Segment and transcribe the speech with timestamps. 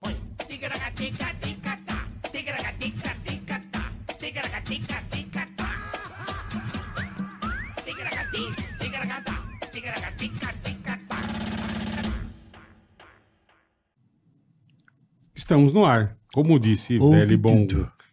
[0.00, 0.16] Põe.
[0.48, 2.06] Ticaracatica-ticatá.
[15.34, 16.16] Estamos no ar.
[16.32, 17.66] Como disse Ô, velho e bom,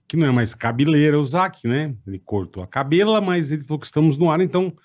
[0.08, 1.96] que não é mais cabeleira o Zac, né?
[2.08, 4.42] Ele cortou a cabela, mas ele falou que estamos no ar.
[4.42, 4.76] Então,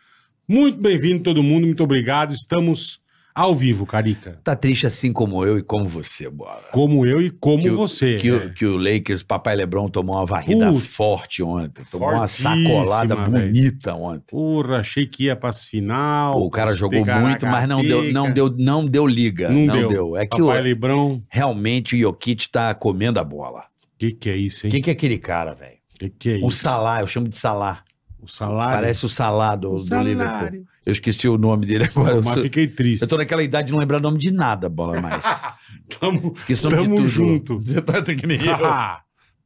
[0.47, 2.35] muito bem-vindo todo mundo, muito obrigado.
[2.35, 3.03] Estamos
[3.35, 4.39] ao vivo, Carica.
[4.45, 6.63] Tá triste assim como eu e como você, Bola.
[6.73, 8.17] Como eu e como que o- você.
[8.17, 8.33] Que, é.
[8.35, 11.83] o, que o Lakers, papai Lebron, tomou uma varrida Putz, forte ontem.
[11.91, 13.31] Tomou uma sacolada velho.
[13.47, 14.25] bonita ontem.
[14.29, 16.33] Porra, achei que ia pra final.
[16.35, 19.49] Pô, o cara jogou muito, mas não deu, não deu, não deu liga.
[19.49, 19.89] Não Não, deu.
[19.89, 20.17] deu.
[20.17, 21.23] É que Papai o, Lebrão.
[21.29, 23.65] realmente o Jokic tá comendo a bola.
[23.99, 24.71] Que que é isso, hein?
[24.71, 25.75] Quem que é aquele cara, velho?
[25.99, 26.47] Que que é isso?
[26.47, 27.83] O Salah, eu chamo de Salah.
[28.21, 28.75] O salário.
[28.77, 30.09] Parece o Salah do, O do salário.
[30.11, 30.65] Liverpool.
[30.87, 32.17] Eu esqueci o nome dele agora.
[32.17, 33.03] Eu, Mas fiquei triste.
[33.03, 35.25] eu tô naquela idade de não lembrar o nome de nada, Bola, mais.
[36.01, 37.09] Tamo, Esqueci o nome de tamo tudo.
[37.09, 37.57] junto.
[37.63, 38.57] Você tá que nem eu.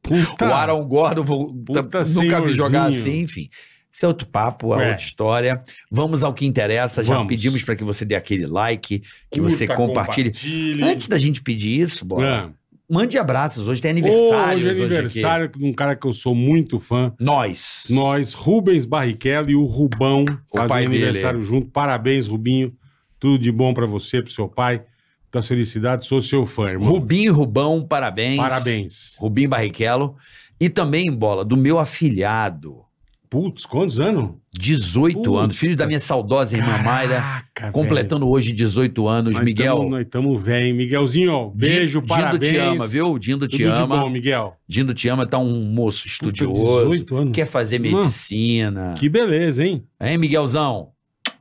[0.01, 0.47] Puta.
[0.47, 3.01] O Aaron Gordon, vou- Puta tá- nunca vi jogar senhorzinho.
[3.13, 3.49] assim, enfim.
[3.91, 5.61] Isso é outro papo, é outra história.
[5.91, 7.03] Vamos ao que interessa.
[7.03, 7.27] Já Vamos.
[7.27, 10.29] pedimos para que você dê aquele like, que Curta, você compartilhe.
[10.31, 10.83] compartilhe.
[10.83, 12.58] Antes da gente pedir isso, Bola, Ah.
[12.89, 13.67] Mande abraços.
[13.67, 14.57] Hoje tem aniversário.
[14.57, 17.13] Hoje é aniversário de um cara que eu sou muito fã.
[17.19, 17.85] Nós.
[17.89, 21.03] Nós, Rubens Barrichello e o Rubão O fazem pai dele.
[21.03, 21.67] aniversário junto.
[21.69, 22.73] Parabéns, Rubinho.
[23.19, 24.83] Tudo de bom pra você, pro seu pai.
[25.31, 26.05] Muita felicidade.
[26.05, 26.89] Sou seu fã, irmão.
[26.89, 28.37] Rubinho e Rubão, parabéns.
[28.37, 29.15] Parabéns.
[29.19, 30.15] Rubinho Barrichello.
[30.59, 32.81] E também, Bola, do meu afilhado.
[33.29, 34.31] Putz, quantos anos?
[34.51, 35.37] 18 Puta.
[35.39, 35.57] anos.
[35.57, 37.21] Filho da minha saudosa irmã Mayra.
[37.53, 39.35] Caraca, Completando hoje 18 anos.
[39.35, 39.77] Nós Miguel.
[39.77, 40.75] tamo- nós estamos velho.
[40.75, 42.49] Miguelzinho, ó, beijo, Dindo parabéns.
[42.51, 43.19] te ama, viu?
[43.19, 43.95] Dindo te Tudo ama.
[43.97, 44.53] de bom, Miguel.
[44.67, 47.35] Dindo te ama, tá um moço Puta, estudioso, 18 anos.
[47.35, 48.95] quer fazer Mano, medicina.
[48.97, 49.83] Que beleza, hein?
[50.01, 50.89] Hein, Miguelzão?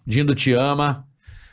[0.06, 1.04] Dindo te ama.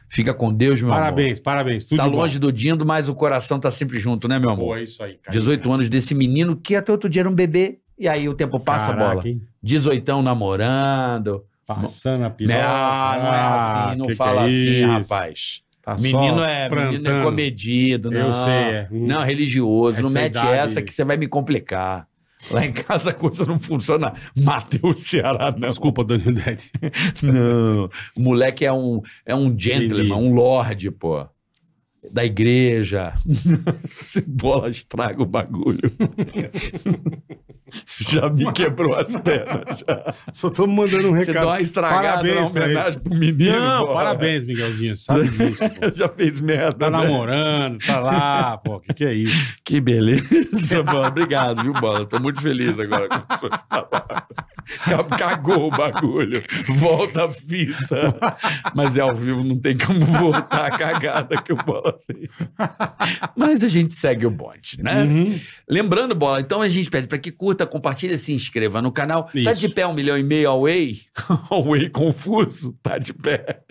[0.09, 1.83] Fica com Deus, meu Parabéns, parabéns.
[1.83, 1.89] amor.
[1.89, 2.17] Tudo Tá de bom.
[2.17, 4.65] longe do Dindo, mas o coração tá sempre junto, né, meu amor?
[4.65, 5.31] Pô, é isso aí, cara.
[5.37, 7.79] 18 anos desse menino que até outro dia era um bebê.
[7.97, 9.23] E aí o tempo passa a bola.
[9.63, 11.43] 18 namorando.
[11.65, 12.57] Passando a Não, piroca.
[12.57, 15.61] não é Ah, assim, não que que fala é assim, rapaz.
[15.81, 18.19] Tá Menino é, menino é comedido, não.
[18.27, 18.87] Eu sei, é.
[18.91, 19.05] Hum.
[19.07, 20.01] Não, religioso.
[20.01, 22.07] não Essa mete idade- essa que você vai me complicar.
[22.51, 24.13] Lá em casa a coisa não funciona.
[24.37, 25.67] Matheus Ceará, não.
[25.67, 26.71] Desculpa, Dani Dede.
[27.23, 27.85] Não.
[28.15, 30.11] O moleque é um, é um gentleman, Entendi.
[30.13, 31.27] um lorde, pô.
[32.11, 33.13] Da igreja.
[33.87, 35.91] Se bola estraga o bagulho.
[37.99, 39.79] já me quebrou as pernas.
[39.79, 40.13] Já.
[40.33, 41.47] Só tô mandando um Você deu recado.
[41.47, 43.59] uma estragada Parabéns na homenagem do menino.
[43.59, 44.95] Não, parabéns, Miguelzinho.
[44.95, 45.91] Sabe disso, pô.
[45.93, 46.77] Já fez merda.
[46.77, 46.97] Tá né?
[46.97, 48.75] namorando, tá lá, pô.
[48.75, 49.55] O que, que é isso?
[49.63, 50.25] Que beleza.
[51.07, 52.05] Obrigado, viu, bola?
[52.05, 54.27] Tô muito feliz agora com sua palavra.
[55.17, 56.41] Cagou o bagulho.
[56.75, 58.15] Volta a fita.
[58.75, 62.29] Mas é ao vivo, não tem como voltar a cagada que o bola fez.
[63.35, 65.03] Mas a gente segue o bonde, né?
[65.03, 65.39] Uhum.
[65.69, 69.25] Lembrando, bola, então a gente pede para que curta, compartilha, se inscreva no canal.
[69.25, 69.55] Tá Isso.
[69.55, 70.99] de pé um milhão e meio away?
[71.49, 72.73] away confuso?
[72.81, 73.61] Tá de pé.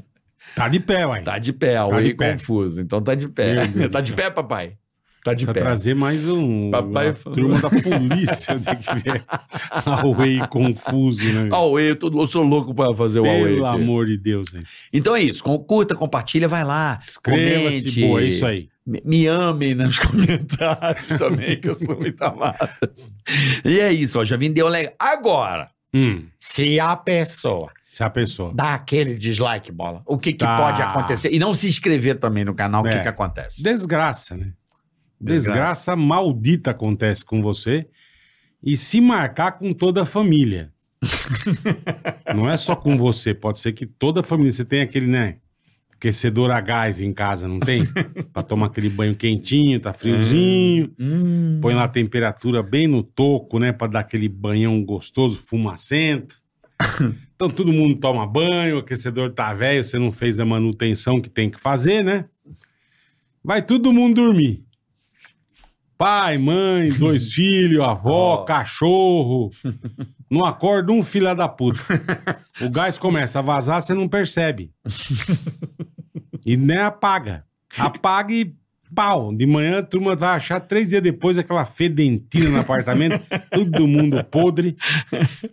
[0.54, 1.22] Tá de pé, uai.
[1.22, 2.32] Tá de pé, away pé.
[2.32, 2.80] confuso.
[2.80, 3.54] Então tá de pé.
[3.90, 4.76] Tá de pé, papai?
[5.24, 5.60] Tá de Precisa pé.
[5.60, 6.70] trazer mais um.
[6.70, 9.24] Papai turma da polícia tem que ver.
[9.86, 11.48] Away confuso, né?
[11.50, 13.54] Away, eu, tô, eu sou louco pra fazer o away.
[13.54, 14.60] Pelo amor de Deus, né?
[14.92, 15.42] Então é isso.
[15.42, 17.00] Curta, compartilha, vai lá.
[17.02, 18.00] Inscreva-se, comente.
[18.02, 18.68] boa, é isso aí.
[18.86, 22.68] Me, me amem nos comentários também, que eu sou muito amado.
[23.64, 24.24] E é isso, ó.
[24.26, 24.92] Já vim deu legal.
[24.98, 28.52] Agora, Hum, se a pessoa se a pessoa.
[28.52, 30.56] dá aquele dislike, bola, o que, que Tá.
[30.58, 31.32] pode acontecer?
[31.32, 33.00] E não se inscrever também no canal, o que, É.
[33.00, 33.62] que acontece?
[33.62, 34.48] Desgraça, né?
[35.20, 35.92] Desgraça.
[35.92, 35.96] Desgraça.
[35.96, 37.86] maldita acontece com você
[38.62, 40.72] e se marcar com toda a família.
[42.34, 44.52] não é só com você, pode ser que toda a família.
[44.52, 45.36] Você tem aquele, né?
[45.92, 47.84] Aquecedor a gás em casa, não tem?
[48.32, 50.92] pra tomar aquele banho quentinho, tá friozinho.
[50.98, 51.58] Hum.
[51.60, 53.72] Põe lá a temperatura bem no toco, né?
[53.72, 56.42] Pra dar aquele banhão gostoso, fumacento.
[57.36, 61.28] Então todo mundo toma banho, o aquecedor tá velho, você não fez a manutenção que
[61.28, 62.26] tem que fazer, né?
[63.42, 64.64] Vai todo mundo dormir.
[65.96, 68.44] Pai, mãe, dois filhos, avó, Ó.
[68.44, 69.50] cachorro.
[70.30, 71.78] Não acorda um filho da puta.
[72.60, 74.70] O gás começa a vazar, você não percebe.
[76.44, 77.44] E nem apaga.
[77.78, 78.54] Apaga e
[78.94, 79.34] pau.
[79.34, 83.20] De manhã a turma vai achar três dias depois aquela fedentina no apartamento,
[83.50, 84.76] todo mundo podre.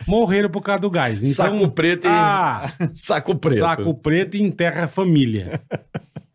[0.07, 1.21] Morreram por causa do gás.
[1.23, 2.09] Então, Saco preto e.
[2.11, 3.59] Ah, Saco preto.
[3.59, 5.61] saco preto e enterra a família.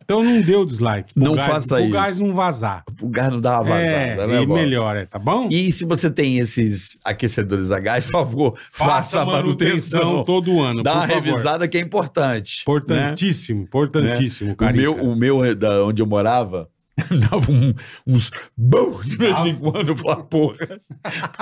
[0.07, 1.13] Então não deu dislike.
[1.15, 1.91] pro Não gás, faça isso.
[1.91, 2.85] gás não vazar.
[3.03, 4.61] O gás não dá uma vazada, é, né, e bola?
[4.61, 5.49] melhor, é, tá bom?
[5.51, 10.23] E se você tem esses aquecedores a gás, por favor, faça, a manutenção.
[10.23, 11.23] todo ano, Dá uma favor.
[11.25, 12.59] revisada que é importante.
[12.59, 12.63] né?
[12.63, 14.81] Importantíssimo, importantíssimo, O Carica.
[14.81, 16.69] meu, o meu, da onde eu morava,
[17.31, 17.75] Dava um-
[18.07, 19.89] uns bum de vez em quando.
[19.89, 20.81] Eu falava, porra.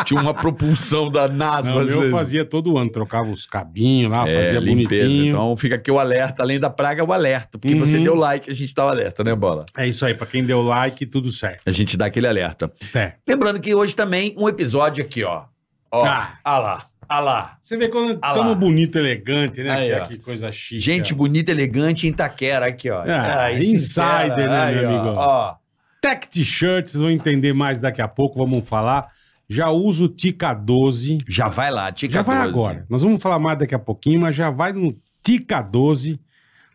[0.04, 1.68] Tinha uma propulsão da NASA.
[1.68, 5.04] Não, eu fazia todo ano, trocava os cabinhos lá, É, fazia limpeza.
[5.04, 5.28] bonitinho.
[5.28, 7.56] Então fica aqui o alerta, além da praga, o alerta.
[7.58, 7.80] Porque Uhum.
[7.80, 9.64] você deu like, a gente dá o alerta, né, Bola?
[9.78, 11.62] É isso aí, pra quem deu like, tudo certo.
[11.66, 12.72] A gente dá aquele alerta.
[12.94, 13.12] É.
[13.28, 15.44] Lembrando que hoje também um episódio aqui, ó.
[15.92, 16.32] Ó, Ah.
[16.42, 17.58] ah lá, ah lá.
[17.62, 19.70] Você vê quando Ah estamos bonito, elegante, né?
[19.70, 20.06] Aí, que, ó.
[20.06, 20.80] que coisa chique.
[20.80, 21.16] Gente ó.
[21.16, 23.02] bonita, elegante em Itaquera, aqui, ó.
[23.02, 24.36] Ah, insider, sincera.
[24.36, 25.14] né, Aí, meu ó, amigo?
[25.18, 25.54] Ó,
[26.00, 29.08] Tech T-shirt, vocês vão entender mais daqui a pouco, vamos falar.
[29.48, 31.18] Já uso o Tica 12.
[31.28, 32.48] já vai lá, Tica já vai 12.
[32.50, 32.86] agora.
[32.88, 36.18] Nós vamos falar mais daqui a pouquinho, mas já vai no Tica 12,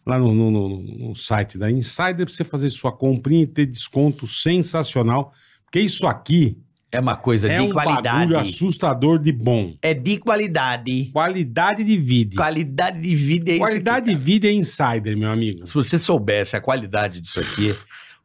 [0.05, 3.65] lá no, no- no- no site da Insider, pra você fazer sua comprinha e ter
[3.65, 5.31] desconto sensacional.
[5.65, 6.57] Porque isso aqui
[6.91, 8.17] É uma coisa é de um qualidade.
[8.17, 9.75] bagulho assustador de bom.
[9.81, 11.11] É de qualidade.
[11.11, 12.35] Qualidade de vida.
[12.35, 15.65] Qualidade de vida é Qualidade aqui, de vida é Insider, meu amigo.
[15.67, 17.75] Se você soubesse a qualidade disso aqui,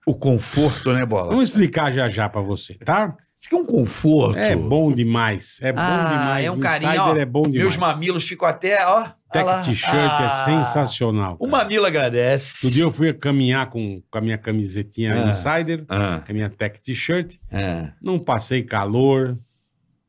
[0.07, 1.29] o conforto, né, Bola?
[1.29, 3.15] Vamos explicar já já pra você, tá?
[3.45, 4.39] Isso aqui é um conforto.
[4.39, 5.59] É bom demais.
[5.61, 6.45] É bom Ah, demais.
[6.47, 7.17] é um Insider carinho, ó.
[7.17, 7.61] é bom demais.
[7.63, 9.05] Meus mamilos ficam até, ó.
[9.31, 9.67] Tech.
[9.67, 11.37] T-shirt é Ah, sensacional.
[11.39, 11.51] O cara.
[11.65, 12.55] mamilo agradece.
[12.65, 15.29] Outro dia eu fui caminhar com, com a minha camisetinha Ah.
[15.29, 17.35] Insider, Ah, com a minha Tech T-shirt.
[17.53, 17.93] ah.
[18.01, 19.35] Não passei calor.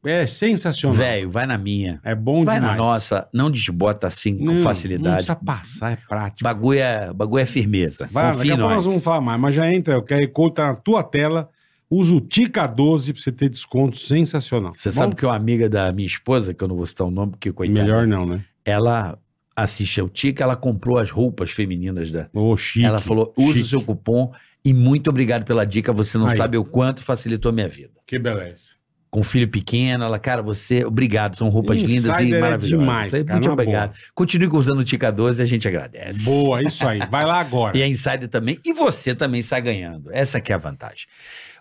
[0.06, 0.96] É sensacional.
[0.96, 2.00] Velho, vai na minha.
[2.06, 2.78] É bom Vai demais.
[2.78, 3.28] na nossa.
[3.34, 5.16] Não desbota assim com Não, Não facilidade.
[5.16, 6.44] precisa passar, é prático.
[6.44, 8.08] Bagulho é, bagulho é firmeza.
[8.12, 8.76] Vai, Confia daqui a pouco nós.
[8.76, 11.50] nós vamos falar mais, mas já entra, o QR Code tá na tua tela.
[11.90, 14.74] Usa o Tica 12 pra você ter desconto sensacional.
[14.74, 17.12] Você tá sabe que uma amiga da minha esposa, que eu não vou citar o
[17.12, 18.44] nome, porque coitada, Melhor não, né?
[18.64, 19.18] ela
[19.56, 22.28] assiste ao Tica, ela comprou as roupas femininas da.
[22.58, 22.86] Chique.
[22.86, 23.60] ela falou: chique.
[23.60, 24.32] o seu cupom
[24.64, 25.94] e muito obrigado pela dica.
[25.94, 26.36] Você não Aí.
[26.36, 27.94] sabe o quanto facilitou a minha vida.
[28.06, 28.74] Que beleza.
[29.12, 32.80] Com filho pequeno, ela, cara, você, obrigado, são roupas Insider lindas e é maravilhosas.
[32.80, 33.94] demais, Falei, cara, muito obrigado.
[34.14, 36.26] Continue usando o Tica 12 a gente agradece.
[36.26, 37.00] Boa, isso aí.
[37.10, 37.78] Vai lá agora.
[37.80, 38.60] E a Insider também.
[38.66, 40.10] E você também sai ganhando.
[40.12, 41.06] Essa que é a vantagem.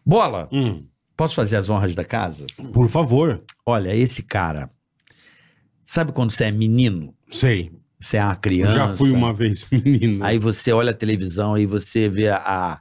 [0.05, 0.87] Bola, Hum,
[1.17, 2.47] posso fazer as honras da casa?
[2.73, 3.43] por favor.
[3.65, 4.71] Olha, esse cara.
[5.87, 7.15] Sabe quando você é menino?
[7.31, 7.73] Sei.
[8.01, 8.75] Você é uma Eu criança.
[8.75, 10.25] já fui uma vez menino.
[10.25, 12.81] Aí você olha a televisão, aí você vê a,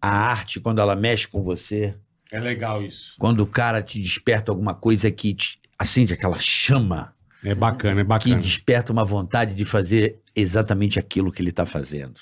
[0.00, 1.96] a arte quando ela mexe com você.
[2.30, 3.14] É legal isso.
[3.18, 7.12] Quando o cara te desperta alguma coisa que te acende aquela chama,
[7.42, 8.36] É bacana, é que bacana.
[8.36, 12.14] desperta uma vontade de fazer exatamente aquilo que ele tá fazendo.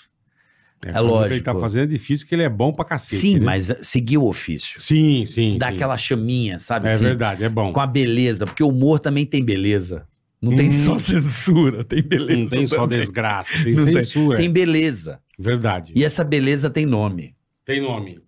[0.87, 1.45] É, é fazer O que ele lógico.
[1.45, 3.21] tá fazendo é difícil, porque ele é bom pra cacete.
[3.21, 3.45] sim, né?
[3.45, 4.81] mas seguir o ofício.
[4.81, 5.59] Sim, sim.
[5.59, 5.75] Dá sim.
[5.75, 6.89] aquela chaminha, sabe?
[6.89, 7.05] É assim?
[7.05, 7.73] verdade, é bom.
[7.73, 10.07] com a beleza, porque o humor também tem beleza.
[10.41, 10.73] Não tem Hum.
[10.73, 12.39] só censura, tem beleza.
[12.41, 13.01] Não tem só também.
[13.01, 13.95] desgraça, tem Não tem.
[13.95, 14.39] censura.
[14.39, 15.19] Tem beleza.
[15.37, 15.93] Verdade.
[15.97, 17.35] E essa beleza tem nome.
[17.65, 18.21] Tem nome.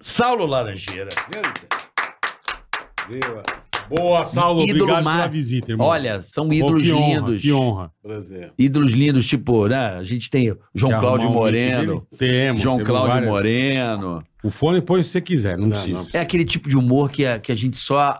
[0.00, 1.08] Saulo Laranjeira.
[3.94, 4.62] Boa, Saulo.
[4.62, 5.86] Ídolo Obrigado mar- pela visita, irmão.
[5.86, 7.42] Olha, são Pô, ídolos que honra, lindos.
[7.42, 7.92] Que honra.
[8.02, 8.52] Prazer.
[8.58, 9.76] Ídolos lindos, tipo, né?
[9.76, 12.06] A gente tem João Cláudio Moreno.
[12.16, 12.62] Temos.
[12.62, 13.30] João temos Cláudio várias.
[13.30, 14.24] Moreno.
[14.42, 15.98] O fone põe se você quiser, não, Não, precisa.
[15.98, 16.06] não.
[16.14, 18.18] É aquele tipo de humor que a, que a gente só.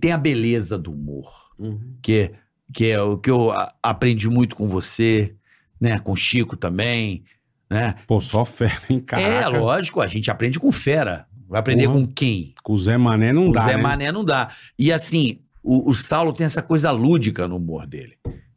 [0.00, 1.30] Tem a beleza do humor.
[1.58, 1.78] Uhum.
[2.02, 2.32] Que,
[2.72, 3.52] que é o que eu
[3.82, 5.34] aprendi muito com você,
[5.80, 5.98] né?
[5.98, 7.22] Com o Chico também,
[7.70, 7.94] né?
[8.06, 9.28] Pô, só fera, hein, caraca.
[9.28, 11.26] É, lógico, a gente aprende com fera.
[11.54, 12.00] Vai aprender Porra.
[12.00, 12.52] com quem?
[12.64, 13.82] Com o Zé Mané não o dá, Zé né?
[13.82, 14.48] Mané não dá.
[14.76, 18.14] E assim, o, o Saulo tem essa coisa lúdica no humor dele,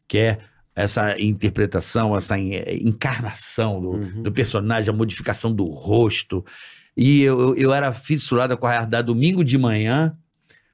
[0.08, 0.38] que é
[0.76, 4.24] essa interpretação, essa en- encarnação do, Uhum.
[4.24, 6.44] do personagem, a modificação do rosto.
[6.96, 9.06] E eu, eu, eu era fissurado com a realidade.
[9.06, 10.16] Domingo de manhã,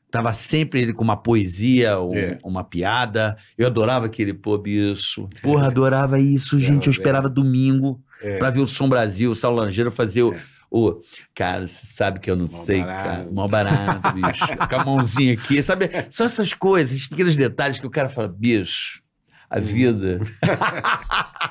[0.10, 2.40] tava sempre ele com uma poesia, um- É.
[2.44, 3.36] uma piada.
[3.58, 5.28] Eu adorava aquele, pô, bicho.
[5.42, 6.88] Porra, adorava isso, É, gente.
[6.88, 6.96] Eu é.
[6.96, 8.38] esperava domingo É.
[8.38, 10.34] pra ver o Som Brasil, o Saulo Langeiro fazer o.
[10.76, 11.00] O-
[11.36, 13.04] cara, você sabe que eu não Mó sei, barato.
[13.04, 13.30] cara.
[13.32, 14.58] Mó barato, bicho.
[14.68, 15.88] com a mãozinha aqui, sabe?
[16.10, 19.04] São essas coisas, esses pequenos detalhes que o cara fala, bicho,
[19.50, 20.20] a vida.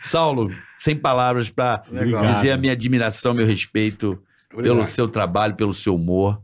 [0.00, 1.52] Saulo, sem palavras
[1.90, 2.22] Legal.
[2.24, 4.86] dizer a minha admiração, meu respeito pelo Obrigado.
[4.86, 6.40] seu trabalho, pelo seu humor,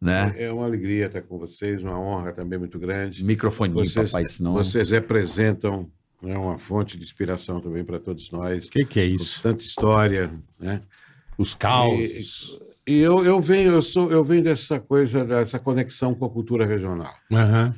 [0.00, 0.34] né?
[0.36, 3.24] É uma alegria estar com vocês, uma honra também muito grande.
[3.24, 4.52] Microfoninho, Vocês- papai, senão...
[4.52, 5.88] Vocês representam
[6.22, 8.66] né, uma fonte de inspiração também para todos nós.
[8.66, 9.40] O que, que é isso?
[9.42, 10.80] tanta história, né?
[11.38, 12.58] Os causos.
[12.86, 16.66] E eu, eu venho, eu sou, eu venho dessa coisa, dessa conexão com a cultura
[16.66, 17.14] regional.
[17.32, 17.74] Aham.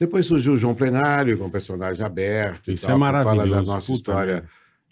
[0.00, 2.70] Depois surgiu o João Plenário, com um personagem aberto.
[2.70, 3.50] e Isso tal, é que Fala maravilhoso.
[3.50, 4.44] da nossa Puta história,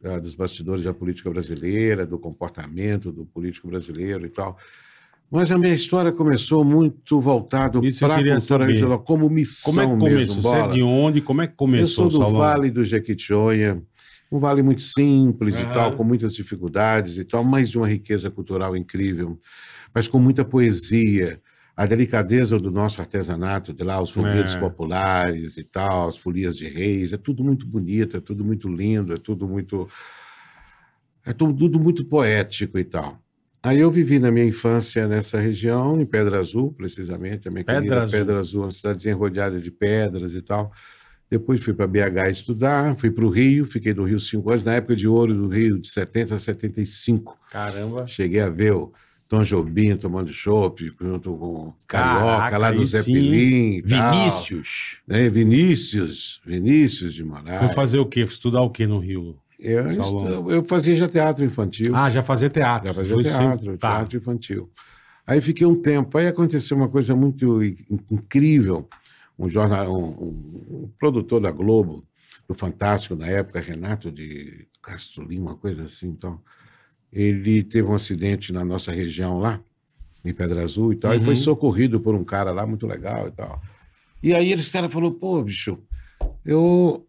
[0.04, 4.56] ah, dos bastidores da política brasileira, do comportamento do político brasileiro e tal.
[5.30, 8.66] Mas a minha história começou muito voltado eu para a cultura saber.
[8.72, 10.34] regional, como missão Como é que mesmo.
[10.42, 10.42] começou?
[10.52, 11.20] Você é de onde?
[11.20, 12.34] Como é que Eu começou, sou do?
[12.38, 13.82] Vale do Jequitinhonha,
[14.30, 15.64] um vale muito simples Aham.
[15.64, 19.38] e tal, com muitas dificuldades e tal, mas de uma riqueza cultural incrível,
[19.94, 21.40] mas com muita poesia.
[21.76, 24.58] A delicadeza do nosso artesanato, de lá, os folhetos É.
[24.58, 29.12] populares e tal, as folias de reis, é tudo muito bonito, é tudo muito lindo,
[29.12, 29.86] é tudo muito.
[31.24, 33.18] É tudo, muito poético e tal.
[33.62, 37.80] Aí eu vivi na minha infância nessa região, em Pedra Azul, precisamente, a minha Pedra
[37.80, 38.18] querida Azul.
[38.18, 40.70] Pedra Azul, uma cidadezinha rodeada de pedras e tal.
[41.30, 44.74] Depois fui para BH estudar, fui para o Rio, fiquei no Rio cinco anos, na
[44.74, 47.36] época de ouro do Rio, de 70 a 75.
[47.50, 48.06] Caramba.
[48.06, 48.92] Cheguei a ver o
[49.28, 53.12] Tom Jobim tomando chopp junto com Carioca, Caraca, lá aí Zé sim.
[53.14, 53.76] Pelim.
[53.78, 54.98] e tal, Vinícius.
[55.06, 55.28] né?
[55.28, 57.58] Vinícius, Vinícius de Moraes.
[57.58, 58.20] Foi fazer o quê?
[58.20, 59.36] Estudar o quê no Rio?
[59.58, 59.84] Eu,
[60.50, 61.96] eu fazia já teatro infantil.
[61.96, 62.86] Ah, já fazia teatro.
[62.88, 63.96] Já fazia Foi teatro, sempre- tá.
[63.96, 64.70] teatro infantil.
[65.26, 67.74] Aí fiquei um tempo, aí aconteceu uma coisa muito in-
[68.12, 68.88] incrível.
[69.38, 70.08] Um, jornal, um,
[70.84, 72.04] um- produtor da Globo,
[72.48, 76.40] do Fantástico na época, Renato de Castro Lima, uma coisa assim, então,
[77.12, 79.60] ele teve um acidente na nossa região lá,
[80.24, 81.40] em Pedra Azul e tal, e foi Uhum.
[81.40, 83.60] socorrido por um cara lá muito legal e tal.
[84.22, 85.78] E aí esse cara falou, pô, bicho,
[86.44, 87.06] eu,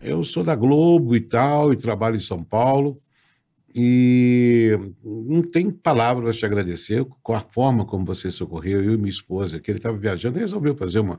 [0.00, 3.00] eu sou da Globo e tal, e trabalho em São Paulo,
[3.80, 8.96] e não tem palavra para te agradecer com a forma como você socorreu, eu e
[8.96, 11.18] minha esposa, que ele estava viajando, e resolveu fazer uma,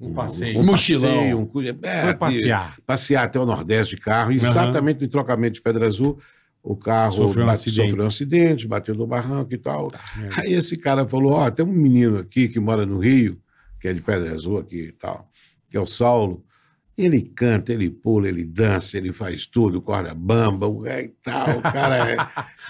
[0.00, 0.58] Um passeio.
[0.58, 1.12] um, Mochilão.
[1.14, 2.76] passeio, um cu- é, Foi passear.
[2.86, 6.18] passear até o Nordeste de carro, exatamente no trocamento de Pedra Azul,
[6.62, 7.76] o carro Sofreu um bate- acidente.
[7.80, 9.88] Tá, sofreu um acidente, bateu no barranco e tal.
[10.16, 10.40] merda.
[10.42, 13.40] Aí esse cara falou: Ó, tem um menino aqui que mora no Rio,
[13.80, 15.28] que é de Pedra Azul aqui e tal,
[15.70, 16.44] que é o Saulo.
[16.98, 21.58] Ele canta, ele pula, ele dança, ele faz tudo, corda bamba, o e tal.
[21.58, 22.16] O cara é,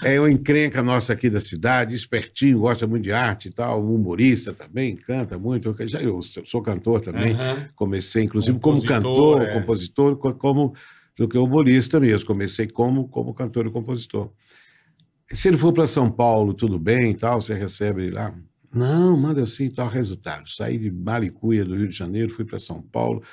[0.15, 4.53] é uma encrenca nossa aqui da cidade, espertinho, gosta muito de arte e tal, humorista
[4.53, 5.75] também, canta muito.
[5.79, 7.67] Eu, já, eu sou cantor também, Aham.
[7.75, 9.59] comecei inclusive Compositor, como cantor, é.
[9.59, 10.75] compositor, co- como
[11.17, 12.27] do que humorista mesmo.
[12.27, 14.31] Comecei como, como cantor e compositor.
[15.33, 18.33] Se ele for para São Paulo, tudo bem e tal, você recebe ele lá.
[18.71, 20.47] Não, manda assim tal resultado.
[20.47, 23.23] Saí de Maricuia, do Rio de Janeiro, fui para São Paulo.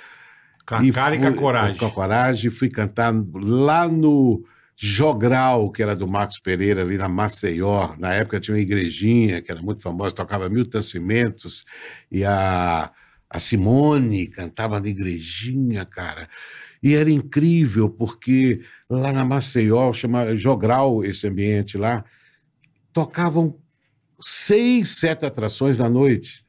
[0.67, 1.77] Com a cara e com a coragem.
[1.79, 4.45] Com a coragem, fui cantar lá no
[4.77, 7.95] Jogral, que era do Marcos Pereira, ali na Maceió.
[7.99, 11.65] Na época tinha uma igrejinha, que era muito famosa, tocava Milton Cimentos,
[12.11, 12.91] e a,
[13.31, 16.29] a Simone cantava na igrejinha, cara.
[16.83, 22.05] E era incrível, porque lá na Maceió, chama Jogral esse ambiente lá,
[22.93, 23.59] tocavam
[24.21, 26.46] seis, sete atrações da noite.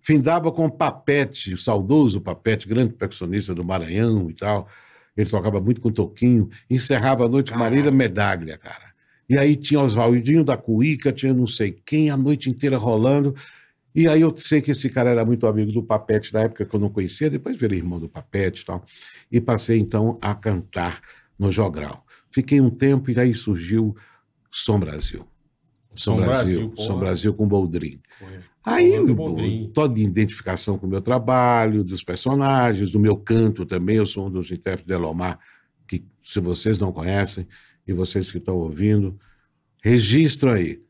[0.00, 4.68] Findava com o Papete, o saudoso Papete, grande percussionista do Maranhão e tal.
[5.16, 6.48] Ele tocava muito com Toquinho.
[6.68, 8.90] Encerrava a noite com Marília Medaglia, cara.
[9.28, 13.34] E aí tinha Oswaldinho da Cuíca, tinha não sei quem, a noite inteira rolando.
[13.94, 16.74] E aí eu sei que esse cara era muito amigo do Papete na época que
[16.74, 18.84] eu não conhecia, depois virei irmão do Papete e tal.
[19.30, 21.00] E passei então a cantar
[21.38, 22.04] no Jogral.
[22.30, 23.96] Fiquei um tempo e aí surgiu
[24.50, 25.26] Som Brasil.
[25.94, 26.88] Som, Som Brasil, Brasil, porra.
[26.88, 28.00] Som Brasil com Boldrin.
[28.18, 28.38] Foi.
[28.74, 33.96] Aí, eu- toda identificação com o meu trabalho, dos personagens, do meu canto também.
[33.96, 35.38] Eu sou um dos intérpretes de Elomar,
[35.86, 37.46] que se vocês não conhecem,
[37.86, 39.18] e vocês que estão ouvindo,
[39.82, 40.80] registram aí.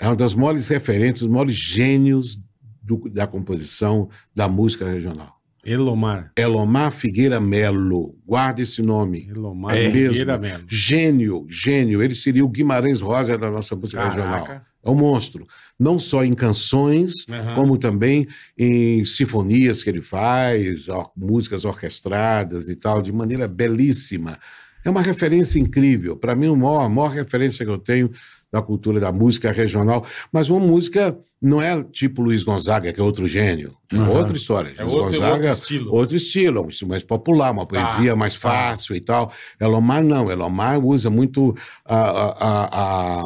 [0.00, 2.40] É uma das maiores referências, os maiores gênios
[2.82, 5.40] do- da composição da música regional.
[5.64, 6.32] Elomar.
[6.36, 9.28] Elomar Figueira Melo, guarda esse nome.
[9.28, 10.56] Elomar É Figueira mesmo.
[10.58, 10.66] mesmo.
[10.68, 12.02] Gênio, gênio.
[12.02, 14.44] Ele seria o Guimarães Rosa da nossa música regional.
[14.84, 15.46] É um monstro.
[15.78, 17.54] Não só em canções, Aham.
[17.54, 18.26] como também
[18.58, 24.38] em sinfonias que ele faz, ó, músicas orquestradas e tal, de maneira belíssima.
[24.84, 26.16] É uma referência incrível.
[26.16, 28.10] Para mim, a maior, a maior referência que eu tenho
[28.52, 30.04] da cultura da música regional.
[30.30, 33.74] Mas uma música não é tipo Luiz Gonzaga, que é outro gênio.
[33.90, 34.10] É Aham.
[34.10, 34.72] outra história.
[34.76, 35.94] É Luiz outro, Gonzaga, outro estilo.
[35.94, 38.40] outro estilo, um estilo mais popular, uma poesia mais tá.
[38.40, 39.32] fácil e tal.
[39.58, 43.24] Elomar não, Elomar usa muito a, a, a,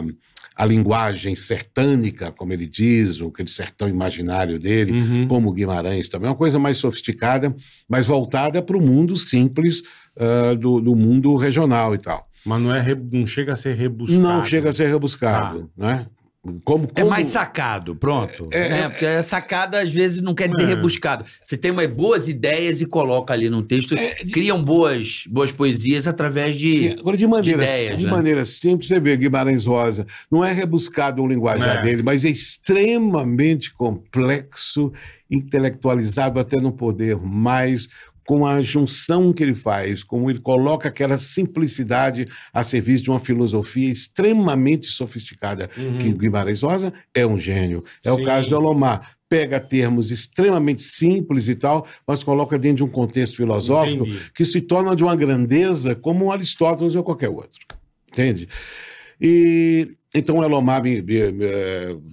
[0.56, 5.28] a, linguagem sertânica, como ele diz, o aquele sertão imaginário dele, Uhum.
[5.28, 7.54] como o Guimarães também, uma coisa mais sofisticada,
[7.88, 9.82] mais voltada para o mundo simples
[10.18, 12.26] ah, do, do mundo regional e tal.
[12.44, 14.22] Mas não, é não chega a ser rebuscado.
[14.22, 16.06] Não chega a ser rebuscado, né?
[16.64, 18.48] Como, É como- mais sacado, pronto.
[18.52, 18.80] É, né?
[18.80, 20.66] é, Porque a sacada às vezes não quer dizer É.
[20.66, 21.24] rebuscado.
[21.42, 23.94] Você tem umas boas ideias e coloca ali num texto,
[24.32, 26.76] criam boas, boas poesias através de.
[26.90, 28.10] Sim, agora, de maneira, ideias, de né?
[28.10, 31.82] maneira simples, você vê Guimarães Rosa, não é rebuscado o linguajar É.
[31.82, 34.92] dele, mas é extremamente complexo,
[35.30, 37.88] intelectualizado até não poder mais,
[38.26, 43.20] com a junção que ele faz, como ele coloca aquela simplicidade a serviço de uma
[43.20, 45.98] filosofia extremamente sofisticada, Uhum.
[45.98, 47.84] que Guimarães Rosa é um gênio.
[48.04, 48.20] É Sim.
[48.20, 49.16] o caso de Olomar.
[49.28, 54.30] Pega termos extremamente simples e tal, mas coloca dentro de um contexto filosófico Entendi.
[54.32, 57.60] que se torna de uma grandeza como Aristóteles ou qualquer outro.
[58.08, 58.48] Entende?
[59.20, 61.46] E então o Elomar me- me- me-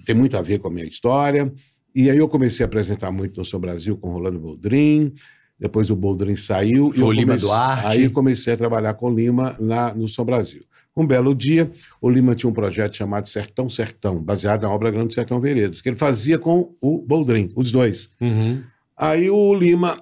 [0.04, 1.52] tem muito a ver com a minha história.
[1.94, 5.12] E aí eu comecei a apresentar muito no São Brasil com o Rolando Boldrin.
[5.58, 6.90] Depois o Boldrin saiu.
[6.90, 7.86] e Foi eu o Lima comecei- Duarte.
[7.86, 10.62] Aí comecei a trabalhar com o Lima lá no São Brasil.
[10.96, 11.70] Um belo dia,
[12.00, 15.88] o Lima tinha um projeto chamado Sertão Sertão, baseado na obra grande Sertão Veredas, que
[15.88, 18.08] ele fazia com o Boldrin, os dois.
[18.20, 18.62] Uhum.
[18.96, 19.96] Aí o Lima,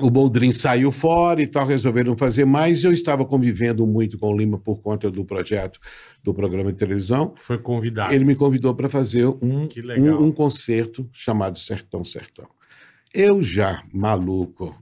[0.00, 2.84] o Boldrin saiu fora e tal, resolveram fazer mais.
[2.84, 5.78] Eu estava convivendo muito com o Lima por conta do projeto
[6.24, 7.34] do programa de televisão.
[7.42, 8.14] Foi convidado.
[8.14, 12.46] Ele me convidou para fazer um, um, um concerto chamado Sertão Sertão.
[13.14, 14.76] Eu já, maluco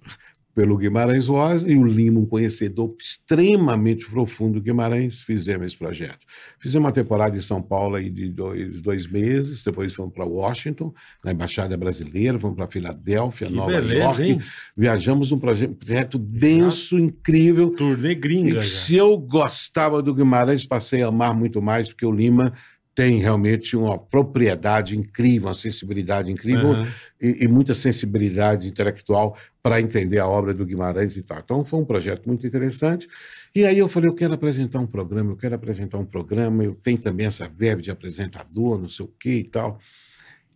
[0.54, 6.20] pelo Guimarães Rosa, e o Lima, um conhecedor extremamente profundo do Guimarães, fizemos esse projeto.
[6.58, 10.94] Fizemos uma temporada em São Paulo aí de dois, dois meses, depois fomos para Washington,
[11.22, 14.22] na Embaixada Brasileira, fomos para Filadélfia, Que Nova beleza, York.
[14.22, 14.40] hein?
[14.74, 17.68] Viajamos um proje- projeto denso, incrível.
[17.72, 18.62] Turnê gringa já.
[18.62, 22.54] Se eu gostava do Guimarães, passei a amar muito mais, porque o Lima
[22.96, 26.88] tem realmente uma propriedade incrível, uma sensibilidade incrível Aham.
[27.20, 31.38] e, e muita sensibilidade intelectual para entender a obra do Guimarães e tal.
[31.44, 33.06] Então foi um projeto muito interessante.
[33.54, 36.74] E aí eu falei, eu quero apresentar um programa, eu quero apresentar um programa, eu
[36.74, 39.78] tenho também essa verve de apresentador, não sei o quê e tal.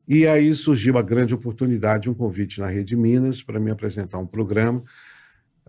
[0.09, 4.27] E aí surgiu a grande oportunidade, um convite na Rede Minas para me apresentar um
[4.27, 4.83] programa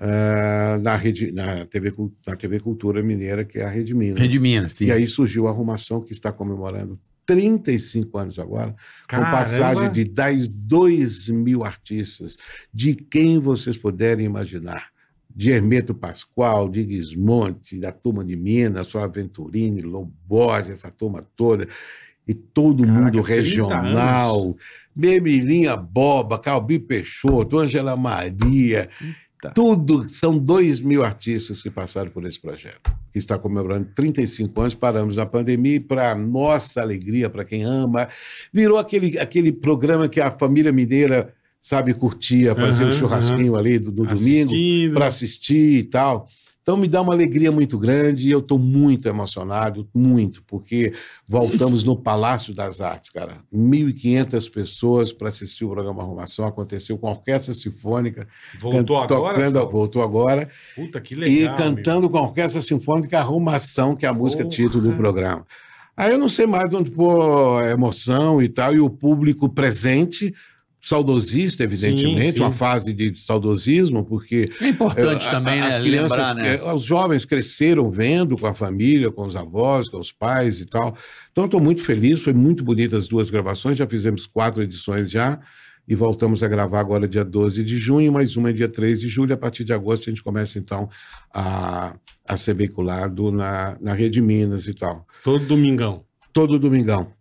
[0.04, 1.94] ah, na, rede, na, TV,
[2.26, 4.20] na TV Cultura Mineira, que é a Rede Minas.
[4.20, 4.88] Rede Minas, sim.
[4.88, 8.78] E aí surgiu a Arrumação, que está comemorando 35 anos agora, com
[9.08, 9.38] Caramba.
[9.38, 12.36] passagem de 10, 2 mil artistas,
[12.74, 14.90] de quem vocês puderem imaginar.
[15.34, 21.68] De Hermeto Pascoal, de Gismonte, da turma de Minas, Flávio Venturini, Loborges, essa turma toda,
[22.28, 24.58] e todo Caraca, mundo 30 regional,
[24.94, 28.90] Bebelinha Boba, Calbi Peixoto, Ângela Maria,
[29.50, 34.76] tudo, são 2 mil artistas que passaram por esse projeto, que está comemorando 35 anos,
[34.76, 38.08] paramos na pandemia e para nossa alegria, para quem ama,
[38.54, 43.80] virou aquele, aquele programa que a família mineira, sabe, curtia, fazia um Aham, churrasquinho ali
[43.80, 46.28] do, do domingo para assistir e tal.
[46.62, 50.94] Então me dá uma alegria muito grande e eu estou muito emocionado, muito, porque
[51.28, 53.38] voltamos no Palácio das Artes, cara.
[53.52, 58.28] 1.500 pessoas para assistir o programa Arrumação, aconteceu com a Orquestra Sinfônica.
[58.60, 59.38] Voltou can- agora?
[59.38, 60.50] Tocando, voltou agora.
[60.76, 61.56] Puta, que e legal.
[61.58, 64.56] cantando com a Orquestra Sinfônica Arrumação, que é a música Porra.
[64.56, 65.46] título do programa.
[65.98, 70.34] Aí eu não sei mais onde pôr emoção e tal, e o público presente,
[70.82, 72.40] saudosista, evidentemente, Sim, sim.
[72.40, 75.76] uma fase de saudosismo, porque É importante é, também, a- né?
[75.78, 76.56] As crianças, Lembrar, né?
[76.56, 80.66] é, os jovens cresceram vendo com a família, com os avós, com os pais e
[80.66, 80.98] tal.
[81.32, 85.40] Então, estou muito feliz, foi muito bonita as duas gravações, já fizemos quatro edições já,
[85.88, 89.34] e voltamos a gravar agora dia 12 de junho, mais uma dia 3 de julho.
[89.34, 90.90] A partir de agosto, a gente começa, então,
[91.34, 91.96] a,
[92.28, 95.06] a ser veiculado na, na Rede Minas e tal.
[95.24, 96.04] Todo domingão.
[96.34, 97.12] Todo domingão.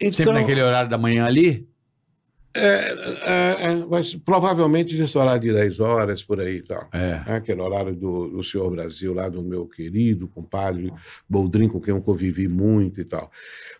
[0.00, 1.68] Então, Sempre naquele horário da manhã ali?
[2.56, 6.88] É, é, vai ser- provavelmente nesse horário de 10 horas, por aí e tal.
[6.92, 6.98] É.
[7.26, 10.92] né, aquele horário do, do Senhor Brasil, lá do meu querido compadre
[11.28, 13.30] Boldrin, com quem eu convivi muito e tal.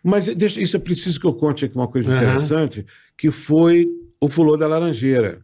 [0.02, 2.22] Mas deixa, isso é preciso que eu conte aqui uma coisa Aham.
[2.22, 2.84] interessante,
[3.16, 3.88] que foi
[4.20, 5.42] o Fulô da Laranjeira.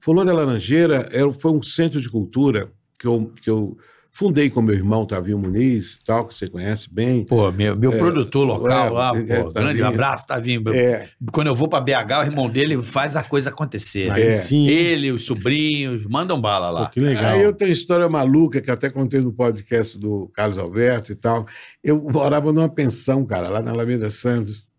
[0.00, 3.76] Fulô da Laranjeira era, foi um centro de cultura que eu, que eu
[4.14, 7.24] fundei com meu irmão Tavinho Muniz, tal, que você conhece bem.
[7.24, 10.62] Pô, meu, meu É, produtor local é, lá, é, pô, tá grande abraço, Tavinho.
[10.68, 14.10] É, Quando eu vou pra BH, o irmão dele faz a coisa acontecer.
[14.12, 14.32] Aí É.
[14.32, 14.68] sim.
[14.68, 16.90] Ele, os sobrinhos, mandam bala Pô, lá.
[16.90, 17.24] que legal.
[17.34, 21.14] Aí eu tenho uma história maluca que até contei no podcast do Carlos Alberto e
[21.16, 21.46] tal.
[21.82, 24.70] Eu morava numa pensão, cara, lá na Alameda Santos.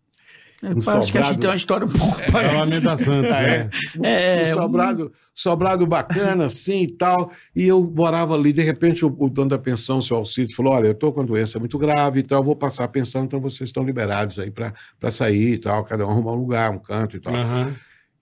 [0.70, 2.56] Eu um acho que a sobrado- gente tem uma história um pouco É parecida.
[2.60, 3.70] Alameda Santos, é.
[4.02, 7.30] É, um sobrado, sobrado bacana, assim e tal.
[7.54, 10.72] E eu morava ali, de repente, o, o dono da pensão, o seu Alcides, falou:
[10.74, 13.24] Olha, eu estou com uma doença muito grave e tal, eu vou passar a pensão,
[13.24, 14.72] então vocês estão liberados aí para
[15.10, 17.34] sair e tal, cada um arrumar um lugar, um canto e tal.
[17.34, 17.74] Aham.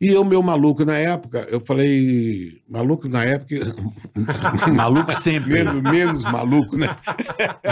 [0.02, 3.54] E o meu maluco na época, eu falei, maluco na época,
[4.74, 5.62] Maluco sempre.
[5.62, 6.88] menos, menos maluco, né?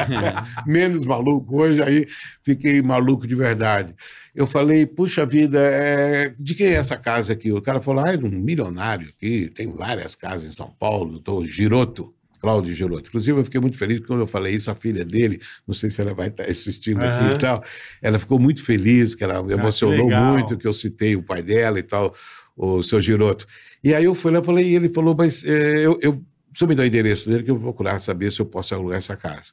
[0.65, 1.61] menos maluco.
[1.61, 2.07] Hoje aí
[2.45, 3.97] fiquei maluco de verdade.
[4.33, 7.51] Eu falei, puxa vida, é, de quem é essa casa aqui?
[7.51, 11.11] O cara falou, ah, é de um milionário aqui, tem várias casas em São Paulo,
[11.11, 12.15] doutor Giroto.
[12.41, 13.09] Cláudio Giroto.
[13.09, 16.01] Inclusive, eu fiquei muito feliz quando eu falei isso, a filha dele, não sei se
[16.01, 17.35] ela vai estar assistindo aqui Aham.
[17.35, 17.65] e tal,
[18.01, 20.33] ela ficou muito feliz, que ela emocionou legal.
[20.33, 22.15] muito que eu citei o pai dela e tal,
[22.57, 23.47] o seu Giroto.
[23.85, 26.23] E aí eu fui lá falei, e ele falou, mas é, eu, eu,
[26.57, 28.99] senhor me dá o endereço dele que eu vou procurar saber se eu posso alugar
[28.99, 29.53] essa casa.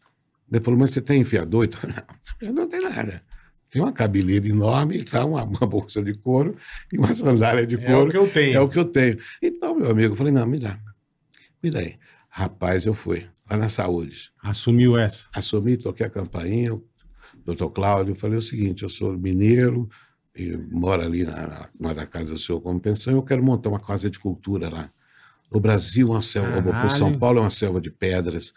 [0.52, 1.66] Ele falou, mas você tem enfiador?
[1.66, 1.80] Então,
[2.42, 3.22] não, não tenho nada.
[3.70, 6.56] Tem uma cabeleira enorme, tá, uma, uma bolsa de couro
[6.92, 8.08] e uma sandália de É couro.
[8.08, 8.56] o que eu tenho.
[8.56, 9.18] É o que eu tenho.
[9.42, 10.80] Então, meu amigo, eu falei, não, me dá.
[11.62, 11.96] Me dá aí.
[12.38, 14.32] Rapaz, eu fui lá na saúde.
[14.44, 15.26] Assumiu essa.
[15.34, 16.84] Assumi, toquei a campainha, o
[17.44, 19.90] doutor Cláudio, falei o seguinte, eu sou mineiro,
[20.36, 23.80] e moro ali na, na, da casa do senhor como pensão, eu quero montar uma
[23.80, 24.88] casa de cultura lá.
[25.50, 26.92] O Brasil é uma selva, Caralho.
[26.92, 28.54] São Paulo é uma selva de pedras,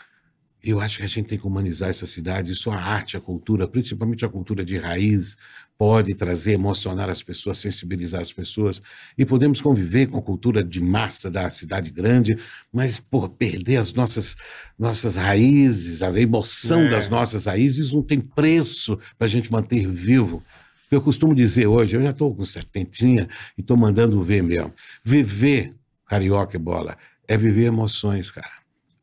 [0.62, 2.52] Eu acho que a gente tem que humanizar essa cidade.
[2.52, 5.38] Isso a arte, a cultura, principalmente a cultura de raiz,
[5.80, 8.82] pode trazer, emocionar as pessoas, sensibilizar as pessoas.
[9.16, 12.36] E podemos conviver com a cultura de massa da cidade grande,
[12.70, 14.36] mas por perder as nossas,
[14.78, 16.90] nossas raízes, a emoção É.
[16.90, 20.44] das nossas raízes não tem preço para a gente manter vivo.
[20.90, 24.74] Eu costumo dizer hoje, eu já estou com setentinha e estou mandando ver mesmo.
[25.02, 25.72] Viver,
[26.06, 26.94] carioca e bola,
[27.26, 28.59] é viver emoções, cara.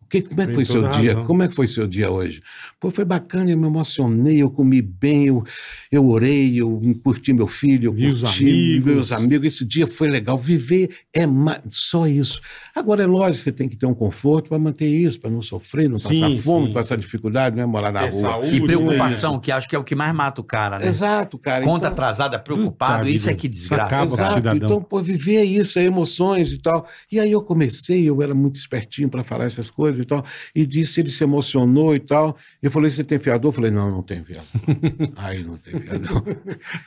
[0.07, 1.11] O que, como é que foi seu toda dia?
[1.11, 1.25] razão.
[1.25, 2.41] Como é que foi seu dia hoje?
[2.79, 5.43] Pô, foi bacana, eu me emocionei, eu comi bem, eu,
[5.91, 8.85] eu orei, eu curti meu filho, eu Vi os curti amigos.
[8.85, 9.47] meus amigos.
[9.47, 10.37] Esse dia foi legal.
[10.37, 11.23] Viver é
[11.67, 12.39] só isso.
[12.73, 15.89] Agora, é lógico, você tem que ter um conforto para manter isso, para não sofrer,
[15.89, 16.73] não Sim, passar fome, sim.
[16.73, 18.21] passar dificuldade, não é morar na Ter rua.
[18.21, 20.87] saúde, E né, preocupação, que acho que é o que mais mata o cara, né?
[20.87, 21.65] Exato, cara.
[21.65, 24.05] Conta Então- atrasada, preocupado, Puta isso é que desgraça.
[24.05, 26.87] Exato, então, pô, viver é isso, é emoções e tal.
[27.11, 30.65] E aí eu comecei, eu era muito espertinho para falar essas coisas e tal, e
[30.65, 32.37] disse, ele se emocionou e tal.
[32.61, 33.49] Eu falei, você tem fiador?
[33.49, 34.45] Eu falei, não, não tem fiador.
[35.17, 36.23] aí não tem fiador.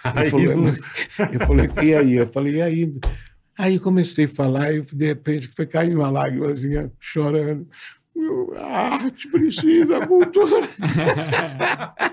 [0.04, 0.76] Aí eu, falei, não-
[1.32, 2.14] eu falei, e aí?
[2.16, 2.94] Eu falei, e aí?
[3.58, 7.66] Aí comecei a falar e de repente foi caindo uma lágrimazinha, chorando.
[8.56, 10.68] A arte precisa, a cultura.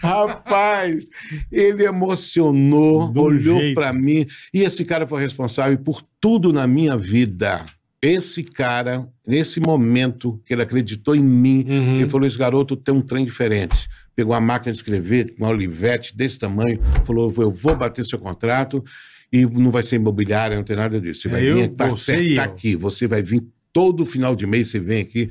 [0.00, 1.08] Rapaz,
[1.50, 4.26] ele emocionou, Do olhou para mim.
[4.52, 7.64] E esse cara foi responsável por tudo na minha vida.
[8.02, 12.00] Esse cara, nesse momento que ele acreditou em mim, Uhum.
[12.00, 13.88] ele falou: esse garoto tem um trem diferente.
[14.16, 18.82] Pegou a máquina de escrever, uma olivete desse tamanho, falou: eu vou bater seu contrato
[19.32, 21.22] e não vai ser imobiliária, não tem nada disso.
[21.22, 22.74] Você É vai eu, vir tá você e tá eu." aqui.
[22.76, 23.40] Você vai vir
[23.72, 25.30] todo final de mês, você vem aqui.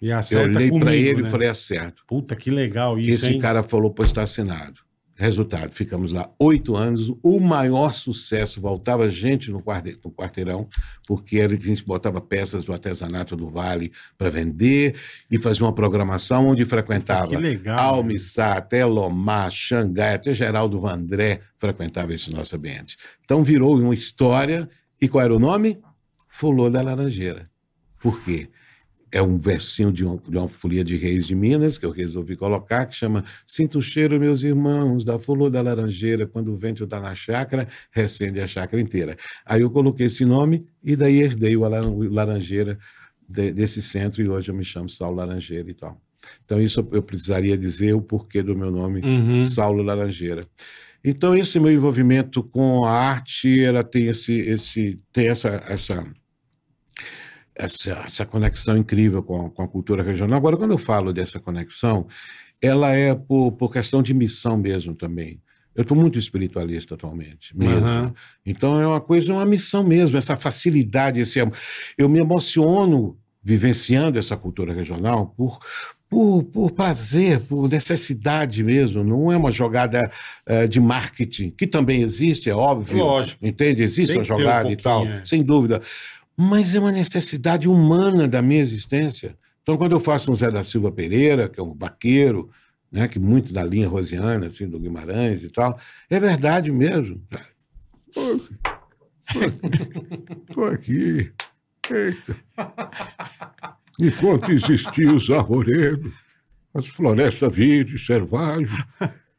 [0.00, 1.28] E Eu acerta olhei comigo, para ele né?
[1.28, 2.02] e falei: acerto.
[2.06, 3.38] Puta, que legal isso, Esse hein?
[3.40, 4.80] cara falou, pois está assinado.
[5.22, 10.68] Resultado, ficamos lá oito anos, o maior sucesso, voltava gente no, quarte- no quarteirão,
[11.06, 14.96] porque a gente botava peças do artesanato do Vale para vender
[15.30, 17.78] e fazia uma programação onde frequentava Que legal.
[17.96, 22.96] Almissá, até Lomar, Xangai, até Geraldo Vandré frequentava esse nosso ambiente.
[23.24, 24.68] Então virou uma história,
[25.00, 25.78] e qual era o nome?
[26.28, 27.44] Fulô da Laranjeira.
[28.00, 28.48] Por quê?
[29.14, 32.34] É um versinho de, um, de uma folia de Reis de Minas, que eu resolvi
[32.34, 36.84] colocar, que chama Sinto o cheiro, meus irmãos, da flor da laranjeira, quando o vento
[36.84, 39.14] está na chácara, recende a chácara inteira.
[39.44, 42.78] Aí eu coloquei esse nome e daí herdei o Laran- o Laranjeira
[43.28, 46.00] de- desse centro e hoje eu me chamo Saulo Laranjeira e tal.
[46.44, 49.44] Então isso eu- eu precisaria dizer o porquê do meu nome, Uhum.
[49.44, 50.42] Saulo Laranjeira.
[51.04, 56.06] Então esse meu envolvimento com a arte, ela tem esse, esse tem essa, essa
[57.54, 60.36] essa, essa conexão incrível com, com a cultura regional.
[60.36, 62.06] Agora, quando eu falo dessa conexão,
[62.60, 65.40] ela é por, por questão de missão mesmo também.
[65.74, 67.86] Eu estou muito espiritualista atualmente, mesmo.
[67.86, 68.14] Aham.
[68.44, 71.38] Então é uma coisa, é uma missão mesmo, essa facilidade, esse,
[71.96, 75.58] eu me emociono vivenciando essa cultura regional por,
[76.08, 80.08] por, por prazer, por necessidade mesmo, não é uma jogada
[80.46, 82.98] eh, de marketing, que também existe, é óbvio.
[82.98, 83.44] Lógico.
[83.44, 83.82] Entende?
[83.82, 85.24] Existe Tem uma ter um jogada e tal, é.
[85.24, 85.80] sem dúvida.
[86.36, 89.36] Mas é uma necessidade humana da minha existência.
[89.62, 92.50] Então, quando eu faço um Zé da Silva Pereira, que é um vaqueiro,
[92.90, 95.78] né, que muito da linha rosiana, assim, do Guimarães e tal,
[96.10, 97.22] é verdade mesmo.
[100.48, 101.32] Estou aqui.
[101.90, 102.36] Eita.
[103.98, 106.12] Enquanto existiam os arvoredos,
[106.74, 108.70] as florestas virgens, selvagens,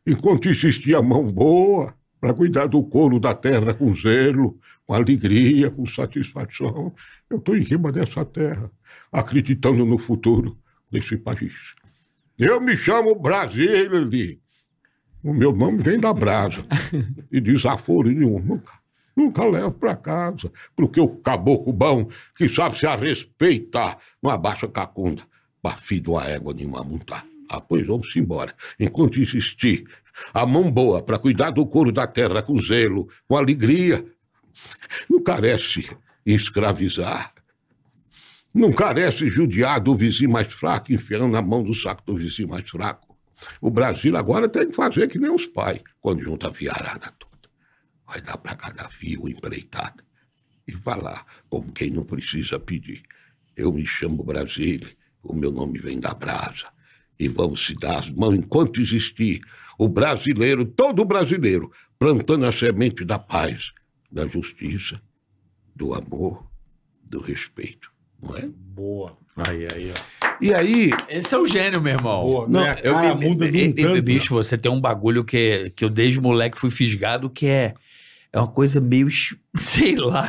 [0.05, 4.57] enquanto existia a mão boa para cuidar do couro da terra com zelo,
[4.87, 6.95] com alegria, com satisfação,
[7.29, 8.71] eu estou em cima dessa terra,
[9.11, 10.57] acreditando no futuro
[10.89, 11.75] desse país.
[12.39, 14.39] Eu me chamo Brasília.
[15.21, 16.65] O meu nome vem da brasa.
[17.29, 18.39] E desaforo nenhum.
[18.39, 18.71] Nunca,
[19.13, 20.49] nunca levo para casa.
[20.77, 22.07] Porque o caboclo bom,
[22.37, 25.23] que sabe se a respeitar, não abaixa cacunda.
[25.91, 27.32] De uma égua nenhuma montar.
[27.49, 28.55] Ah, pois vamos embora.
[28.79, 29.85] Enquanto existir
[30.33, 34.05] a mão boa para cuidar do couro da terra com zelo, com alegria,
[35.09, 35.89] não carece
[36.25, 37.33] escravizar.
[38.53, 42.69] Não carece judiar do vizinho mais fraco, enfiando na mão do saco do vizinho mais
[42.69, 43.17] fraco.
[43.59, 47.49] O Brasil agora tem que fazer que nem os pais, quando junta a viarada toda.
[48.07, 50.03] Vai dar para cada fio empreitada.
[50.67, 53.03] E falar como quem não precisa pedir.
[53.55, 56.67] Eu me chamo Brasília, o meu nome vem da brasa.
[57.19, 59.41] E vamos se dar as mãos enquanto existir
[59.77, 63.71] o brasileiro, todo brasileiro, plantando a semente da paz,
[64.11, 64.99] da justiça,
[65.75, 66.45] do amor,
[67.03, 67.91] do respeito.
[68.21, 68.47] Não é?
[68.47, 69.17] Boa.
[69.35, 70.33] Aí, aí, ó.
[70.41, 72.23] E aí, Esse é o gênio, meu irmão.
[72.23, 72.47] Boa.
[72.47, 74.01] Não, Não, a eu cara me- muda de um e- tanto.
[74.01, 77.73] Bicho, você tem um bagulho que, que eu desde moleque fui fisgado, que é
[78.31, 79.07] é uma coisa meio,
[79.55, 80.27] sei lá,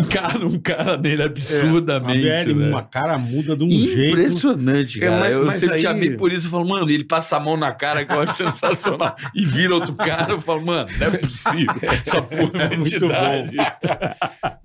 [0.00, 2.22] encara um cara nele absurdamente.
[2.52, 2.68] Velho.
[2.68, 4.12] uma cara muda de um jeito.
[4.12, 5.20] Impressionante, É, cara.
[5.20, 6.46] mas- eu mas sempre aí- chamei por isso.
[6.46, 9.16] Eu falo, mano, ele passa a mão na cara que eu acho sensacional.
[9.34, 10.32] E vira outro cara.
[10.32, 11.74] Eu falo, mano, não é possível.
[11.82, 13.56] Essa porra é muito entidade.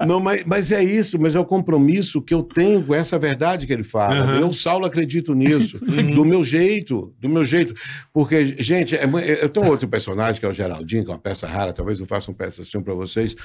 [0.06, 3.66] Não, mas, mas é isso, mas é o compromisso que eu tenho com essa verdade
[3.68, 4.16] que ele fala.
[4.16, 4.40] Aham.
[4.40, 5.80] Eu, Saulo, acredito nisso.
[5.80, 7.74] do meu jeito, do meu jeito.
[8.14, 9.04] Porque, gente, é
[9.42, 12.06] eu tenho outro personagem, que é o Geraldinho, que é uma peça rara, talvez eu
[12.06, 13.36] faça um peça assim para vocês,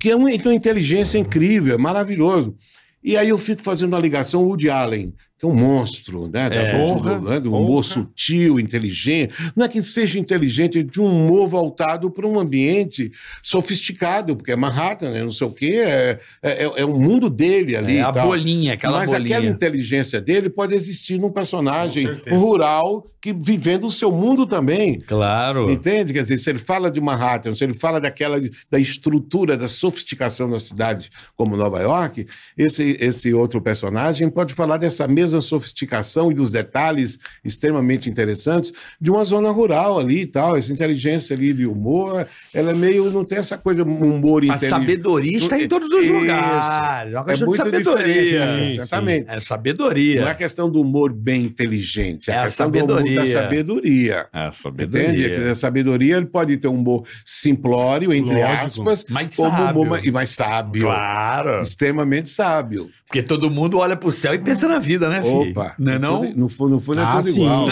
[0.00, 2.56] que é uma, tem uma inteligência incrível, é maravilhoso.
[3.04, 6.50] E aí eu fico fazendo uma ligação, Woody Allen, que é um monstro, né?
[6.50, 6.72] Da, É.
[6.72, 7.82] do, Porra, do, né, do humor porra.
[7.82, 9.32] sutil, inteligente.
[9.56, 13.10] Não é que seja inteligente, é de um humor voltado para um ambiente
[13.42, 15.24] sofisticado, porque é Manhattan, né?
[15.24, 17.96] não sei o quê, é, é, é o mundo dele ali.
[17.96, 18.26] É a tal.
[18.28, 19.38] bolinha, aquela Mas bolinha.
[19.38, 24.98] aquela inteligência dele pode existir num personagem rural que vivendo o seu mundo também.
[25.00, 25.70] Claro.
[25.70, 26.12] Entende?
[26.12, 28.38] Quer dizer, se ele fala de Manhattan, se ele fala daquela
[28.70, 32.26] da estrutura, da sofisticação da cidade como Nova York,
[32.58, 39.10] esse, esse outro personagem pode falar dessa mesma sofisticação e dos detalhes extremamente interessantes de
[39.10, 40.56] uma zona rural ali e tal.
[40.56, 43.10] Essa inteligência ali de humor, ela é meio.
[43.10, 44.68] não tem essa coisa, um humor A inteligente.
[44.70, 47.12] sabedoria está em todos os lugares.
[47.12, 48.22] É uma É questão de sabedoria.
[48.22, 49.26] diferente, Sim, exatamente.
[49.34, 50.20] É sabedoria.
[50.22, 52.96] Não é questão do humor bem inteligente, é, É a a questão do humor da
[53.26, 53.32] sabedoria.
[53.42, 54.26] sabedoria.
[54.32, 55.28] É a Entende?
[55.28, 58.64] Quer dizer, A sabedoria ele pode ter um humor simplório, entre Lógico.
[58.88, 59.82] aspas, Mas como sábio.
[59.82, 60.82] humor e mais sábio.
[60.82, 61.60] Claro.
[61.62, 62.88] Extremamente sábio.
[63.10, 65.50] Porque todo mundo olha pro céu e pensa na vida, né, filho?
[65.50, 65.74] Opa!
[65.76, 66.20] Não é é não?
[66.20, 67.42] tudo- no fundo, no fundo é Ah, tudo sim.
[67.42, 67.66] igual.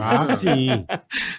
[0.00, 0.68] Ah, sim.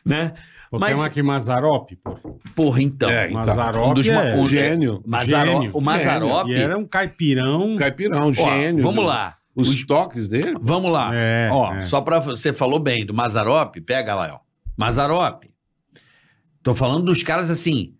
[0.05, 0.33] Né?
[0.69, 2.17] Pô, Mas- Tem uma aqui, Mazarop, pô.
[2.53, 3.09] Porra, então.
[3.09, 3.37] É, então.
[3.37, 5.01] Mazarop um dos é um- Gênio.
[5.07, 5.71] Mazaro- Gênio.
[5.73, 6.51] O Mazarop.
[6.51, 7.77] Era um caipirão.
[7.77, 8.83] Caipirão, Ó, gênio.
[8.83, 9.37] vamos do- lá.
[9.55, 10.53] Os Os- toques dele.
[10.61, 11.11] Vamos lá.
[11.15, 11.81] É, ó, é.
[11.81, 12.19] só pra.
[12.19, 14.39] Você falou bem do Mazarop, pega lá, ó.
[14.75, 15.45] Mazarop.
[16.61, 17.93] Tô falando dos caras assim.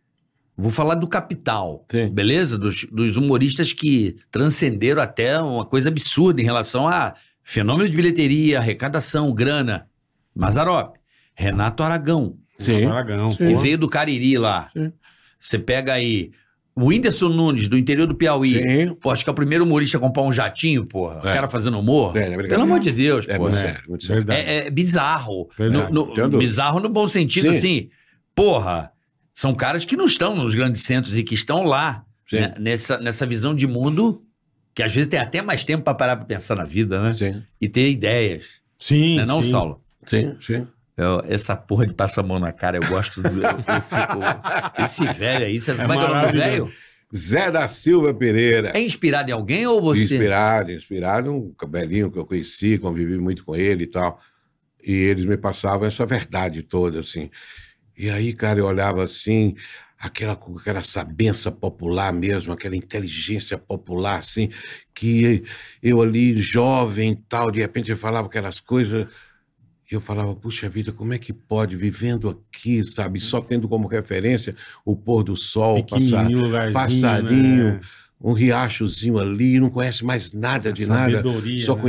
[0.58, 2.08] Vou falar do capital, Sim.
[2.10, 2.58] beleza?
[2.58, 8.58] Dos, dos humoristas que transcenderam até uma coisa absurda em relação a fenômeno de bilheteria,
[8.58, 9.88] arrecadação, grana.
[10.36, 10.96] Mazarop.
[11.36, 12.86] Renato Aragão, Sim.
[12.86, 13.48] Aragão, Sim.
[13.50, 14.70] que veio do Cariri lá.
[14.76, 14.91] Sim.
[15.39, 16.32] Você pega aí
[16.76, 18.54] o Whindersson Nunes, do interior do Piauí.
[18.54, 18.96] Sim.
[18.96, 21.22] Pô, acho que é o primeiro humorista a comprar um jatinho, porra.
[21.24, 21.34] O É.
[21.36, 22.17] cara fazendo humor.
[22.17, 22.48] É, é verdade.
[22.50, 23.43] Pelo amor de Deus, É pô.
[23.43, 24.26] muito sério, muito sério.
[24.26, 24.50] Verdade.
[24.50, 25.48] É, é bizarro.
[25.56, 27.58] Verdade, No- no- bizarro no bom sentido, Sim.
[27.58, 27.89] assim.
[28.34, 28.91] Porra,
[29.38, 33.23] são caras que não estão nos grandes centros e que estão lá, né, nessa, nessa
[33.23, 34.23] visão de mundo
[34.73, 37.13] que às vezes tem até mais tempo pra parar pra pensar na vida, né?
[37.13, 37.43] Sim.
[37.62, 38.45] E ter ideias.
[38.80, 39.52] Sim, Não é não, sim.
[39.52, 39.82] Saulo?
[40.08, 40.65] Sim, sim.
[40.97, 43.28] Eu- essa porra de passar a mão na cara, eu gosto do.
[43.30, 46.71] Eu, eu fico- esse velho aí, você, como é que é o nome velho?
[47.15, 48.71] Zé da Silva Pereira.
[48.76, 50.02] É inspirado em alguém ou você?
[50.15, 54.19] Inspirado, inspirado, um cabelinho que eu conheci, convivi muito com ele e tal.
[54.84, 57.30] E eles me passavam essa verdade toda, assim.
[57.98, 59.56] E aí, cara, eu olhava assim,
[60.00, 64.50] aquela, aquela sabença popular mesmo, aquela inteligência popular, assim,
[64.94, 65.44] que
[65.82, 69.08] eu ali, jovem e tal, de repente eu falava aquelas coisas.
[69.90, 73.88] E eu falava, puxa vida, como é que pode, vivendo aqui, sabe, só tendo como
[73.88, 76.28] referência o pôr do sol, passar,
[76.74, 77.80] passarinho, né?
[78.20, 81.82] um riachozinho ali, não conhece mais nada de nada, Sabedoria, só né?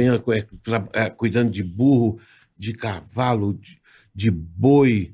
[1.16, 2.20] cuidando de burro,
[2.56, 3.80] de cavalo, de,
[4.14, 5.12] de boi,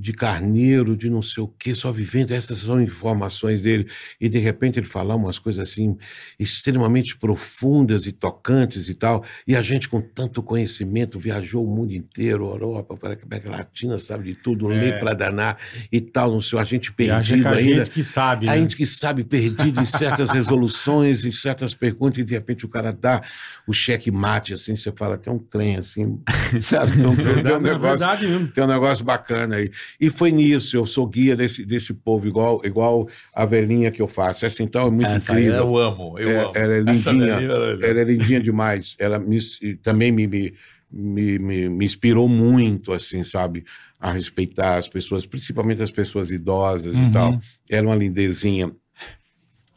[0.00, 2.30] de carneiro, de não sei o quê, só vivendo.
[2.30, 3.86] Essas são informações dele.
[4.18, 5.96] E de repente ele falar umas coisas assim
[6.38, 9.22] extremamente profundas e tocantes e tal.
[9.46, 13.98] E a gente com tanto conhecimento viajou o mundo inteiro, Europa, para a América Latina,
[13.98, 14.80] sabe de tudo, É.
[14.80, 15.58] lê para danar
[15.92, 17.84] e tal, não sei, a gente perdido a ainda.
[17.84, 18.58] gente que sabe, A né?
[18.58, 22.92] gente que sabe perdido em certas resoluções, em certas perguntas, e de repente o cara
[22.92, 23.20] dá
[23.66, 26.18] o cheque mate, assim, você fala que é um trem, assim,
[26.60, 26.98] sabe?
[26.98, 29.70] Então, tem, tem um Verdade, é negócio, tem um negócio bacana aí.
[29.98, 34.08] E foi nisso, eu sou guia desse, desse povo, igual, igual a velhinha que eu
[34.08, 34.44] faço.
[34.44, 35.64] Essa então é muito Essa aí incrível.
[35.66, 36.52] eu amo, eu É, amo.
[36.54, 37.36] ela é Essa lindinha.
[37.36, 38.96] daí, ela- Ela é lindinha demais.
[38.98, 39.38] Ela me,
[39.82, 40.54] também me, me,
[40.90, 43.64] me, me, me inspirou muito, assim, sabe?
[43.98, 47.08] A respeitar as pessoas, principalmente as pessoas idosas Uhum.
[47.08, 47.38] e tal.
[47.68, 48.70] Era uma lindezinha.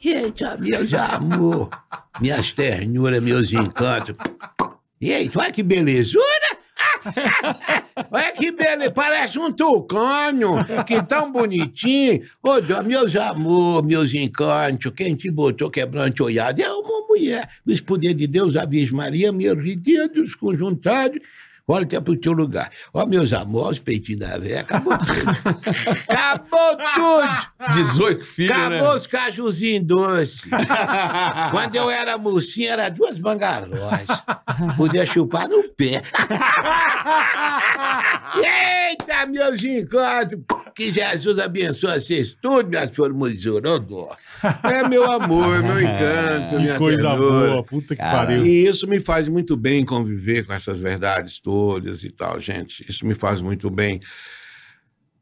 [0.03, 1.69] Eita, meus amor,
[2.19, 4.15] minhas ternuras, meus encantos.
[4.99, 6.23] Eita, olha que belezura!
[8.11, 12.23] Olha que beleza, parece um tucano, que tão bonitinho.
[12.41, 17.49] Ô, meus amor, meus encantos, quem te botou quebrante olhado é uma mulher.
[17.65, 21.19] Os poder de Deus, a Virgem Maria, meus dedos conjuntados.
[21.65, 22.69] Olha que é pro teu lugar.
[22.93, 25.31] Ó, meus amores, os peitinhos da véia, acabou tudo.
[26.09, 27.52] acabou tudo!
[27.73, 28.95] 18 filhos, Acabou né?
[28.95, 30.41] os cajuzinhos doces.
[31.51, 34.07] Quando eu era mocinha, era duas bangarrões.
[34.77, 36.01] Podia chupar no pé.
[38.35, 40.39] Eita, meus encantos!
[40.75, 43.79] Que Jesus abençoe vocês todos, minhas formosuras.
[44.63, 47.47] É meu amor, meu encanto, Que minha coisa ternura.
[47.51, 48.45] boa, puta que Cara, pariu.
[48.45, 52.83] E isso me faz muito bem conviver com essas verdades todas e tal, gente.
[52.89, 54.01] Isso me faz muito bem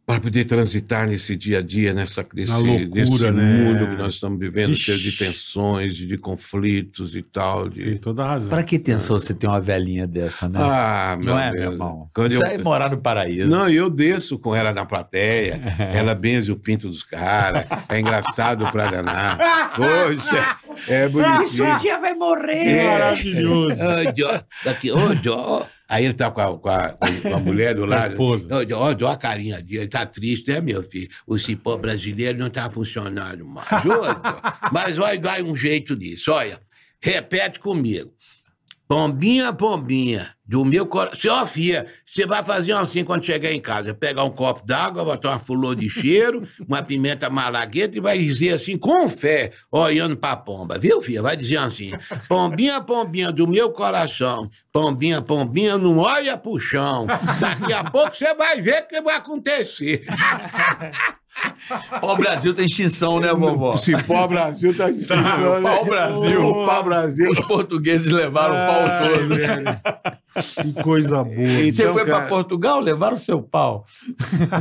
[0.05, 3.43] para poder transitar nesse dia a dia, nessa, nesse, loucura, nesse né?
[3.63, 4.81] mundo que nós estamos vivendo, Ixi.
[4.81, 7.69] cheio de tensões, de, de conflitos e tal.
[7.69, 7.99] Tem De...
[7.99, 8.49] toda a razão.
[8.49, 10.59] Pra que tensão você ter uma velhinha dessa, né?
[10.61, 11.61] Ah, meu não é, Deus.
[11.63, 12.09] meu irmão?
[12.13, 13.47] Quando Isso eu- é morar no paraíso.
[13.49, 15.61] Não, eu desço com ela na plateia,
[15.93, 19.37] ela benze o pinto dos caras, é engraçado pra danar.
[19.75, 21.79] Poxa, é bonitinho.
[21.79, 22.67] dia vai morrer.
[22.67, 22.83] É.
[22.91, 23.79] Maravilhoso.
[23.81, 25.67] Ô, Jó, daqui, ô, Jó.
[25.91, 28.12] Aí ele tá com a, com a- com a mulher do lado.
[28.12, 28.47] esposa.
[28.67, 31.10] Jó, ó, Jó, a carinha dele, tá triste, né, meu filho?
[31.27, 33.67] O cipó brasileiro não tá funcionando mais.
[33.84, 34.01] Jó,
[34.71, 36.60] Mas vai dar um jeito disso, olha.
[37.04, 38.13] Repete comigo.
[38.91, 41.34] Pombinha, pombinha, do meu coração.
[41.36, 43.93] Ó, filha, você vai fazer assim quando chegar em casa.
[43.93, 48.56] Pegar um copo d'água, botar uma flor de cheiro, uma pimenta malagueta e vai dizer
[48.56, 50.77] assim, com fé, olhando pra pomba.
[50.77, 51.21] Viu, filha?
[51.21, 51.91] Vai dizer assim:
[52.27, 54.51] Pombinha, pombinha, do meu coração.
[54.73, 57.08] Pombinha, pombinha, não olha pro chão.
[57.39, 60.04] Daqui a pouco você vai ver o que vai acontecer.
[62.02, 63.78] O Brasil tem extinção, né, vovó?
[63.78, 66.54] Cipó Brasil tá extinção, O pau Brasil.
[66.65, 67.30] Pau Brasil.
[67.32, 69.28] Os portugueses levaram o pau todo.
[69.36, 69.63] velho.
[70.32, 71.36] Que coisa boa.
[71.36, 73.86] Você Então, foi pra cara- Portugal, levaram o seu pau.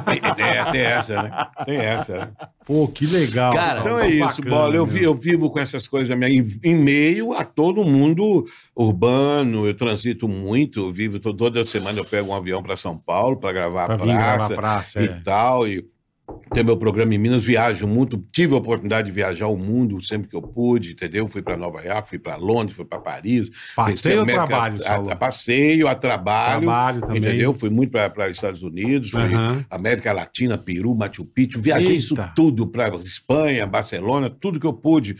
[0.04, 1.30] Tem, tem- tem essa, né?
[1.64, 2.28] Tem essa, né?
[2.66, 3.52] Pô, que legal.
[3.52, 4.74] Cara, Então é isso, Bacana, Bola.
[4.74, 9.64] Eu, vi- eu vivo com essas coisas minha, em, em meio a todo mundo urbano.
[9.64, 12.00] Eu transito muito, eu vivo to- toda semana.
[12.00, 14.56] Eu pego um avião para São Paulo para gravar Pra a vir gravar praça, a
[14.56, 15.20] praça, e é.
[15.24, 15.68] tal.
[15.68, 15.84] E
[16.52, 18.18] tem meu programa em Minas, viajo muito.
[18.32, 21.28] Tive a oportunidade de viajar o mundo sempre que eu pude, entendeu?
[21.28, 23.50] Fui para Nova York, fui para Londres, fui para Paris.
[23.76, 26.62] Passeio a trabalho, a, a passeio, a trabalho.
[26.62, 27.18] Trabalho também.
[27.18, 27.54] Entendeu?
[27.54, 29.64] Fui muito para os Estados Unidos, fui Aham.
[29.70, 31.98] América Latina, Peru, Machu Picchu, viajei Eita.
[31.98, 35.16] isso tudo para Espanha, Barcelona, tudo que eu pude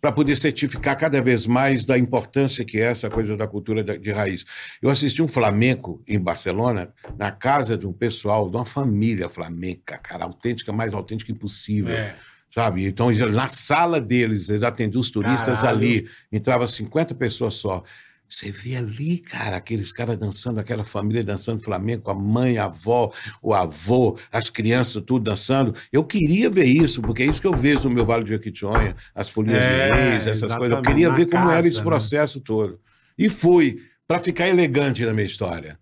[0.00, 4.12] para poder certificar cada vez mais da importância que é essa coisa da cultura de
[4.12, 4.44] raiz.
[4.80, 9.98] Eu assisti um flamenco em Barcelona, na casa de um pessoal, de uma família flamenca,
[9.98, 11.94] cara, autêntica, mais autêntica impossível.
[11.94, 12.14] É.
[12.50, 12.84] Sabe?
[12.84, 15.78] Então, na sala deles, eles atendiam os turistas Caralho.
[15.78, 17.84] ali, entrava 50 pessoas só.
[18.30, 23.12] Você vê ali, cara, aqueles caras dançando, aquela família dançando flamenco, a mãe, a avó,
[23.42, 25.74] o avô, as crianças, tudo dançando.
[25.92, 28.94] Eu queria ver isso, porque é isso que eu vejo no meu Vale de Jequitinhonha,
[29.12, 30.76] as folias É, de reis, essas coisas.
[30.76, 31.84] Eu queria ver como era esse né?
[31.84, 32.78] processo todo.
[33.18, 35.76] E fui, para ficar elegante na minha história.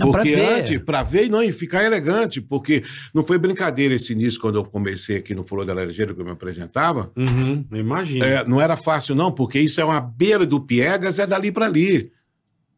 [0.00, 0.44] Não, pra Porque ver.
[0.64, 2.82] antes, para ver e não, e ficar elegante, porque
[3.14, 6.24] não foi brincadeira esse início quando eu comecei aqui no Flor da Laranjeira, que eu
[6.24, 7.12] me apresentava.
[7.16, 8.24] Uhum, imagina.
[8.24, 11.66] É, não era fácil, não, porque isso é uma beira do Piegas, é dali para
[11.66, 12.10] ali.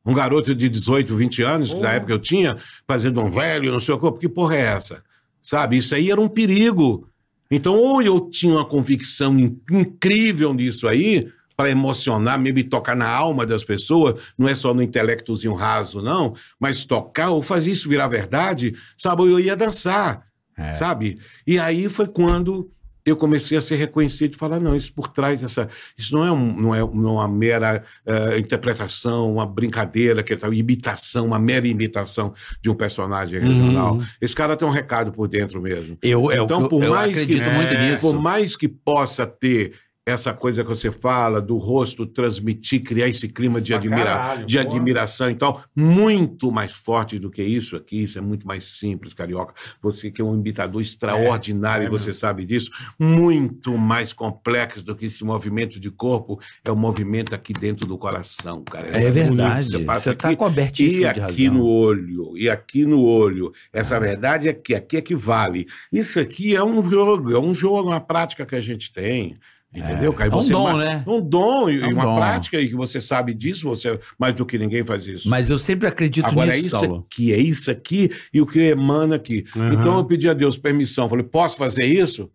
[0.04, 2.56] Um garoto de 18, 20 anos, que na época eu tinha,
[2.88, 5.02] fazendo um velho, não sei o que, que porra é essa?
[5.40, 5.76] Sabe?
[5.78, 7.08] Isso aí era um perigo.
[7.48, 12.96] Então, ou eu tinha uma convicção in- incrível nisso aí, para emocionar, mesmo e tocar
[12.96, 17.70] na alma das pessoas, não é só no intelectozinho raso, não, mas tocar ou fazer
[17.70, 19.22] isso virar verdade, sabe?
[19.22, 20.24] Eu ia dançar,
[20.56, 20.72] É.
[20.72, 21.18] sabe?
[21.46, 22.70] E aí foi quando
[23.04, 25.68] eu comecei a ser reconhecido e falar, não, isso por trás dessa.
[25.98, 30.36] Isso não é, um, não é, não é uma mera eh, interpretação, uma brincadeira, que
[30.36, 33.94] tal, imitação, uma mera imitação de um personagem regional.
[33.96, 34.06] Uhum.
[34.20, 35.98] Esse cara tem um recado por dentro mesmo.
[36.00, 38.02] Eu, eu, Então, eu, por eu mais que- acredito muito É, nisso.
[38.08, 39.72] Por mais que possa ter
[40.04, 44.58] essa coisa que você fala, do rosto transmitir, criar esse clima de, admira caralho, de
[44.58, 49.14] admiração e tal, muito mais forte do que isso aqui, isso é muito mais simples,
[49.14, 49.54] Carioca.
[49.80, 52.20] Você que é um imitador extraordinário, é e você mesmo.
[52.20, 57.52] sabe disso, muito mais complexo do que esse movimento de corpo, é o movimento aqui
[57.52, 58.88] dentro do coração, cara.
[58.88, 59.84] É verdade.
[59.84, 61.60] Você tá aqui, cobertíssimo e de aqui razão.
[61.60, 63.52] no olho, e aqui no olho.
[63.72, 65.68] Essa verdade é que aqui é que vale.
[65.92, 69.38] Isso aqui é um jogo, é um jogo, uma prática que a gente tem.
[69.74, 70.30] Entendeu, cara?
[70.30, 71.04] E É um dom, né?
[71.06, 72.16] Um dom e É um uma dom.
[72.16, 75.28] prática, e que você sabe disso, você mais do que ninguém faz isso.
[75.30, 77.06] Mas eu sempre acredito Agora é nisso, isso Saulo.
[77.10, 79.44] aqui, é isso aqui e o que emana aqui.
[79.56, 79.72] Uhum.
[79.72, 81.08] Então eu pedi a Deus permissão.
[81.08, 82.30] Falei, posso fazer isso?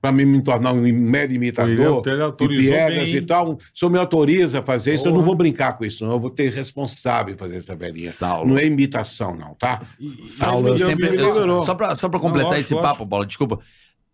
[0.00, 2.02] Para mim me tornar um mero imitador?
[2.06, 3.52] E autorizou piegas e tal.
[3.52, 5.06] O senhor me autoriza a fazer isso?
[5.06, 6.12] Eu não vou brincar com isso, não.
[6.14, 8.10] Eu vou ter responsável em fazer essa velhinha.
[8.10, 8.48] Saulo.
[8.48, 9.82] Não é imitação, não, tá?
[10.00, 11.16] E- e- Saulo, eu sempre.
[11.20, 13.58] eu- só pra completar Não, esse lógico, papo, Bola, desculpa.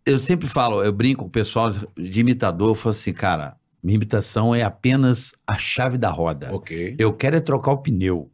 [0.06, 3.96] Eu sempre falo, eu brinco com o pessoal de imitador, eu falo assim, cara, minha
[3.96, 6.54] imitação é apenas a chave da roda.
[6.54, 6.94] Ok.
[6.96, 8.30] Eu quero é trocar o pneu.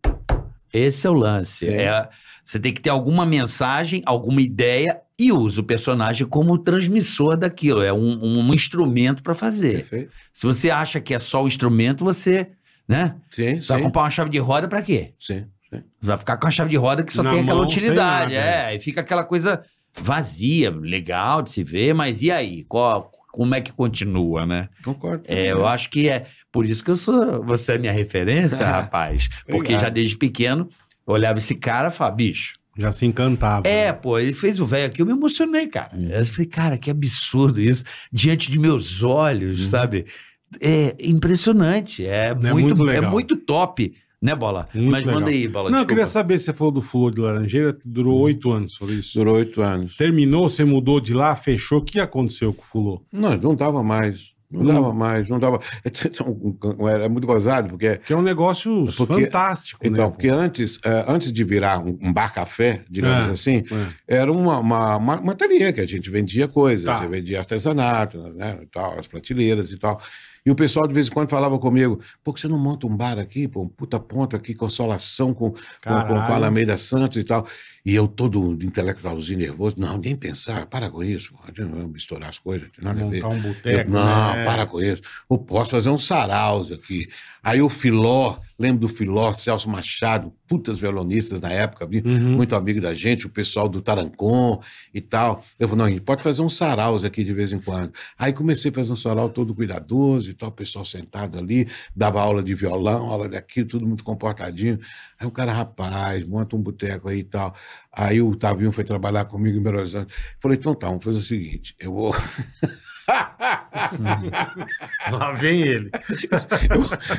[0.71, 1.67] Esse é o lance.
[1.67, 2.09] É,
[2.45, 7.83] você tem que ter alguma mensagem, alguma ideia e usa o personagem como transmissor daquilo.
[7.83, 9.77] É um, um instrumento para fazer.
[9.77, 10.11] Perfeito.
[10.33, 12.51] Se você acha que é só o instrumento, você,
[12.87, 13.17] né?
[13.31, 13.85] Sim, Você vai sim.
[13.85, 15.15] comprar uma chave de roda para quê?
[15.19, 15.83] sim, sim.
[16.01, 18.35] Você vai ficar com a chave de roda que só Na tem aquela mão, utilidade.
[18.35, 19.63] É, e fica aquela coisa
[20.01, 22.65] vazia, legal de se ver, mas e aí?
[22.65, 24.69] Qual, como é que continua, né?
[24.85, 25.25] Concordo.
[25.27, 27.43] É, eu acho que é por isso que eu sou.
[27.45, 29.29] Você é minha referência, rapaz.
[29.49, 30.69] Porque já desde pequeno,
[31.07, 32.55] eu olhava esse cara e falava, bicho.
[32.77, 33.69] Já se encantava.
[33.69, 35.91] É, pô, ele fez o velho aqui, eu me emocionei, cara.
[35.95, 40.07] Eu falei, cara, que absurdo isso, diante de meus olhos, sabe?
[40.61, 44.69] É impressionante, é, muito muito, é muito top, né, Bola?
[44.73, 45.29] Muito Mas manda legal.
[45.35, 45.71] aí, Bola.
[45.71, 48.75] Não, eu queria saber se você falou do Fulô de Laranjeira, que durou oito anos,
[48.77, 49.19] foi isso?
[49.19, 49.97] Durou oito anos.
[49.97, 51.81] Terminou, você mudou de lá, fechou.
[51.81, 53.03] O que aconteceu com o Fulô?
[53.13, 54.33] Não, não dava mais.
[54.51, 54.75] Não Não.
[54.75, 55.61] dava mais, não dava.
[56.91, 60.11] Era muito gozado, porque Que é um negócio Porque- fantástico, Então, né?
[60.11, 63.65] porque antes, eh, antes de virar um, bar-café, digamos É, assim,
[64.07, 64.17] É.
[64.19, 65.35] era uma, uma, uma, uma
[65.73, 66.99] que a gente vendia coisas, Tá.
[67.01, 69.99] você vendia artesanato, né, tal, as prateleiras e tal.
[70.45, 72.97] E o pessoal de vez em quando falava comigo, pô, que você não monta um
[72.97, 76.09] bar aqui, pô, um puta ponto aqui, consolação com, Caralho.
[76.09, 77.47] com Alameda Santos e tal.
[77.85, 82.39] E eu todo intelectualzinho, nervoso, não, nem pensar, para com isso, não vamos misturar as
[82.39, 83.25] coisas, não nada a ver.
[83.25, 83.91] Um Eu, boteco.
[83.91, 84.45] não, né?
[84.45, 85.03] para com isso.
[85.31, 87.09] Eu posso fazer um saraus aqui.
[87.43, 92.37] Aí o Filó, lembro do Filó, Celso Machado, putas violonistas na época, Uhum.
[92.37, 94.63] muito amigo da gente, o pessoal do Tarancon
[94.95, 95.45] e tal.
[95.59, 97.93] Eu falei, não, a gente pode fazer um saraus aqui de vez em quando.
[98.17, 101.67] Aí comecei a fazer um sarau todo cuidadoso e tal, o pessoal sentado ali,
[101.97, 104.79] dava aula de violão, aula daquilo, tudo muito comportadinho.
[105.19, 107.55] Aí o cara, rapaz, monta um boteco aí e tal.
[107.93, 110.15] Aí o Tavinho foi trabalhar comigo em Belo Horizonte.
[110.39, 112.15] Falei, então tá, vamos fazer o seguinte, eu vou...
[115.11, 115.91] Lá vem ele.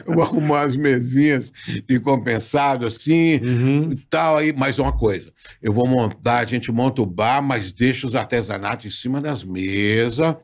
[0.06, 1.52] eu vou arrumar as mesinhas
[1.88, 3.92] de compensado assim Uhum.
[3.92, 4.38] e tal.
[4.38, 5.32] Aí, mais uma coisa,
[5.62, 9.44] eu vou montar, a gente monta o bar, mas deixa os artesanatos em cima das
[9.44, 10.36] mesas,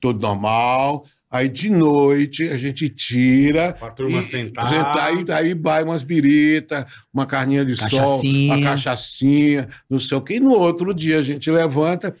[0.00, 1.04] tudo normal.
[1.30, 3.74] Aí de noite a gente tira.
[3.74, 4.66] Pra turma e- sentar.
[4.66, 10.22] sentar e aí vai umas biritas, uma carninha de sol, uma cachaçinha, não sei o
[10.22, 10.36] quê.
[10.36, 12.14] E no outro dia a gente levanta,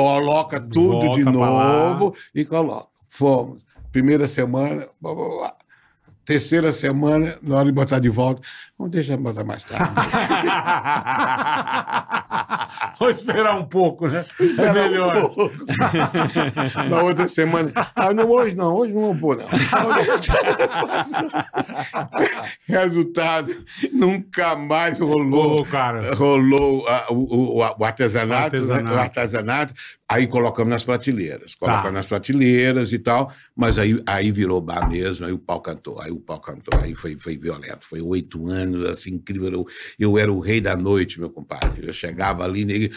[0.00, 1.88] coloca tudo Volta de lá.
[1.88, 2.88] novo e coloca.
[3.08, 3.62] Fomos.
[3.90, 5.56] Primeira semana, blá, blá, blá.
[6.24, 8.40] Terceira semana, na hora de botar de volta,
[8.78, 9.90] vamos deixar botar mais tarde.
[12.98, 14.24] Vou esperar um pouco, né?
[14.40, 15.16] É melhor.
[16.88, 19.46] Na outra semana, ah, não, hoje não, hoje não vou não.
[22.68, 23.52] Resultado,
[23.92, 25.64] nunca mais rolou.
[25.64, 26.14] Cara.
[26.14, 28.84] Rolou o, o- o artesanato, Artesanato.
[28.84, 28.92] né?
[28.94, 29.74] o artesanato,
[30.12, 31.92] aí colocamos nas prateleiras, colocamos Tá.
[31.92, 36.10] nas prateleiras e tal, mas aí, aí virou bar mesmo, aí o pau cantou, aí
[36.10, 39.66] o pau cantou, aí foi, foi violento, foi oito anos, assim, incrível, eu,
[39.98, 42.92] eu era o rei da noite, meu compadre, eu chegava ali, nele,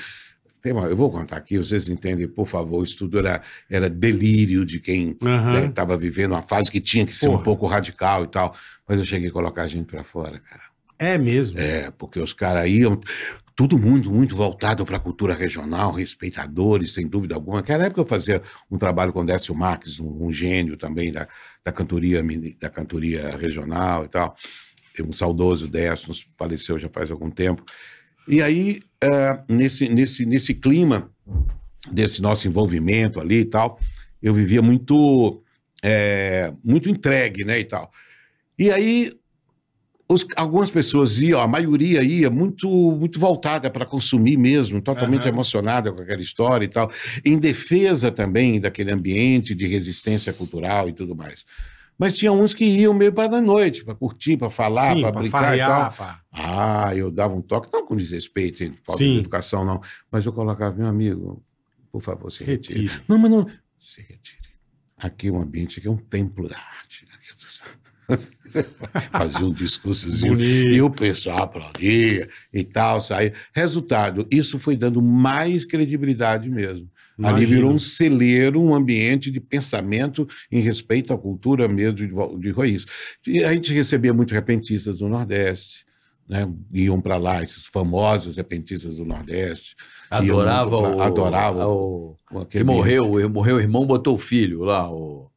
[0.62, 4.66] tem uma, eu vou contar aqui, vocês entendem, por favor, isso tudo era, era delírio
[4.66, 5.68] de quem Aham.
[5.68, 7.40] estava vivendo uma fase que tinha que ser Porra.
[7.40, 8.56] um pouco radical e tal,
[8.88, 10.64] mas eu cheguei a colocar a gente para fora, cara.
[10.98, 11.60] É mesmo.
[11.60, 13.00] É, porque os caras iam,
[13.56, 17.58] todo mundo muito voltado para a cultura regional, respeitadores, sem dúvida alguma.
[17.58, 21.28] Naquela época eu fazia um trabalho com Décio Marques, um, um gênio também da,
[21.64, 22.22] da, cantoria,
[22.60, 24.36] da cantoria regional e tal.
[25.08, 27.64] Um saudoso Décio, faleceu já faz algum tempo.
[28.28, 31.10] E aí, eh, nesse, nesse, nesse clima
[31.92, 33.80] desse nosso envolvimento ali e tal,
[34.22, 35.44] eu vivia muito,
[35.84, 37.92] eh, muito entregue, né, e tal.
[38.58, 39.14] E aí,
[40.08, 45.30] os- algumas pessoas iam, a maioria ia muito, muito voltada para consumir mesmo, totalmente Aham.
[45.30, 46.92] emocionada com aquela história e tal,
[47.24, 51.46] em defesa também daquele ambiente de resistência cultural e tudo mais.
[51.98, 55.56] Mas tinha uns que iam meio para a noite, para curtir, para falar, para brincar
[55.56, 55.92] e tal.
[55.94, 56.22] farrear, pá.
[56.34, 59.14] Ah, eu dava um toque, não com desrespeito, falta Sim.
[59.14, 59.82] de educação, não.
[60.12, 61.42] Mas eu colocava, meu amigo,
[61.92, 62.82] por favor, se retire.
[62.82, 63.04] Retire.
[63.08, 63.50] Não, mas não.
[63.80, 64.44] Se retire.
[64.98, 67.06] Aqui é um ambiente, aqui é um templo da arte.
[69.12, 70.34] Fazia um discursozinho.
[70.34, 70.72] Bonito.
[70.72, 73.34] E o pessoal aplaudia e tal, saía.
[73.54, 76.90] Resultado, isso foi dando mais credibilidade mesmo.
[77.18, 77.50] Ali Imagino.
[77.50, 82.08] virou um celeiro, um ambiente de pensamento em respeito à cultura mesmo de,
[82.42, 82.86] de raiz.
[83.26, 85.86] E a gente recebia muito repentistas do Nordeste,
[86.28, 86.46] né?
[86.74, 89.76] iam para lá, esses famosos repentistas do Nordeste.
[90.12, 90.96] Adorava muito o.
[90.98, 94.92] pra- Adorava o- o- que aquele- morreu, o- morreu o irmão, botou o filho lá,
[94.92, 95.30] o.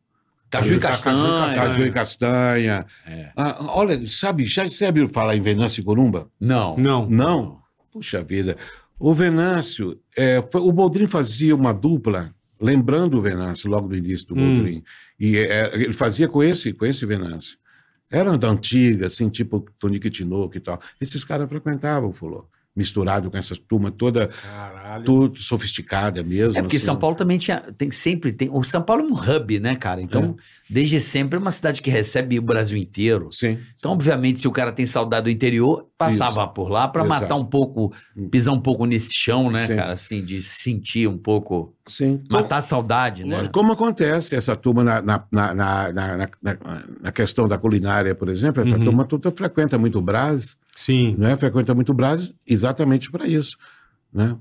[0.51, 1.55] Caju e Caju- Castanha.
[1.55, 2.87] Caju e Castanha.
[3.07, 3.31] É.
[3.37, 6.29] Ah, olha, sabe, já você ouviu falar em Venâncio e Corumba?
[6.41, 6.77] Não.
[6.77, 7.09] Não.
[7.09, 7.59] Não?
[7.93, 8.57] Puxa vida.
[8.99, 14.27] O Venâncio, é, foi- o Boldrin fazia uma dupla, lembrando o Venâncio, logo no início
[14.29, 14.55] do Hum.
[14.57, 14.83] Boldrin.
[15.21, 17.57] E é, ele fazia com esse, com esse Venâncio.
[18.11, 20.81] Era da antiga, assim, tipo Tonico Tinoco e tal.
[21.01, 22.47] Esses caras frequentavam o Fulô,
[22.79, 25.05] misturado com essa turma toda, Caralho.
[25.05, 26.57] tudo sofisticada mesmo.
[26.57, 26.87] É porque assim.
[26.87, 28.49] São Paulo também tinha, tem sempre tem.
[28.51, 30.01] O São Paulo é um hub, né, cara?
[30.01, 30.37] Então
[30.71, 33.29] desde sempre é uma cidade que recebe o Brasil inteiro.
[33.33, 33.59] Sim.
[33.79, 37.45] Então, obviamente, se o cara tem saudade do interior, passava por lá para matar um
[37.45, 37.93] pouco,
[38.31, 39.77] pisar um pouco nesse chão, né, Sim.
[39.77, 39.93] cara?
[39.93, 42.23] Assim, de sentir um pouco, Sim.
[42.31, 43.49] matar a saudade, né?
[43.53, 48.29] Como acontece essa turma na, na, na, na, na, na- na questão da culinária, por
[48.29, 48.85] exemplo, essa Uhum.
[48.85, 51.15] turma toda frequenta muito o Brás, Sim.
[51.19, 51.37] né?
[51.37, 53.57] frequenta muito o Brás exatamente para isso.
[54.13, 54.37] Né?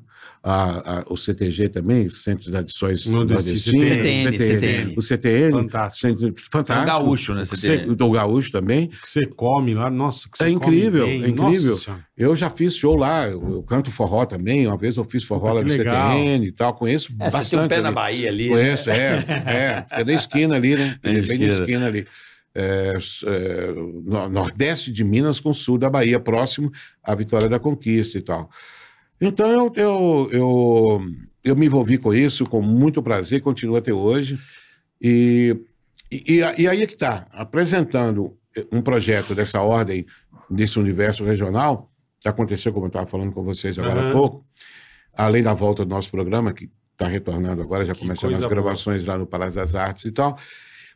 [0.49, 3.77] A, a- o CTG também, Centro de Tradições Nordestino.
[3.81, 4.93] Nordestinas, CTN, CTN.
[4.97, 6.07] o CTN, Fantástico.
[6.07, 6.87] Centro, É fantástico.
[6.87, 7.43] gaúcho, né?
[7.61, 7.93] Tem...
[7.93, 8.87] do gaúcho também.
[8.87, 11.23] que você come lá, nossa, que você É incrível, come bem.
[11.25, 11.71] é incrível.
[11.71, 11.99] Nossa.
[12.17, 14.65] Eu já fiz show lá, eu, eu canto forró também.
[14.67, 15.69] Uma vez eu fiz forró Puta, lá no.
[15.69, 16.73] CTN e tal.
[16.75, 17.45] Conheço É, bastante.
[17.45, 17.95] você tem um pé na ali.
[17.95, 18.43] Bahia ali.
[18.45, 18.55] né?
[18.55, 19.85] Conheço, é, é.
[19.89, 20.97] Fica na esquina ali, né?
[21.03, 21.87] Na Bem na esquina.
[21.87, 22.07] ali.
[22.55, 23.71] É, é,
[24.03, 26.71] no- nordeste de Minas com sul da Bahia, próximo
[27.03, 28.49] à Vitória da Conquista e tal.
[29.19, 31.01] Então eu, eu, eu,
[31.43, 34.39] eu me envolvi com isso com muito prazer, continuo até hoje.
[35.01, 35.55] E,
[36.11, 38.37] e, e aí é que está, apresentando
[38.71, 40.05] um projeto dessa ordem,
[40.49, 44.11] desse universo regional, que aconteceu, como eu estava falando com vocês agora há Aham.
[44.11, 44.45] pouco,
[45.13, 48.55] além da volta do nosso programa, que está retornando agora, já Que começaram as coisa
[48.55, 48.61] boa.
[48.63, 50.37] gravações lá no Palácio das Artes e tal.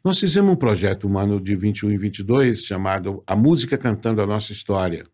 [0.04, 4.26] Nós fizemos um projeto um ano de 21 e 22 chamado A Música Cantando a
[4.26, 5.06] Nossa História,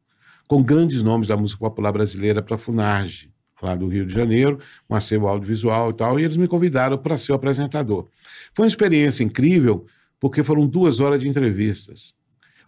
[0.47, 3.31] com grandes nomes da música popular brasileira para a Funarge,
[3.61, 7.17] lá do Rio de Janeiro, um acervo audiovisual e tal, e eles me convidaram para
[7.17, 8.07] ser o apresentador.
[8.53, 9.85] Foi uma experiência incrível,
[10.19, 12.15] porque foram duas horas de entrevistas.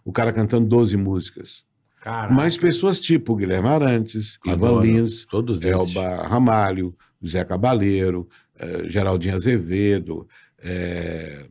[0.04, 1.64] O cara cantando 12 músicas.
[2.00, 2.32] Caraca.
[2.32, 4.80] Mas pessoas tipo Guilherme Arantes, Ivan.
[4.80, 5.94] Lins, Todos esses.
[5.94, 8.28] Elba Ramalho, Zé Cabaleiro,
[8.58, 10.26] eh, Geraldinho Azevedo,
[10.58, 11.46] eh,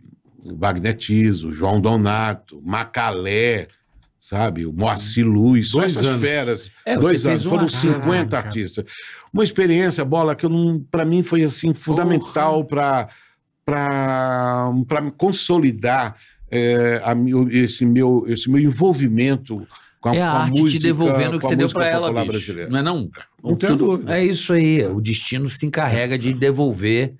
[0.55, 3.67] Wagner Tiso, João Donato, Macalé,
[4.29, 4.65] sabe?
[4.65, 5.25] O Moacir
[5.65, 6.21] só Dois essas anos.
[6.21, 6.71] feras.
[6.85, 8.47] É, dois anos, uma- foram 50 Caraca.
[8.47, 8.85] artistas.
[9.33, 10.45] Uma experiência, bola, que
[10.91, 13.07] para mim foi assim fundamental para
[13.65, 14.71] para
[15.17, 16.15] consolidar
[16.51, 17.13] eh, a
[17.51, 19.67] esse meu esse meu envolvimento
[20.01, 22.11] com a, É a a arte música, te devolvendo o que você deu pra ela.
[22.69, 23.09] Não é não?
[23.43, 24.17] Não tenho dúvida.
[24.17, 24.83] É isso aí.
[24.85, 27.13] O destino se encarrega de devolver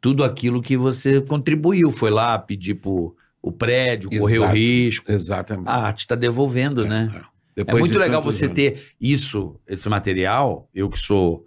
[0.00, 1.90] tudo aquilo que você contribuiu.
[1.90, 3.16] Foi lá pedir pro,
[3.48, 4.52] o prédio, Exato.
[4.54, 5.12] risco.
[5.12, 5.68] Exatamente.
[5.68, 7.10] A arte está devolvendo, né?
[7.14, 7.20] É
[7.64, 8.54] Depois muito legal você anos.
[8.56, 10.68] ter isso, esse material.
[10.74, 11.46] Eu que sou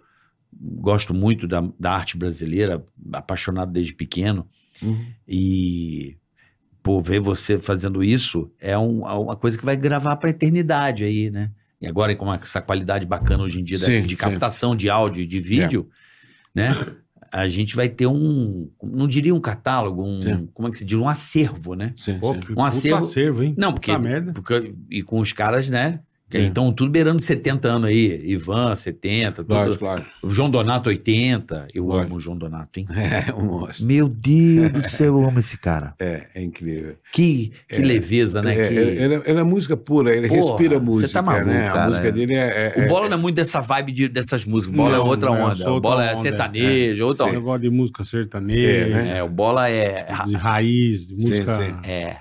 [0.52, 4.46] gosto muito da, da arte brasileira, apaixonado desde pequeno,
[4.82, 5.04] Uhum.
[5.28, 6.16] e
[6.82, 10.32] pô, ver você fazendo isso é um- é uma coisa que vai gravar para a
[10.32, 11.50] eternidade aí, né?
[11.80, 14.16] E agora com essa qualidade bacana hoje em dia Sim, de sim.
[14.16, 15.88] captação de áudio e de vídeo,
[16.54, 16.74] né?
[17.32, 20.48] A gente vai ter um, não diria um catálogo, um, Sim.
[20.52, 21.92] como é que se diz, um acervo, né?
[21.96, 22.40] Sim, Pô, sim.
[22.56, 23.54] Um acervo- acervo, hein?
[23.56, 23.92] Não, porque,
[24.34, 26.00] porque e com os caras, né?
[26.30, 26.46] Sim.
[26.46, 28.22] estão tudo beirando 70 anos aí.
[28.26, 29.78] Ivan, 70, tudo.
[29.78, 31.66] Claro, João Donato, 80.
[31.74, 32.06] Eu Lógico.
[32.06, 32.86] amo o João Donato, hein?
[33.30, 33.84] É, um monstro.
[33.86, 35.94] Meu Deus do céu, eu amo esse cara.
[36.00, 36.94] É, é incrível.
[37.12, 38.52] Que, que leveza, né?
[38.58, 38.74] É, que...
[38.74, 41.66] ele, ele- é música pura, ele Porra, respira você música, tá maluco, né?
[41.68, 42.12] cara, a música é.
[42.12, 42.72] dele é...
[42.76, 44.74] é- O Bola é- não é muito dessa vibe de, dessas músicas.
[44.74, 45.72] O Bola Não, é outra não, eu onda.
[45.72, 47.40] O Bola é sertanejo, outra Eu onda.
[47.40, 49.18] gosto de música sertaneja, É, né?
[49.18, 50.06] É, o Bola é.
[50.26, 51.56] de raiz, de Sim, música.
[51.56, 51.74] sim.
[51.90, 52.16] É.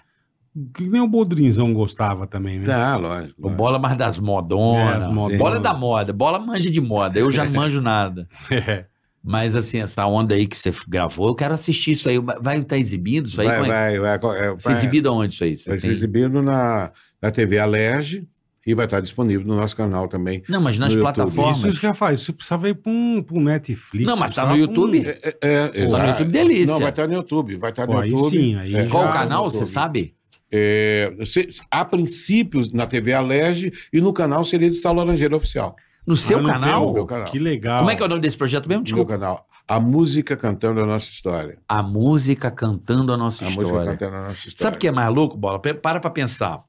[0.73, 2.65] Que nem o Bodrinzão gostava também, né?
[2.65, 3.47] Tá, lógico.
[3.47, 3.49] O.
[3.49, 4.95] Bola mais das modonas.
[4.95, 5.37] É, as modonas.
[5.37, 6.11] Bola é da moda.
[6.13, 7.19] Bola manja de moda.
[7.19, 8.27] Eu já não manjo nada.
[8.51, 8.85] É.
[9.23, 12.17] Mas assim, essa onda aí que você gravou, eu quero assistir isso aí.
[12.41, 13.47] Vai estar exibido isso aí?
[13.47, 13.99] Vai, é?
[13.99, 14.39] vai, vai.
[14.39, 15.57] é, Você vai- exibido aonde isso aí?
[15.57, 16.91] Você Vai ser tem- exibido na,
[17.21, 18.27] na TV Alerge
[18.65, 20.41] e vai estar disponível no nosso canal também.
[20.47, 21.15] Não, mas nas no YouTube.
[21.15, 21.63] plataformas.
[21.63, 24.05] Isso que eu falo, isso precisava ir pra um, um Netflix.
[24.07, 25.07] Não, mas tá precisava no pra um- YouTube?
[25.09, 26.65] É, é, é, Tá no YouTube, delícia.
[26.67, 27.55] Não, vai estar no YouTube.
[27.57, 28.29] Vai estar no Pô, aí YouTube.
[28.29, 29.69] sim, aí É, Qual já- o canal, você YouTube.
[29.73, 30.15] sabe?
[30.51, 35.75] É, se- a princípio, na TV Alerge e no canal seria de Saulo Laranjeira Oficial.
[36.07, 36.93] No seu Ah, no canal?
[36.93, 37.25] meu canal.
[37.25, 37.79] Que legal.
[37.79, 38.81] Como é que é o nome desse projeto mesmo?
[38.81, 39.11] No meu Desculpa.
[39.13, 39.47] canal.
[39.67, 41.59] A música cantando a nossa história.
[41.69, 43.91] A música cantando a nossa A música história.
[43.91, 44.57] cantando a nossa história.
[44.57, 45.59] Sabe o que é mais louco, Bola?
[45.59, 46.63] Para pra pensar.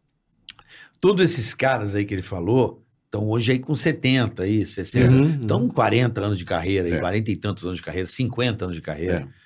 [1.00, 5.12] Todos esses caras aí que ele falou estão hoje aí com 70 aí, 60.
[5.14, 7.00] Uhum, Estão com 40 anos de carreira, aí, É.
[7.00, 9.26] 40 e tantos anos de carreira, 50 anos de carreira.
[9.26, 9.39] É.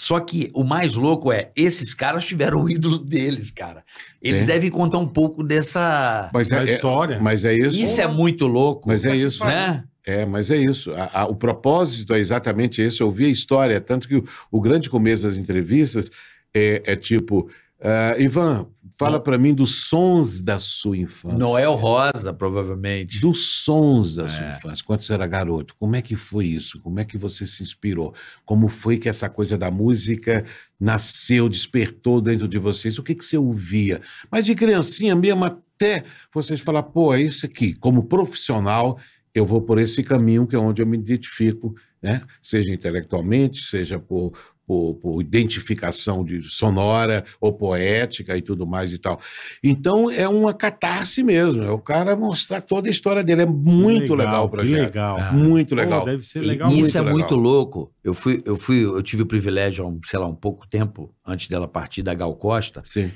[0.00, 3.84] Só que o mais louco é, esses caras tiveram o ídolo deles, cara.
[4.22, 4.46] Eles Sim.
[4.46, 6.30] devem contar um pouco dessa...
[6.32, 7.20] Mas Da é, é- história.
[7.20, 7.82] mas é isso.
[7.82, 9.44] Isso é muito louco, Mas é isso.
[9.44, 9.84] né?
[10.06, 10.90] É, mas é isso.
[10.94, 13.02] A- a- o propósito é exatamente esse.
[13.02, 16.10] Eu ouvi a história, tanto que o, o grande começo das entrevistas
[16.54, 17.50] é, é tipo,
[17.82, 18.66] ah, Ivan,
[19.04, 21.38] fala para mim dos sons da sua infância.
[21.38, 23.20] Noel Rosa, provavelmente.
[23.20, 24.50] Dos sons da sua É.
[24.52, 25.74] infância, quando você era garoto.
[25.78, 26.80] Como é que foi isso?
[26.80, 28.14] Como é que você se inspirou?
[28.44, 30.44] Como foi que essa coisa da música
[30.78, 32.98] nasceu, despertou dentro de vocês?
[32.98, 34.00] O que, que você ouvia?
[34.30, 37.74] Mas de criancinha mesmo, até vocês falar, pô, é isso aqui.
[37.74, 38.98] Como profissional,
[39.34, 42.22] eu vou por esse caminho que é onde eu me identifico, né?
[42.42, 44.32] Seja intelectualmente, seja por,
[44.70, 49.20] por, por identificação de sonora ou poética e tudo mais e tal.
[49.64, 53.42] Então é uma catarse mesmo, é o cara mostrar toda a história dele.
[53.42, 54.82] É muito legal, o que projeto.
[54.84, 55.32] legal.
[55.32, 56.04] Muito Pô, legal.
[56.04, 56.70] deve ser E legal.
[56.70, 57.18] isso é legal.
[57.18, 57.92] muito louco.
[58.04, 61.48] Eu fui, eu fui, eu tive o privilégio, há sei lá, um pouco tempo antes
[61.48, 62.80] dela partir da Gal Costa.
[62.84, 63.10] Sim.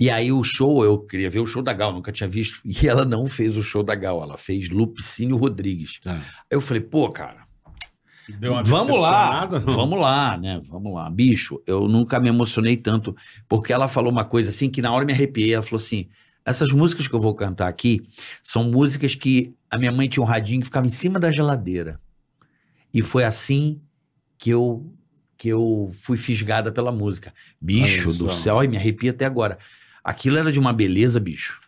[0.00, 2.60] E aí o show, eu queria ver o show da Gal, nunca tinha visto.
[2.64, 6.00] E ela não fez o show da Gal, ela fez Lupicínio Rodrigues.
[6.06, 6.18] Aí
[6.50, 7.43] eu falei, pô, cara,
[8.64, 10.60] vamos lá, vamos lá, né?
[10.64, 11.10] Vamos lá.
[11.10, 13.14] Bicho, eu nunca me emocionei tanto,
[13.48, 15.54] porque ela falou uma coisa assim que na hora eu me arrepiei.
[15.54, 16.08] Ela falou assim:
[16.44, 18.02] essas músicas que eu vou cantar aqui
[18.42, 21.98] são músicas que a minha mãe tinha um radinho que ficava em cima da geladeira.
[22.92, 23.80] E foi assim
[24.38, 24.90] que eu
[25.36, 27.34] que eu fui fisgada pela música.
[27.60, 29.58] Bicho Olha do céu, ai, me arrepia até agora.
[30.02, 31.60] Aquilo era de uma beleza, bicho,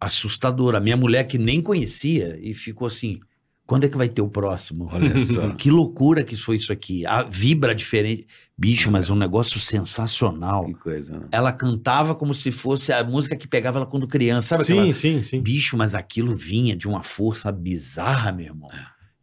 [0.00, 0.78] assustadora.
[0.78, 3.20] Minha mulher que nem conhecia e ficou assim:
[3.66, 4.88] quando é que vai ter o próximo?
[4.92, 5.50] Olha só.
[5.54, 7.04] Que loucura que foi isso aqui.
[7.06, 8.26] A vibra diferente.
[8.56, 10.66] Bicho, mas um negócio sensacional.
[10.66, 11.26] Que coisa, né?
[11.32, 14.48] Ela cantava como se fosse a música que pegava ela quando criança.
[14.50, 14.92] Sabe Sim, aquela...
[14.94, 15.40] sim, sim.
[15.40, 18.70] Bicho, mas aquilo vinha de uma força bizarra, meu irmão.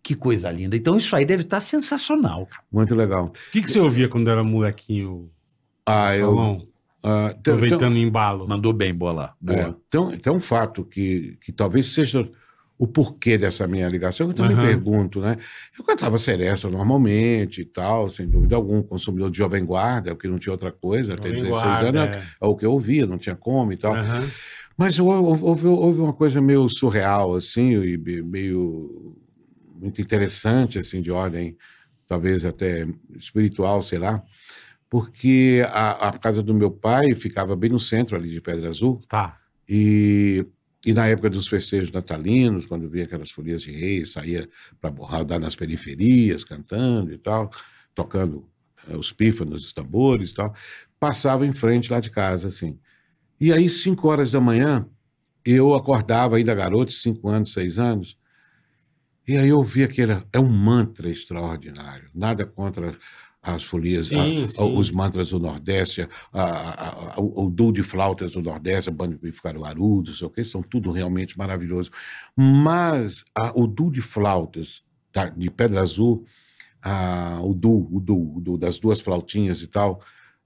[0.04, 0.76] Que coisa linda.
[0.76, 2.64] Então isso aí deve estar sensacional, cara.
[2.72, 3.26] Muito legal.
[3.28, 5.30] O que, que você ouvia quando era molequinho,
[5.86, 6.28] Ah, eu.
[6.36, 6.68] Salão?
[7.44, 8.48] tem- Aproveitando o embalo.
[8.48, 9.34] Mandou bem, bola.
[9.46, 12.30] tem- é, tem, tem um fato que, que talvez seja
[12.82, 14.66] o porquê dessa minha ligação, que eu também Aham.
[14.66, 15.38] pergunto, né?
[15.78, 20.40] Eu cantava seresta normalmente e tal, sem dúvida alguma, consumidor de Jovem Guarda, porque não
[20.40, 22.24] tinha outra coisa, até Jovem 16 Guarda, anos é.
[22.42, 23.94] é o que eu ouvia, não tinha como e tal.
[23.94, 24.28] Aham.
[24.76, 29.16] Mas hou- houve, houve, uma coisa meio surreal, assim, e me- meio
[29.80, 31.56] muito interessante, assim, de ordem,
[32.08, 34.24] talvez até espiritual, sei lá,
[34.90, 39.00] porque a, a casa do meu pai ficava bem no centro ali de Pedra Azul,
[39.08, 39.38] Tá.
[39.70, 40.44] e,
[40.86, 45.40] e na época dos festejos natalinos, quando via aquelas folias de reis, saía para rodar
[45.40, 47.52] nas periferias, cantando e tal,
[47.94, 48.50] tocando
[48.88, 50.56] eh, os pífanos, os tambores e tal,
[51.00, 52.80] passava em frente lá de casa, assim.
[53.40, 54.88] E aí, cinco horas da manhã,
[55.46, 58.18] eu acordava ainda garoto, cinco anos, seis anos,
[59.28, 62.98] e aí eu ouvia que era, é um mantra extraordinário, nada contra
[63.44, 64.78] as folias, Sim, a- sim.
[64.78, 69.32] os mantras do Nordeste, a- a- o, duo de flautas do Nordeste, a banda de
[69.42, 71.90] Caruaru, não sei o que, são tudo realmente maravilhoso.
[72.36, 73.24] Mas
[73.56, 76.24] o duo de flautas da- de Pedra Azul,
[77.44, 80.02] o duo, o duo, o duo das duas flautinhas e tal,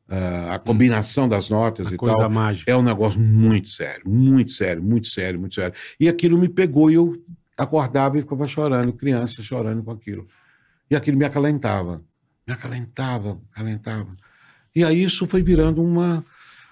[0.07, 2.71] a, a combinação das notas A e tal, mágica.
[2.71, 5.73] é um negócio muito sério, muito sério, muito sério, muito sério.
[5.99, 7.13] E aquilo me pegou e eu
[7.57, 10.27] acordava e ficava chorando, criança chorando com aquilo.
[10.89, 12.03] E aquilo me acalentava,
[12.47, 14.09] me acalentava, acalentava.
[14.75, 16.23] E aí isso foi virando uma,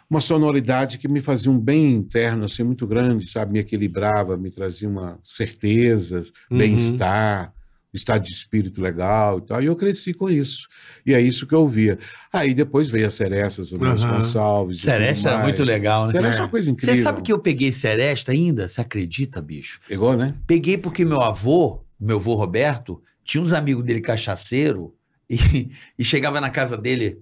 [0.09, 3.53] uma sonoridade que me fazia um bem interno, assim, muito grande, sabe?
[3.53, 6.57] Me equilibrava, me trazia uma certezas, Uhum.
[6.59, 7.53] bem-estar,
[7.93, 9.61] estado de espírito legal e tal.
[9.63, 10.67] E eu cresci com isso.
[11.05, 11.97] E é isso que eu ouvia.
[12.31, 14.17] Aí depois veio as Serestas, o Nelson Aham.
[14.17, 14.81] Gonçalves.
[14.81, 16.11] Seresta era muito legal, né?
[16.11, 16.95] Seresta é uma coisa incrível.
[16.95, 18.67] Você sabe que eu peguei Seresta ainda?
[18.67, 19.79] Você acredita, bicho?
[19.87, 20.35] Pegou, né?
[20.45, 24.93] Peguei porque meu avô, meu avô Roberto, tinha uns amigos dele cachaceiro
[25.33, 27.17] e, e chegava na casa dele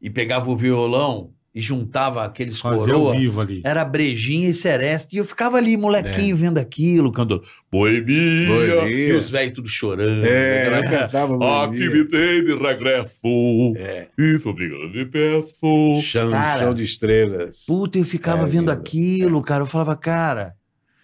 [0.00, 3.12] e pegava o violão e juntava aqueles Fazia coroa.
[3.14, 3.60] vivo ali.
[3.62, 5.14] Era brejinha e seresta.
[5.14, 8.46] E eu ficava ali, molequinho, vendo aquilo, cantando Boemia.
[8.46, 8.88] Boemia.
[8.88, 10.24] E os velhos tudo chorando.
[10.24, 11.34] É, ela cantava
[11.64, 11.92] Aqui bonito.
[11.94, 13.74] me tem de regresso.
[13.76, 14.06] É.
[14.18, 16.00] Isso, obrigado, de peço.
[16.02, 17.64] Chão, Cara, chão de estrelas.
[17.66, 18.72] Puta, eu ficava É, vendo lindo.
[18.72, 19.62] aquilo, cara.
[19.62, 20.54] Eu falava, cara.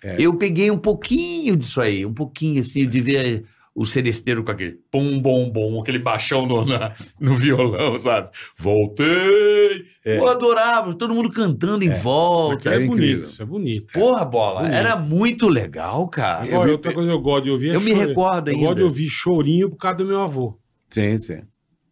[0.03, 0.17] É.
[0.19, 3.45] Eu peguei um pouquinho disso aí, um pouquinho, assim, de ver
[3.81, 8.31] o seresteiro com aquele pum, bom, bom, aquele baixão no, na- no violão, sabe?
[8.59, 9.85] Voltei.
[10.05, 10.19] É.
[10.19, 12.55] Eu adorava, todo mundo cantando em volta.
[12.71, 13.23] Aquilo é Era bonito, incrível.
[13.23, 13.93] isso é bonito.
[13.93, 14.75] Porra, bola, Bonito.
[14.77, 16.47] era muito legal, cara.
[16.47, 18.55] Eu vi- outra coisa que eu gosto de ouvir é Eu me choro- recordo Eu
[18.55, 18.67] ainda.
[18.67, 20.59] gosto de ouvir chorinho por causa do meu avô.
[20.89, 21.41] Sim, sim.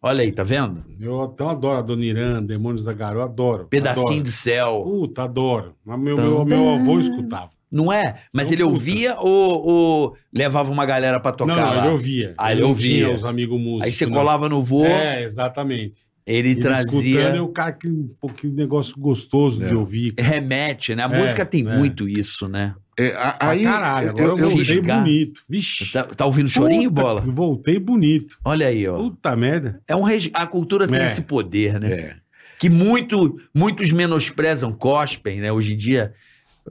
[0.01, 0.83] Olha aí, tá vendo?
[0.99, 3.65] Eu então adoro a Dona Irã, Demônios da Garoa, adoro.
[3.67, 4.23] Pedacinho adoro.
[4.23, 4.81] do céu.
[4.83, 5.75] Puta, adoro.
[5.85, 7.49] Mas meu, meu, meu avô escutava.
[7.71, 8.15] Não é?
[8.33, 11.79] Mas Não, ele ouvia ou, ou levava uma galera pra tocar não, não, lá?
[11.83, 12.33] ele ouvia.
[12.37, 13.05] Ah, ele ouvia.
[13.05, 13.83] tinha os amigos músicos.
[13.83, 14.13] Aí você não.
[14.13, 16.01] colava no voo, É, exatamente.
[16.25, 17.19] ele, trazia...
[17.19, 19.75] Escutando, e o cara, que um pouquinho negócio gostoso de É.
[19.75, 20.13] ouvir.
[20.13, 20.29] cara.
[20.29, 21.03] Remete, né?
[21.03, 21.75] A É, música tem é.
[21.77, 22.73] muito isso, né?
[22.99, 25.41] É, a- aí, caralho, agora eu, eu, voltei bonito.
[25.47, 25.91] Vixe.
[25.91, 27.21] Tá, tá ouvindo chorinho, Puta, bola?
[27.21, 28.37] Voltei bonito.
[28.45, 28.97] Olha aí, ó.
[28.97, 29.81] Puta merda.
[29.87, 31.05] É um regi- A cultura tem É.
[31.05, 31.91] esse poder, né?
[31.91, 32.15] é,
[32.59, 35.51] Que muito, muitos menosprezam, cospem, né?
[35.51, 36.11] Hoje em dia,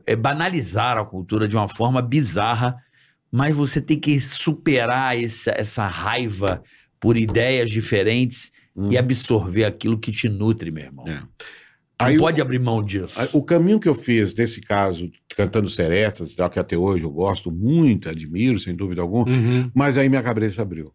[0.06, 2.76] é, banalizaram a cultura de uma forma bizarra,
[3.30, 6.62] mas você tem que superar essa, essa raiva
[7.00, 8.90] por ideias diferentes Hum.
[8.92, 11.08] e absorver aquilo que te nutre, meu irmão.
[11.08, 11.14] É.
[11.14, 11.28] Não
[11.98, 13.18] Aí o- pode abrir mão disso.
[13.18, 17.10] Aí, O caminho que eu fiz nesse caso, cantando Serestas, tal, que até hoje eu
[17.10, 19.70] gosto muito, admiro, sem dúvida alguma, Uhum.
[19.74, 20.92] mas aí minha cabeça abriu.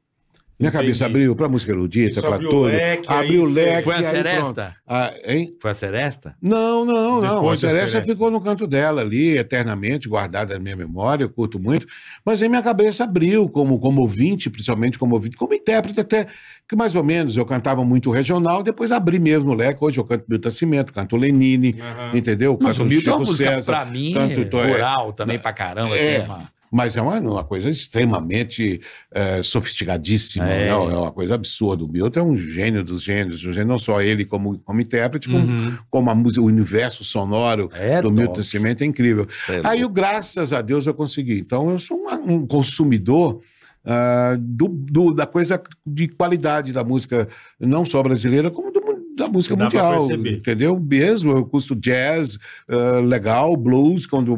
[0.61, 0.83] Minha Entendi.
[0.85, 2.61] cabeça abriu para música erudita, Isso para tudo.
[2.63, 3.81] leque, abriu o leque.
[3.83, 4.03] Foi a.
[4.03, 4.75] Seresta?
[4.87, 5.55] Ah, hein?
[5.59, 6.35] Foi a Seresta?
[6.41, 7.35] Não, não, não.
[7.35, 8.01] Depois A Celeste.
[8.03, 11.87] ficou no canto dela ali, eternamente guardada na minha memória, eu curto muito.
[12.23, 16.27] Mas aí minha cabeça abriu como, como ouvinte, principalmente como ouvinte, como intérprete até,
[16.69, 19.83] que mais ou menos eu cantava muito regional, depois abri mesmo o leque.
[19.83, 22.11] Hoje eu canto Milton Cimento, canto Lenine, Aham.
[22.17, 22.57] entendeu?
[22.61, 23.71] Mas canto o Milton é uma Chico César.
[23.73, 25.97] pra mim, canto- é, rural também pra caramba.
[25.97, 26.19] É.
[26.19, 28.79] tem uma- Mas é uma, uma coisa extremamente
[29.13, 30.65] eh, sofisticadíssima, É.
[30.65, 30.67] né?
[30.69, 31.83] é uma coisa absurda.
[31.83, 35.27] O Milton é um gênio dos gênios, um gênio, não só ele como, como intérprete,
[35.29, 35.77] como, Uhum.
[35.89, 38.13] como a música, o universo sonoro É do top.
[38.21, 39.27] Milton Cimento é incrível.
[39.49, 41.39] É Aí, eu, graças a Deus, eu consegui.
[41.39, 43.41] Então, eu sou uma- um consumidor
[43.83, 47.27] ah, do, do- da coisa de qualidade da música,
[47.59, 48.80] não só brasileira, como do
[49.21, 50.07] da música Dá mundial.
[50.11, 50.79] Entendeu?
[50.79, 54.35] Mesmo, eu custo jazz, ah, legal, blues, quando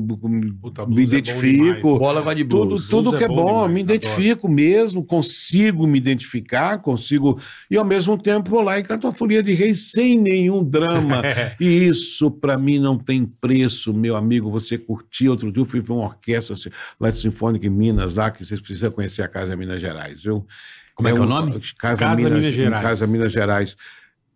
[0.62, 1.76] Puta, me blues é bom identifico.
[1.76, 2.00] demais.
[2.00, 2.88] Bola vai de Tudo, blues.
[2.88, 3.96] tudo Blues que é é bom demais, me adoro.
[3.98, 7.40] identifico mesmo, consigo me identificar, consigo.
[7.70, 11.22] E ao mesmo tempo vou lá e canto a Folia de Reis sem nenhum drama.
[11.60, 14.52] e isso para mim não tem preço, meu amigo.
[14.52, 16.70] Você curtiu outro dia, eu fui ver uma orquestra assim,
[17.00, 20.46] lá de Sinfônica em Minas, lá, que vocês precisam conhecer a Casa Minas Gerais, viu?
[20.96, 21.52] Como é que é o nome?
[21.78, 22.84] Casa, Casa Minas, Minas Gerais.
[22.84, 23.76] Casa Minas Gerais.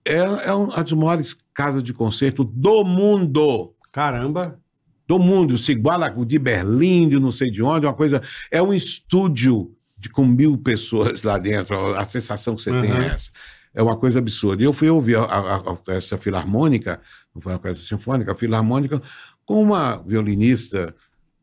[0.07, 4.59] É, é uma das maiores casas de concerto do mundo Caramba.
[5.07, 8.21] do mundo, se iguala de Berlim, de não sei de onde, uma coisa.
[8.51, 11.75] É um estúdio de, com mil pessoas lá dentro.
[11.95, 13.01] A sensação que você tem Uhum.
[13.01, 13.31] é essa.
[13.73, 14.61] É uma coisa absurda.
[14.63, 16.99] E eu fui ouvir a, a, a, essa filarmônica,
[17.33, 19.01] não foi uma orquestra sinfônica, a filarmônica,
[19.45, 20.95] com uma violinista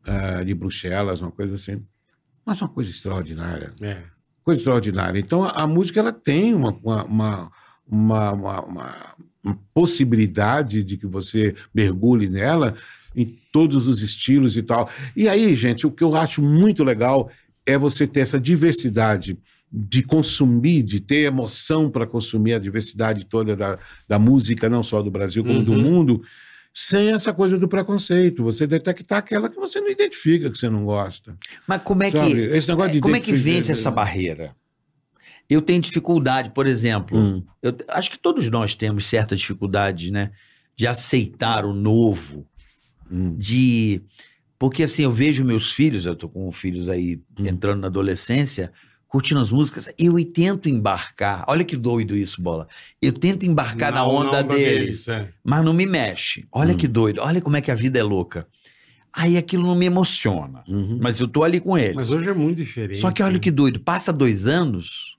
[0.05, 1.85] ah, de Bruxelas, uma coisa assim.
[2.45, 4.03] Mas uma coisa extraordinária É.
[4.43, 5.19] coisa extraordinária.
[5.19, 7.53] Então, a, a música ela tem uma, uma, uma,
[7.89, 12.74] uma, uma- uma- uma possibilidade de que você mergulhe nela
[13.14, 14.89] em todos os estilos e tal.
[15.16, 17.30] E aí, gente, o que eu acho muito legal
[17.66, 19.39] é você ter essa diversidade
[19.70, 23.78] de consumir, de ter emoção para consumir a diversidade toda da,
[24.09, 25.80] da música, não só do Brasil, como do Uhum.
[25.82, 26.22] mundo,
[26.72, 28.43] sem essa coisa do preconceito.
[28.45, 31.37] Você detectar aquela que você não identifica, que você não gosta.
[31.66, 32.32] Mas como é Sabe?
[32.35, 34.55] que, Esse negócio de como é que vence essa barreira?
[35.49, 37.42] Eu tenho dificuldade, por exemplo, Hum.
[37.62, 40.30] eu acho que todos nós temos certa dificuldade, né?
[40.76, 42.47] De aceitar o novo,
[43.11, 43.34] Hum.
[43.38, 44.01] de.
[44.59, 47.47] Porque assim, eu vejo meus filhos, eu tô com filhos aí Hum.
[47.47, 48.72] entrando na adolescência,
[49.07, 51.45] curtindo as músicas, eu tento embarcar.
[51.47, 52.66] Olha que doido isso, bola.
[53.01, 55.28] Eu tento embarcar na, onda, deles, é.
[55.45, 56.47] mas não me mexe.
[56.51, 56.76] Olha Hum.
[56.76, 58.47] que doido, olha como é que a vida é louca.
[59.12, 60.64] Aí aquilo não me emociona.
[60.66, 60.99] Uhum.
[61.01, 61.95] Mas eu tô ali com eles.
[61.95, 62.99] Mas hoje é muito diferente.
[62.99, 63.38] Só que olha né?
[63.38, 65.14] que doido, passa dois anos,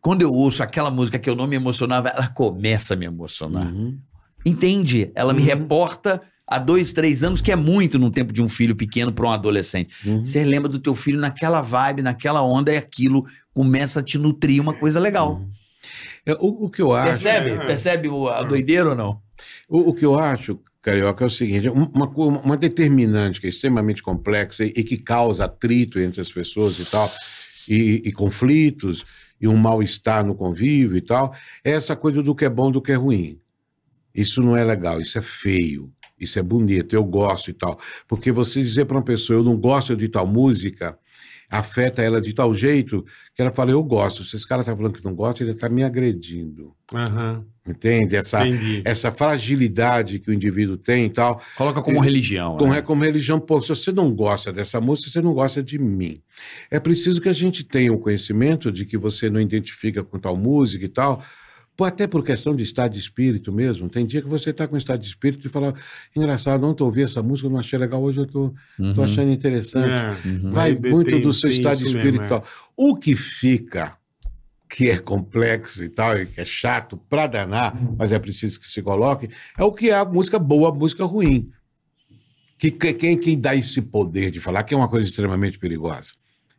[0.00, 3.66] quando eu ouço aquela música que eu não me emocionava, ela começa a me emocionar.
[3.72, 3.98] Uhum.
[4.44, 5.10] Entende?
[5.14, 5.46] Ela me Uhum.
[5.46, 9.26] reporta há dois, três anos, que é muito no tempo de um filho pequeno para
[9.26, 9.94] um adolescente.
[10.04, 10.24] Uhum.
[10.24, 13.24] Você lembra do teu filho naquela vibe, naquela onda, e aquilo
[13.54, 15.42] começa a te nutrir uma coisa legal.
[16.26, 17.50] É, o, o que eu acho, Percebe?
[17.50, 17.66] É.
[17.66, 19.20] Percebe o- a doideira ou não?
[19.68, 23.50] o, o que eu acho, Carioca, é o seguinte: um- uma, uma determinante que é
[23.50, 27.10] extremamente complexa e, e que causa atrito entre as pessoas e tal,
[27.68, 29.04] e, e conflitos,
[29.40, 31.34] e um mal-estar no convívio e tal,
[31.64, 33.40] é essa coisa do que é bom do que é ruim.
[34.14, 37.78] Isso não é legal, isso é feio, isso é bonito, eu gosto e tal.
[38.06, 40.98] Porque você dizer para uma pessoa, eu não gosto de tal música,
[41.50, 44.22] afeta ela de tal jeito que ela fala, eu gosto.
[44.22, 46.72] Se esse cara está falando que não gosta, ele está me agredindo.
[46.94, 48.16] Aham, Entende?
[48.16, 48.82] Essa, entendi.
[48.84, 51.40] essa fragilidade que o indivíduo tem e tal.
[51.56, 52.56] Coloca como É, religião.
[52.56, 52.78] Como, né?
[52.78, 56.20] é como religião, pô, se você não gosta dessa música, você não gosta de mim.
[56.70, 60.36] É preciso que a gente tenha o conhecimento de que você não identifica com tal
[60.36, 61.22] música e tal,
[61.84, 63.88] até por questão de estado de espírito mesmo.
[63.88, 65.74] Tem dia que você está com estado de espírito e fala,
[66.14, 69.02] engraçado, ontem eu ouvi essa música, eu não achei legal, hoje eu tô, tô Uhum,
[69.04, 69.88] achando interessante.
[69.90, 70.28] É.
[70.28, 70.52] uhum.
[70.52, 72.44] Vai Aí muito tem- do seu estado espírito mesmo, tal.
[72.76, 73.96] O que fica,
[74.68, 78.68] que é complexo e tal, e que é chato pra danar, mas é preciso que
[78.68, 79.28] se coloque,
[79.58, 81.50] é o que é a música boa, a música ruim.
[82.58, 86.12] Que, que- quem, quem dá esse poder de falar que é uma coisa extremamente perigosa.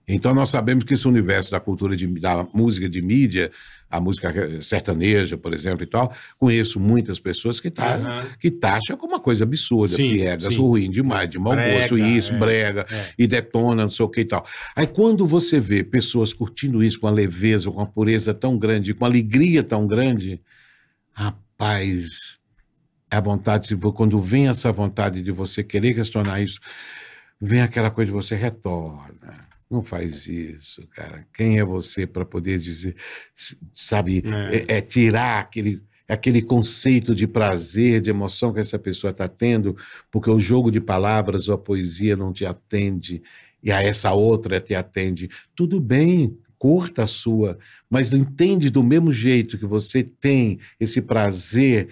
[0.07, 3.51] Então nós sabemos que esse universo da cultura de, da música de mídia,
[3.91, 4.33] a música
[4.63, 8.25] sertaneja, por exemplo, e tal, conheço muitas pessoas que tá, Aham.
[8.39, 10.13] que taxam como uma coisa absurda, Sim,
[10.55, 13.09] ruim demais, de mau Brega, gosto, isso, é, brega, é.
[13.19, 14.45] e detona, não sei o que e tal.
[14.73, 18.93] Aí quando você vê pessoas curtindo isso com uma leveza, com uma pureza tão grande,
[18.93, 20.41] com uma alegria tão grande,
[21.11, 22.39] rapaz,
[23.11, 26.59] é a vontade, quando vem essa vontade de você querer questionar isso,
[27.41, 29.40] vem aquela coisa de você retorna.
[29.71, 31.25] Não faz isso, cara.
[31.33, 32.93] Quem é você para poder dizer,
[33.73, 34.57] sabe, É.
[34.57, 39.77] é, é tirar aquele, aquele conceito de prazer, de emoção que essa pessoa está tendo,
[40.11, 43.23] porque o jogo de palavras ou a poesia não te atende,
[43.63, 45.29] e a essa outra te atende.
[45.55, 47.57] Tudo bem, curta a sua,
[47.89, 51.87] mas entende do mesmo jeito que você tem esse prazer,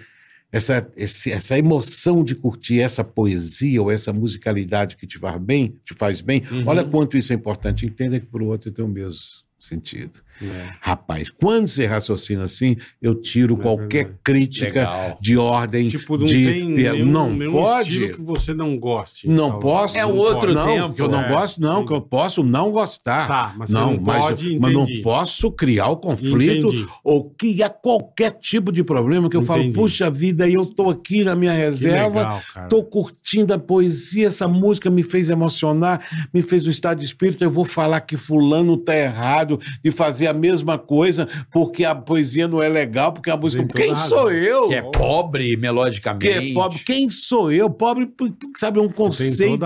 [0.52, 5.94] essa, essa emoção de curtir essa poesia ou essa musicalidade que te faz bem, te
[5.94, 6.64] faz bem, Uhum.
[6.66, 7.86] olha quanto isso é importante.
[7.86, 9.20] Entenda que para o outro tem o mesmo
[9.58, 10.20] sentido.
[10.42, 10.68] É.
[10.80, 14.18] Rapaz, quando você raciocina assim, eu tiro É qualquer verdade.
[14.24, 15.18] crítica Legal.
[15.20, 15.88] de ordem.
[15.88, 17.90] Tipo, não de, tem nenhum, não nenhum pode.
[17.90, 19.28] estilo que você não goste.
[19.28, 19.62] Não Talvez.
[19.62, 19.98] posso.
[19.98, 21.28] É Não outro não, tempo, que eu não é.
[21.28, 23.26] gosto, não, que eu posso não gostar.
[23.26, 26.86] Tá, mas você não, não, mas, pode, mas não posso criar o conflito Entendi.
[27.04, 29.78] ou criar qualquer tipo de problema que eu falo, Entendi.
[29.78, 35.02] puxa vida, eu estou aqui na minha reserva, estou curtindo a poesia, essa música me
[35.02, 36.00] fez emocionar,
[36.32, 40.29] me fez o estado de espírito, eu vou falar que fulano tá errado de fazer
[40.30, 43.66] a mesma coisa porque a poesia não é legal, porque a música...
[43.66, 44.68] Tem Quem sou eu?
[44.68, 46.26] Que é pobre melodicamente.
[46.26, 46.78] Que é pobre?
[46.80, 47.68] Quem sou eu?
[47.68, 48.10] Pobre,
[48.56, 49.60] sabe, é um conceito...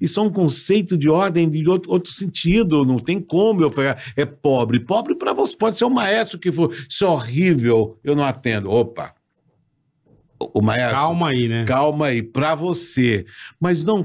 [0.00, 2.84] Isso é um conceito de ordem de outro, outro sentido.
[2.84, 4.02] Não tem como eu pegar.
[4.16, 4.80] É pobre.
[4.80, 5.56] Pobre para você.
[5.56, 6.74] Pode ser um maestro que for.
[6.88, 7.98] Isso é horrível.
[8.04, 8.70] Eu não atendo.
[8.70, 9.14] Opa.
[10.62, 10.90] Maestro.
[10.90, 11.64] Calma aí, né?
[11.64, 13.24] Calma aí, para você.
[13.58, 14.04] Mas não,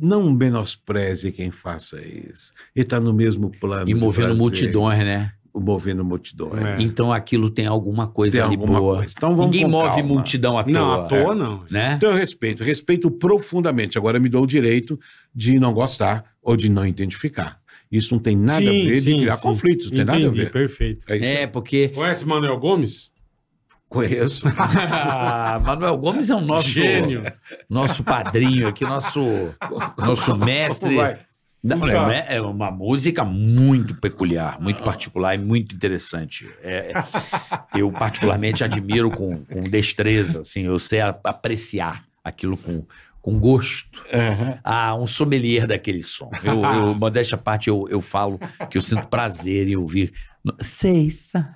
[0.00, 2.52] não menospreze quem faça isso.
[2.76, 3.88] Ele está no mesmo plano.
[3.88, 5.32] E movendo multidões, né?
[5.54, 6.64] Movendo multidões.
[6.64, 6.76] É.
[6.82, 8.96] Então aquilo tem alguma coisa Tem ali alguma boa.
[8.98, 9.14] coisa.
[9.16, 10.02] Então vamos Ninguém move calma.
[10.04, 10.72] multidão à toa.
[10.72, 11.64] Não, à toa não.
[11.70, 11.94] Né?
[11.96, 13.98] Então eu respeito, respeito profundamente.
[13.98, 14.98] Agora me dou o direito
[15.34, 17.58] de não gostar ou de não identificar.
[17.90, 19.42] Isso não tem nada Sim, a ver sim, de criar sim.
[19.42, 20.50] conflitos, não tem nada a ver.
[20.52, 21.04] perfeito.
[21.08, 21.24] É isso.
[21.28, 21.88] É, porque.
[21.88, 23.10] Conhece Manuel Gomes?
[23.88, 24.44] Conheço.
[25.66, 27.22] Manuel Gomes é o nosso, Gênio.
[27.68, 29.20] nosso padrinho aqui, nosso,
[29.98, 30.94] nosso mestre.
[30.94, 31.18] Vai.
[31.62, 36.46] Não, é uma- é uma música muito peculiar, muito particular e muito interessante.
[36.62, 42.86] É, é, eu particularmente admiro com, com destreza, assim, eu sei apreciar aquilo com,
[43.20, 44.02] com gosto.
[44.12, 44.58] Aham.
[44.64, 46.30] Ah, um sommelier daquele som.
[46.42, 48.38] Eu, eu modéstia à parte, eu, eu falo
[48.70, 50.12] que eu sinto prazer em ouvir.
[50.62, 51.54] Seiça,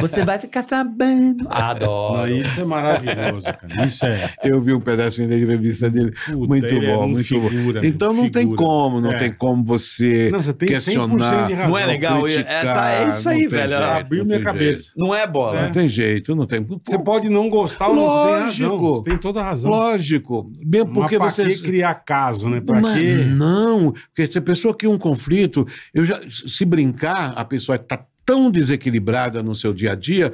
[0.00, 1.46] você vai ficar sabendo.
[1.50, 2.18] Adoro.
[2.18, 3.86] Não, isso é maravilhoso, cara.
[3.86, 4.32] Isso é.
[4.44, 6.12] Eu vi um pedacinho da entrevista dele.
[6.26, 7.86] Puta, muito ele é bom, um muito figura, bom.
[7.86, 8.56] Então não tem figura.
[8.56, 9.16] como, não É.
[9.18, 11.46] tem como você Não, você tem 100% questionar.
[11.46, 11.70] de razão.
[11.70, 12.22] Não é legal?
[12.22, 13.68] criticar, Essa, é isso aí, tem velho.
[13.70, 14.92] jeito, Abriu minha tem cabeça.
[14.96, 15.62] Não é bola.
[15.62, 16.64] Não tem jeito, não tem.
[16.84, 18.68] Você pode não gostar ou não, tem razão.
[18.76, 18.94] Lógico.
[18.96, 19.70] Você tem toda a razão.
[19.70, 20.52] Lógico.
[20.64, 21.54] Mesmo porque Mas pra você.
[21.56, 22.60] que criar caso, né?
[22.60, 23.16] Pra Mas quê?
[23.16, 28.04] Não, porque se a pessoa cria um conflito, eu já, se brincar, a pessoa está
[28.30, 30.32] tão desequilibrada no seu dia a dia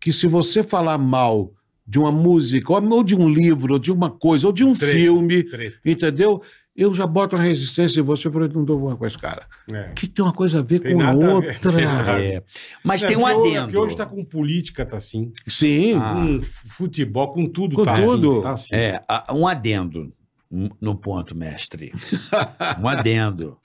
[0.00, 1.52] que se você falar mal
[1.86, 4.92] de uma música, ou de um livro, ou de uma coisa, ou de um Treta,
[4.98, 5.76] filme, treta.
[5.86, 6.42] entendeu?
[6.74, 9.46] Eu já boto uma resistência em você, eu falei, não dou uma com esse cara.
[9.72, 9.92] É.
[9.94, 11.32] Que tem uma coisa a ver Tem com a nada a ver.
[11.34, 12.20] outra.
[12.20, 12.42] É.
[12.84, 13.62] Mas É, tem um hoje- adendo.
[13.66, 15.32] porque hoje tá com política, tá assim.
[15.46, 16.12] Sim, Ah.
[16.14, 18.32] Com futebol, com tudo Com tá tudo.
[18.32, 18.42] assim.
[18.42, 18.74] Tá assim.
[18.74, 20.12] É, a- um adendo
[20.80, 21.92] no ponto, mestre.
[22.82, 23.56] Um adendo.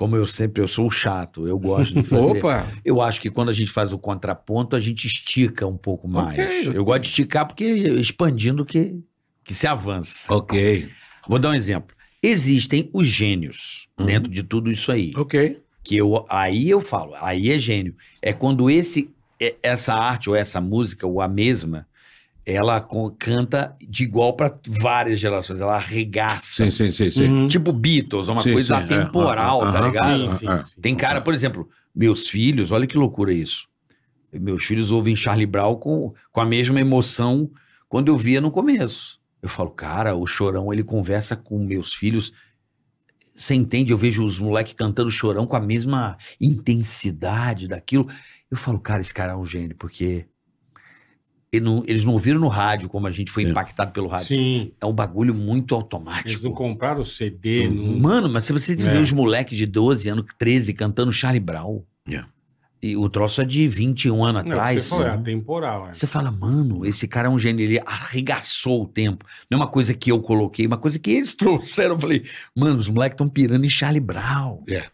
[0.00, 2.22] Como eu sempre, eu sou o chato, eu gosto de fazer.
[2.38, 6.08] opa, Eu acho que quando a gente faz o contraponto, a gente estica um pouco
[6.08, 6.38] mais.
[6.38, 6.70] Ok.
[6.74, 8.98] Eu gosto de esticar porque expandindo que,
[9.44, 10.32] que se avança.
[10.32, 10.88] ok,
[11.28, 11.94] Vou dar um exemplo.
[12.22, 14.06] Existem os gênios Uhum.
[14.06, 15.12] dentro de tudo isso aí.
[15.14, 15.60] ok.
[15.84, 17.94] Que eu, aí eu falo, aí é gênio.
[18.22, 21.86] É quando esse, é- essa arte ou essa música, ou a mesma,
[22.54, 22.86] ela
[23.18, 25.60] canta de igual para várias gerações.
[25.60, 26.64] Ela arregaça.
[26.64, 27.24] Sim, sim, sim, sim.
[27.28, 27.48] Uhum.
[27.48, 28.84] Tipo Beatles, é uma Sim, coisa sim, é.
[28.84, 30.32] atemporal, Aham, tá ligado?
[30.32, 30.80] Sim, sim.
[30.80, 33.68] Tem cara, por exemplo, meus filhos, olha que loucura isso.
[34.32, 37.50] Meus filhos ouvem Charlie Brown com, com a mesma emoção
[37.88, 39.18] quando eu via no começo.
[39.42, 42.32] Eu falo, cara, o Chorão, ele conversa com meus filhos.
[43.34, 43.90] Você entende?
[43.90, 48.08] Eu vejo os moleques cantando Chorão com a mesma intensidade daquilo.
[48.50, 50.26] Eu falo, cara, esse cara é um gênio, porque
[51.58, 53.50] não- eles não ouviram no rádio como a gente foi Sim.
[53.50, 54.26] impactado pelo rádio.
[54.28, 54.72] Sim.
[54.80, 56.44] É um bagulho muito Eles automático.
[56.44, 57.66] não compraram o CD.
[57.68, 57.98] Não...
[57.98, 58.76] Mano, mas se você É.
[58.76, 62.28] vê os moleques de 12 anos, 13, cantando Charlie Brown, Yeah.
[62.82, 65.88] e o troço é de 21 anos Não, atrás, você falou, é atemporal.
[65.88, 65.92] É.
[65.92, 69.24] você fala, mano, esse cara é um gênio, ele arregaçou o tempo.
[69.50, 71.34] Não é uma coisa que eu coloquei, uma coisa que eles
[71.82, 71.94] trouxeram.
[71.94, 72.24] Eu falei,
[72.56, 74.62] mano, os moleques estão pirando em Charlie Brown.
[74.68, 74.84] É.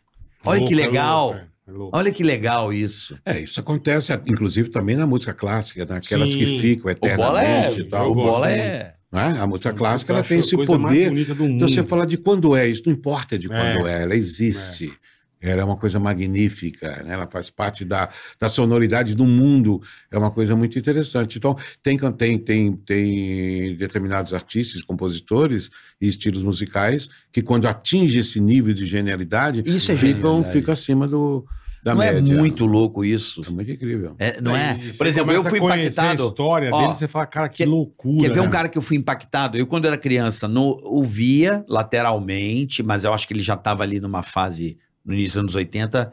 [0.44, 1.34] Olha que é legal.
[1.34, 1.36] é.
[1.36, 1.55] É louco.
[1.92, 3.18] Olha que legal isso.
[3.24, 6.38] É, isso acontece, inclusive, também na música clássica, naquelas Sim.
[6.38, 7.44] que ficam O bola é.
[7.44, 8.10] eternamente e tal.
[8.12, 8.94] O bola é.
[9.10, 9.38] Não é?
[9.40, 11.10] A música clássica ela tem a esse poder.
[11.10, 11.54] mundo.
[11.56, 13.98] Então você fala de quando é, isso não importa de quando É.
[13.98, 14.92] é, ela existe.
[15.40, 17.12] Ela é uma coisa magnífica, né?
[17.14, 18.08] ela faz parte da,
[18.40, 21.38] da sonoridade do mundo, é uma coisa muito interessante.
[21.38, 25.70] Então, tem, tem, tem, tem determinados artistas, compositores
[26.00, 31.06] e estilos musicais que, quando atinge esse nível de genialidade, Isso é ficam, ficam acima
[31.06, 31.44] do,
[31.82, 32.18] da não média.
[32.18, 33.42] é muito louco isso.
[33.46, 34.16] É muito incrível.
[34.18, 34.78] É, não é?
[34.96, 36.22] Por exemplo, eu fui impactado.
[36.22, 38.26] a história Ó, dele, você fala, cara, que quer- loucura.
[38.26, 38.50] Quer ver um né?
[38.50, 39.56] cara que eu fui impactado?
[39.58, 44.00] Eu, quando era criança, no, ouvia lateralmente, mas eu acho que ele já estava ali
[44.00, 46.12] numa fase, no início dos anos 80,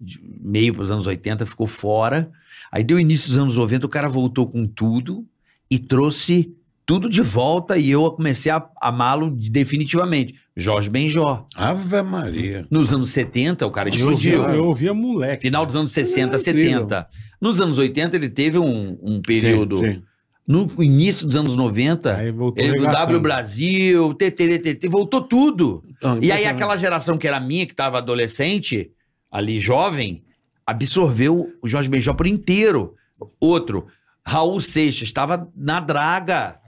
[0.00, 2.30] de meio para os anos 80, ficou fora.
[2.70, 5.24] Aí deu início dos anos 90, o cara voltou com tudo
[5.70, 10.34] e trouxe tudo de volta e eu comecei a amá-lo definitivamente.
[10.56, 11.46] Jorge Benjó.
[11.54, 12.66] Ave Maria.
[12.70, 14.42] Nos anos 70, o cara Eu explodiu.
[14.48, 15.42] eu ouvia moleque.
[15.42, 16.80] Final dos anos 60, É incrível.
[16.80, 17.08] 70.
[17.40, 19.78] Nos anos 80, ele teve um, um período.
[19.78, 20.02] Sim, sim.
[20.46, 22.84] No início dos anos 90, Aí voltou ele do.
[22.84, 25.84] W Brasil, TTT, voltou tudo.
[26.02, 28.90] Não, E aí aquela geração que era minha, que estava adolescente,
[29.30, 30.24] ali jovem,
[30.66, 32.96] absorveu o Jorge Benjó por inteiro.
[33.38, 33.86] Outro,
[34.26, 36.60] Raul Seixas, estava na draga.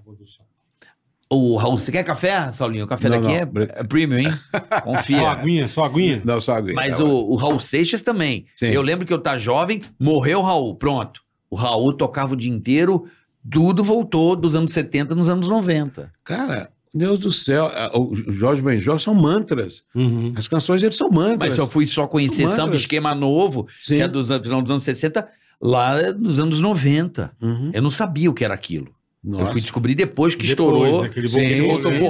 [1.31, 2.85] O Raul, você quer café, Saulinho?
[2.85, 4.31] O café Não, daqui não, é, é premium, hein?
[4.53, 5.31] Só Confia.
[5.31, 6.23] aguinha, só aguinha.
[6.25, 6.75] Não, só aguinha.
[6.75, 8.47] Mas É, o, o Raul Seixas também.
[8.55, 8.67] Sim.
[8.67, 11.23] Eu lembro que eu tá jovem, morreu o Raul, pronto.
[11.51, 13.07] O Raul tocava o dia inteiro,
[13.51, 16.11] tudo voltou dos anos 70 nos anos 90.
[16.25, 17.67] Cara, Deus do céu.
[17.67, 19.83] a- O Jorge Benjó são mantras.
[19.95, 20.33] Uhum.
[20.37, 21.51] As canções dele são mantras.
[21.51, 23.97] Mas eu fui só conhecer samba esquema novo, Sim.
[23.97, 25.27] que é dos anos, final dos anos 60,
[25.61, 27.33] lá nos anos 90.
[27.41, 27.71] Uhum.
[27.75, 28.89] Eu não sabia o que era aquilo.
[29.25, 29.53] Eu Nossa.
[29.53, 31.03] fui descobrir depois que Depois, estourou.
[31.05, 31.41] aquele Sim,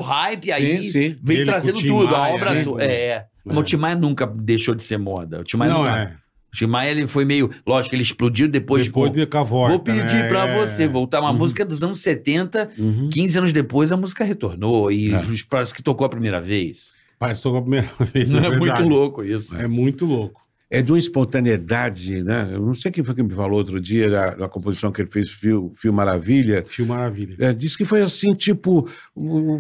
[0.01, 1.17] hype, aí Sim, sim.
[1.23, 2.55] veio Ele trazendo tudo, a Maia, obra.
[2.57, 2.65] sim.
[2.65, 3.27] to- É.
[3.45, 5.41] Mas o Tim Maia nunca deixou de ser moda.
[5.41, 5.97] O Tim Maia Não, nunca.
[5.99, 6.24] é.
[6.55, 7.51] Tim Maia, ele foi meio.
[7.67, 9.75] Lógico, ele explodiu depois, Depois de Cavorta.
[9.77, 10.29] Vou pedir né?
[10.29, 10.67] pra É.
[10.67, 11.21] você voltar.
[11.21, 13.09] Uma música dos anos 70, Uhum.
[13.11, 14.91] 15 anos depois a música retornou.
[14.93, 15.21] E É.
[15.49, 16.93] parece que tocou a primeira vez.
[17.19, 18.33] Parece que tocou a primeira vez.
[18.33, 19.57] É, É, muito louco isso.
[19.57, 20.41] É muito louco.
[20.71, 22.49] É de uma espontaneidade, né?
[22.53, 25.11] Eu não sei quem foi que me falou outro dia da, da composição que ele
[25.11, 26.65] fez, Fio, Fio Maravilha.
[26.67, 27.37] Fio Maravilha.
[27.39, 28.89] É, disse que foi assim, tipo,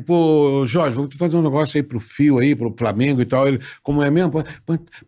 [0.06, 3.46] pô, Jorge, vou fazer um negócio aí pro Fio aí, pro Flamengo e tal.
[3.46, 4.32] Ele, como é mesmo?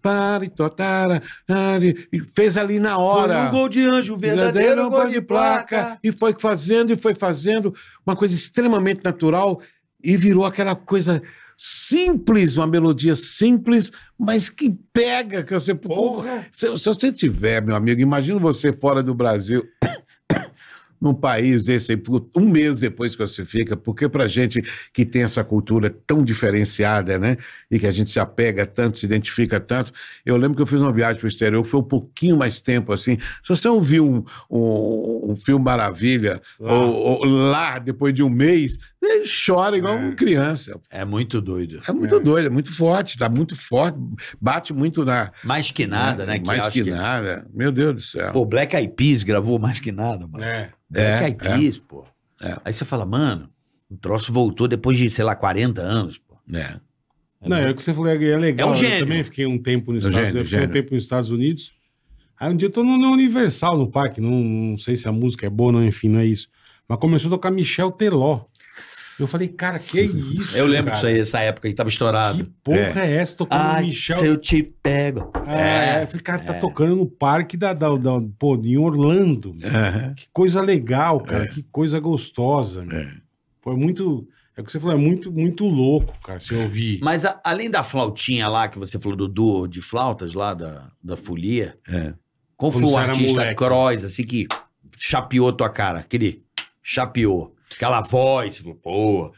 [0.02, 3.34] Para e totara, ari, e fez ali na hora.
[3.34, 5.98] Foi um gol de anjo, verdadeiro gol de placa.
[6.04, 7.74] E foi fazendo, e foi fazendo,
[8.06, 9.60] uma coisa extremamente natural,
[10.04, 11.22] e virou aquela coisa
[11.56, 15.74] simples, uma melodia simples, mas que pega, que você.
[15.74, 16.46] Porra!
[16.52, 19.66] Se, se você tiver, meu amigo, imagina você fora do Brasil.
[20.98, 21.92] Num país desse
[22.34, 24.62] um mês depois que você fica, porque pra gente
[24.94, 27.36] que tem essa cultura tão diferenciada, né?
[27.70, 29.92] E que a gente se apega tanto, se identifica tanto.
[30.24, 33.18] Eu lembro que eu fiz uma viagem pro exterior, foi um pouquinho mais tempo assim.
[33.42, 36.72] Se você ouviu um, um, um filme Maravilha Lá.
[36.72, 39.98] Ou, ou lá depois de um mês, ele chora igual É.
[39.98, 40.80] uma criança.
[40.90, 41.80] É muito doido.
[41.86, 42.20] É muito É.
[42.20, 43.98] doido, é muito forte, tá muito forte,
[44.40, 45.32] bate muito na.
[45.44, 46.40] Mais que nada, né?
[46.44, 47.46] Mais acho que, nada.
[47.54, 48.32] Meu Deus do céu.
[48.32, 50.44] Pô, Black Eyed Peas gravou mais que nada, mano.
[50.44, 50.70] É.
[50.90, 51.56] Black É, Eyed é.
[51.58, 52.04] Peas, pô.
[52.42, 52.56] É.
[52.64, 53.48] Aí você fala, mano,
[53.90, 56.36] o troço voltou depois de, sei lá, 40 anos, pô.
[56.54, 56.76] É.
[57.46, 58.68] Não, é o que você falou, é legal.
[58.68, 58.98] É um Eu gênio.
[59.06, 60.50] também fiquei um tempo nos É um Estados Unidos.
[60.50, 61.72] Fiquei um tempo nos Estados Unidos.
[62.38, 64.20] Aí um dia eu tô no, no Universal, no parque.
[64.20, 66.48] Não, não sei se a música é boa, não, enfim, não é isso.
[66.88, 68.40] Mas começou a tocar Michel Teló.
[69.18, 70.56] Eu falei, cara, que isso?
[70.56, 70.94] Eu lembro cara?
[70.96, 72.52] disso aí, essa época que tava Que estourado.
[72.62, 74.18] porra é, essa tocando Ai, Michel?
[74.18, 75.30] se eu te pego.
[75.46, 79.54] É, eu falei, cara, tá tocando no parque da, da, da- pô, em Orlando.
[80.16, 81.46] Que coisa legal, cara.
[81.48, 82.86] Que coisa gostosa.
[82.90, 83.10] É.
[83.62, 84.28] Foi muito.
[84.56, 86.98] É o que você falou, é muito, muito louco, cara, se ouvir.
[87.02, 90.90] Mas a- além da flautinha lá, que você falou do duo de flautas lá da,
[91.02, 92.14] da folia, É.
[92.56, 93.54] qual foi o artista moleque.
[93.56, 94.46] cross, assim, que
[94.96, 95.98] chapeou tua cara?
[95.98, 96.42] Aquele
[96.82, 97.54] chapeou.
[97.74, 99.32] Aquela voz, pô,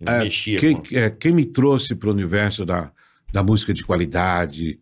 [0.00, 0.58] É, mexia.
[0.58, 2.90] Quem, é, quem me trouxe para o universo da,
[3.32, 4.80] da música de qualidade,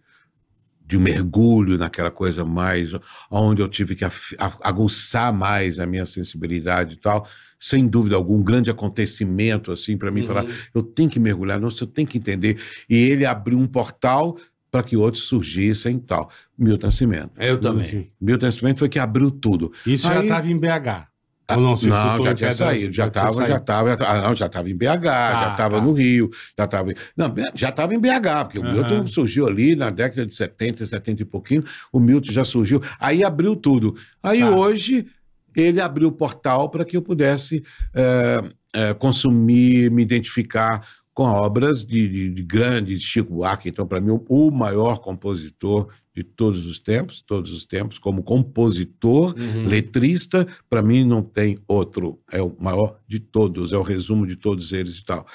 [0.86, 2.92] de um mergulho naquela coisa mais,
[3.30, 7.26] onde eu tive que af- a- aguçar mais a minha sensibilidade e tal,
[7.58, 10.26] sem dúvida algum, um grande acontecimento assim para mim Uhum.
[10.26, 12.58] falar, eu tenho que mergulhar, nossa, eu tenho que entender.
[12.88, 14.36] E ele abriu um portal
[14.70, 16.30] para que outros surgissem e tal.
[16.58, 17.30] Milton Nascimento.
[17.38, 18.12] Eu também.
[18.20, 19.72] Milton Nascimento foi que abriu tudo.
[19.86, 21.08] Isso já Aí- estava em BH.
[21.50, 24.74] Ou não, não, já tinha saído, já estava, já estava, ah, não, já estava em
[24.74, 25.84] BH, já Ah, estava tá.
[25.84, 28.72] no Rio, já estava, não, já estava em BH, porque o Aham.
[28.72, 33.22] Milton surgiu ali na década de 70, 70 e pouquinho, o Milton já surgiu, aí
[33.22, 33.94] abriu tudo.
[34.22, 34.50] Aí Tá.
[34.50, 35.06] hoje
[35.54, 37.62] ele abriu o portal para que eu pudesse
[37.94, 38.42] eh,
[38.74, 44.10] eh, consumir, me identificar com obras de, de, de grande Chico Buarque, então para mim
[44.10, 49.66] o, o maior compositor de todos os tempos, todos os tempos, como compositor, Uhum.
[49.66, 54.36] letrista, para mim não tem outro, é o maior de todos, é o resumo de
[54.36, 55.26] todos eles e tal.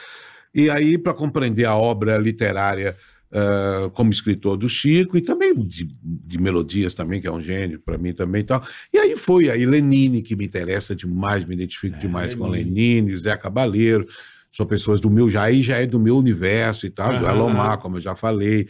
[0.56, 2.96] E aí, para compreender a obra literária
[3.32, 7.80] ah, como escritor do Chico, e também de, de melodias também, que é um gênio
[7.80, 8.64] para mim também e tal.
[8.92, 13.38] E aí foi, aí Lenine, que me interessa demais, me identifico demais com Lenine, Zé
[13.38, 14.08] Cabaleiro,
[14.52, 17.36] são pessoas do meu, já aí já é do meu universo e tal, do Aham.
[17.36, 18.68] Elomar, como eu já falei,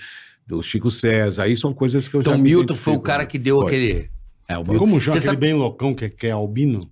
[0.49, 3.21] do Chico César, aí são coisas que eu já Então, me Milton foi o cara
[3.21, 3.27] né?
[3.29, 3.65] que deu Foi.
[3.67, 4.09] aquele.
[4.47, 4.63] É, o.
[4.65, 6.89] Como Você aquele sabe- bem loucão que, que é albino?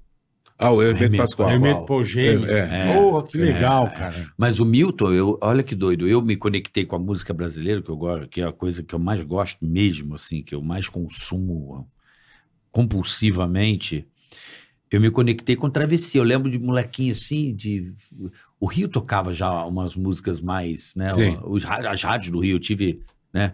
[0.59, 1.49] Ah, o Hermeto Pascoal.
[1.51, 2.49] Hermeto Pogênio.
[2.49, 2.93] É, é.
[2.93, 3.89] Porra, que legal, É.
[3.91, 4.31] cara.
[4.37, 7.89] Mas o Milton, eu, olha que doido, eu me conectei com a música brasileira, que
[7.89, 10.87] eu gosto, que é a coisa que eu mais gosto mesmo, assim, que eu mais
[10.89, 11.87] consumo
[12.71, 14.07] compulsivamente.
[14.89, 16.21] Eu me conectei com travessia.
[16.21, 17.93] Eu lembro de molequinho assim, de
[18.59, 21.07] o Rio tocava já umas músicas mais, né?
[21.09, 21.37] Sim.
[21.43, 23.01] Os, as rádios do Rio, eu tive,
[23.33, 23.53] né?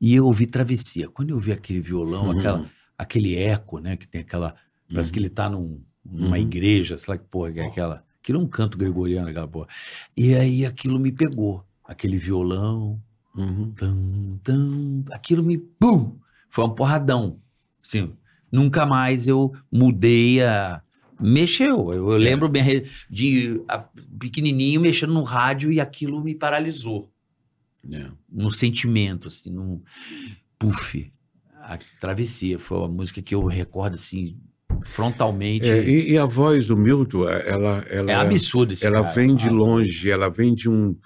[0.00, 1.08] E eu ouvi travessia.
[1.08, 2.38] Quando eu vi aquele violão, Uhum.
[2.38, 3.96] aquela, aquele eco, né?
[3.96, 4.54] Que tem aquela.
[4.92, 6.42] Parece que ele tá num, numa Uhum.
[6.42, 8.04] igreja, sei lá que porra que é aquela.
[8.22, 9.68] Aquilo é um canto gregoriano, aquela porra.
[10.16, 11.64] E aí aquilo me pegou.
[11.84, 13.00] Aquele violão,
[13.36, 13.70] Uhum.
[13.76, 15.56] Tum, tum, aquilo me.
[15.56, 16.18] Pum!
[16.48, 17.38] Foi um porradão.
[17.82, 18.12] Assim,
[18.50, 20.82] nunca mais eu mudei a.
[21.20, 21.92] Mexeu.
[21.92, 23.84] Eu, eu lembro bem de a-
[24.18, 27.12] pequenininho mexendo no rádio e aquilo me paralisou.
[27.90, 28.06] É.
[28.30, 29.80] No sentimento, assim, num.
[30.58, 31.10] Puf.
[31.62, 34.36] A travessia foi uma música que eu recordo, assim,
[34.82, 35.68] frontalmente.
[35.68, 39.14] É, É, e, e a voz do Milton, ela, ela, absurdo esse ela cara.
[39.14, 40.96] vem de Ah, longe, ela vem de um.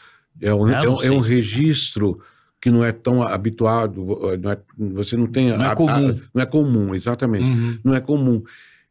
[0.40, 2.20] É um, é um, é um registro
[2.60, 4.04] que não é tão habituado,
[4.40, 4.58] não é-
[4.94, 5.50] você não tem.
[5.50, 6.20] Não é comum.
[6.32, 7.44] não é comum, exatamente.
[7.44, 7.78] Uhum.
[7.84, 8.42] Não é comum.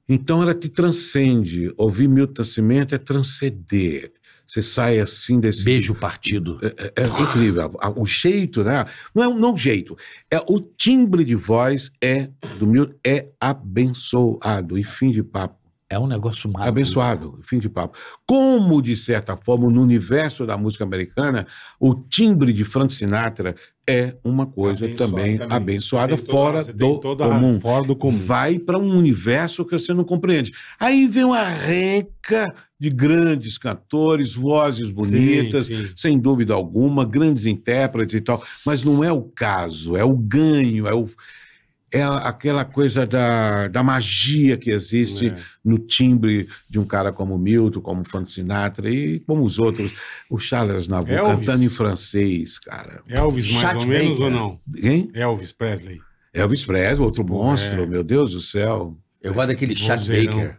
[0.07, 1.73] Então ela te transcende.
[1.77, 4.11] Ouvir Milton Nascimento é transcender.
[4.53, 5.63] Você sai assim desse.
[5.65, 6.59] Beijo partido.
[6.61, 7.75] É, é incrível.
[7.79, 8.85] A- O jeito, né?
[9.15, 9.97] Não é não o jeito.
[10.29, 12.29] É o timbre de voz é
[12.59, 15.57] do Milton é abençoado e fim de papo.
[15.93, 16.69] É um negócio mágico.
[16.69, 17.97] Abençoado, fim de papo.
[18.27, 21.45] Como, de certa forma, no universo da música americana,
[21.79, 23.55] o timbre de Frank Sinatra
[23.87, 25.55] é uma coisa Abençoado também, também.
[25.57, 27.59] abençoada toda- fora do comum.
[27.59, 28.17] Fora do comum.
[28.17, 30.53] Vai para um universo que você não compreende.
[30.79, 35.91] Aí vem uma renca de grandes cantores, vozes bonitas, Sim, sim.
[35.95, 40.87] sem dúvida alguma, grandes intérpretes e tal, mas não é o caso, é o ganho,
[40.87, 41.07] é, o,
[41.93, 45.35] é aquela coisa da, da magia que existe É.
[45.63, 49.93] no timbre de um cara como Milton, como Frank Sinatra e como os outros.
[50.29, 53.01] O Charles Navour cantando em francês, cara.
[53.07, 54.23] Elvis, mais Chat ou menos, Baker.
[54.25, 54.59] ou não?
[54.81, 55.11] Hein?
[55.13, 55.99] Elvis Presley.
[56.33, 57.85] Elvis Presley, outro monstro, É.
[57.85, 58.97] meu Deus do céu.
[59.21, 60.07] Eu gosto daquele Chat.
[60.09, 60.57] Baker.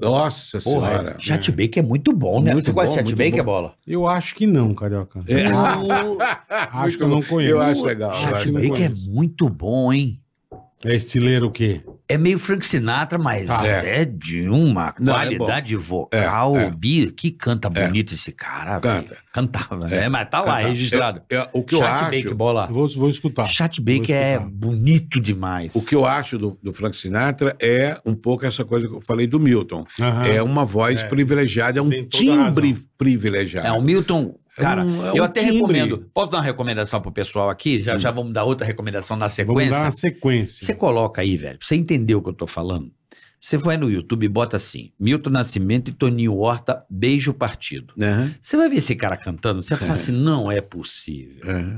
[0.00, 1.16] Nossa Porra, senhora.
[1.18, 2.52] Chat Baker é muito bom, né?
[2.52, 3.74] Muito Você conhece bom, Chat Baker, bola?
[3.86, 5.24] Eu acho que não, Carioca.
[5.26, 5.46] É.
[6.72, 7.52] Acho que eu não conheço.
[7.54, 8.10] Eu acho legal.
[8.10, 8.50] eu Chat.
[8.52, 10.20] Baker é muito bom, hein?
[10.84, 11.80] É estileiro o quê?
[12.08, 14.04] É meio Frank Sinatra, mas Ah, é.
[14.04, 16.56] de uma Não, é qualidade vocal.
[16.56, 16.70] É, é.
[16.70, 19.08] Bi, que canta bonito esse cara, velho.
[19.32, 20.08] Cantava, né?
[20.08, 20.68] Mas tá lá, Canta.
[20.68, 21.22] registrado.
[21.30, 22.66] É, é, o que eu Chat acho, Baker, bola.
[22.68, 23.48] Eu Vou, vou escutar.
[23.48, 25.74] Chat Baker é bonito demais.
[25.74, 29.00] o que eu acho do, do Frank Sinatra é um pouco essa coisa que eu
[29.00, 29.84] falei do Milton.
[29.98, 30.26] Aham.
[30.26, 31.06] É uma voz É.
[31.08, 33.66] privilegiada, é um timbre privilegiado.
[33.66, 35.54] É, o Milton, cara, um- é eu um até timbre.
[35.78, 36.10] recomendo.
[36.12, 37.80] Posso dar uma recomendação pro pessoal aqui?
[37.80, 39.70] Já, já vamos dar outra recomendação na Vamos sequência.
[39.70, 40.66] dar uma sequência.
[40.66, 42.90] Você coloca aí, velho, pra você entender o que eu tô falando.
[43.38, 47.92] Você vai no YouTube e bota assim: Milton Nascimento e Toninho Horta, beijo partido.
[47.96, 48.34] Né?
[48.42, 51.48] Você vai ver esse cara cantando, você vai falar assim: não é possível.
[51.50, 51.76] É.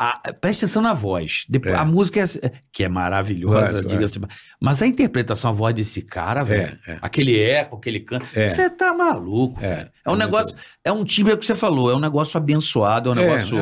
[0.00, 1.44] A- presta atenção na voz.
[1.48, 1.76] Depois, É.
[1.78, 4.20] A música é, que é maravilhosa, Claro, diga-se.
[4.60, 6.98] Mas a interpretação, a voz desse cara, velho, é.
[7.02, 8.24] aquele eco, aquele canto.
[8.32, 8.46] É.
[8.46, 9.68] Você tá maluco, É.
[9.74, 9.90] velho.
[10.08, 13.12] É um É negócio, é um timbre que você falou, é um negócio abençoado, é
[13.12, 13.56] um É, negócio.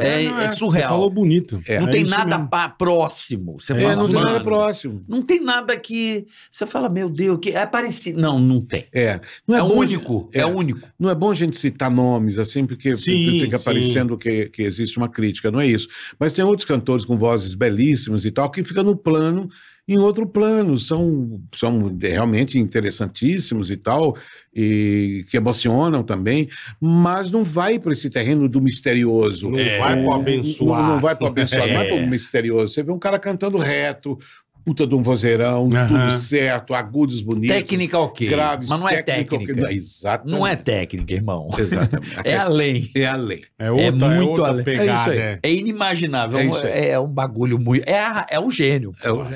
[0.00, 0.88] é, Não, é Você surreal.
[0.90, 1.62] falou bonito.
[1.66, 1.78] É.
[1.80, 2.50] não É tem nada mesmo.
[2.50, 3.56] pa- próximo.
[3.60, 5.04] Você É, fala, não tem nada próximo.
[5.08, 6.26] Não tem nada que.
[6.50, 8.20] Você fala, meu Deus, que é parecido.
[8.20, 8.86] Não, não tem.
[8.92, 9.20] É.
[9.46, 10.30] Não é, É, bom, único.
[10.32, 10.40] É.
[10.40, 10.46] é.
[10.46, 10.86] único.
[10.98, 13.64] Não é bom a gente citar nomes assim, porque Sim, fica sim.
[13.64, 15.88] parecendo que, que existe uma crítica, não é isso.
[16.18, 19.48] Mas tem outros cantores com vozes belíssimas e tal, que ficam no plano,
[19.88, 24.16] em outro plano, são, são realmente interessantíssimos e tal,
[24.54, 26.48] e que emocionam também,
[26.80, 29.50] mas não vai para esse terreno do misterioso.
[29.50, 30.82] Não vai pro Não- abençoado.
[30.82, 32.68] Não, não vai para abençoado, não é para o misterioso.
[32.74, 34.16] Você vê um cara cantando reto,
[34.64, 35.88] puta de um vozeirão, Aham.
[36.10, 37.48] tudo certo, agudos bonitos.
[37.48, 38.28] Técnica ok.
[38.28, 39.72] graves, Mas não é técnica, técnica.
[39.74, 40.38] Exatamente.
[40.38, 41.48] Não é técnica, irmão.
[41.58, 42.12] Exatamente.
[42.24, 42.88] É além.
[42.94, 43.42] É a lei.
[43.58, 44.64] É outra, é muito outra além.
[44.64, 44.90] pegada.
[44.90, 45.18] É isso aí.
[45.18, 45.38] é.
[45.42, 46.38] É inimaginável.
[46.38, 46.88] É É, um- isso aí.
[46.90, 47.82] é um bagulho muito.
[47.88, 48.94] É, a- é um gênio.
[49.02, 49.26] É o...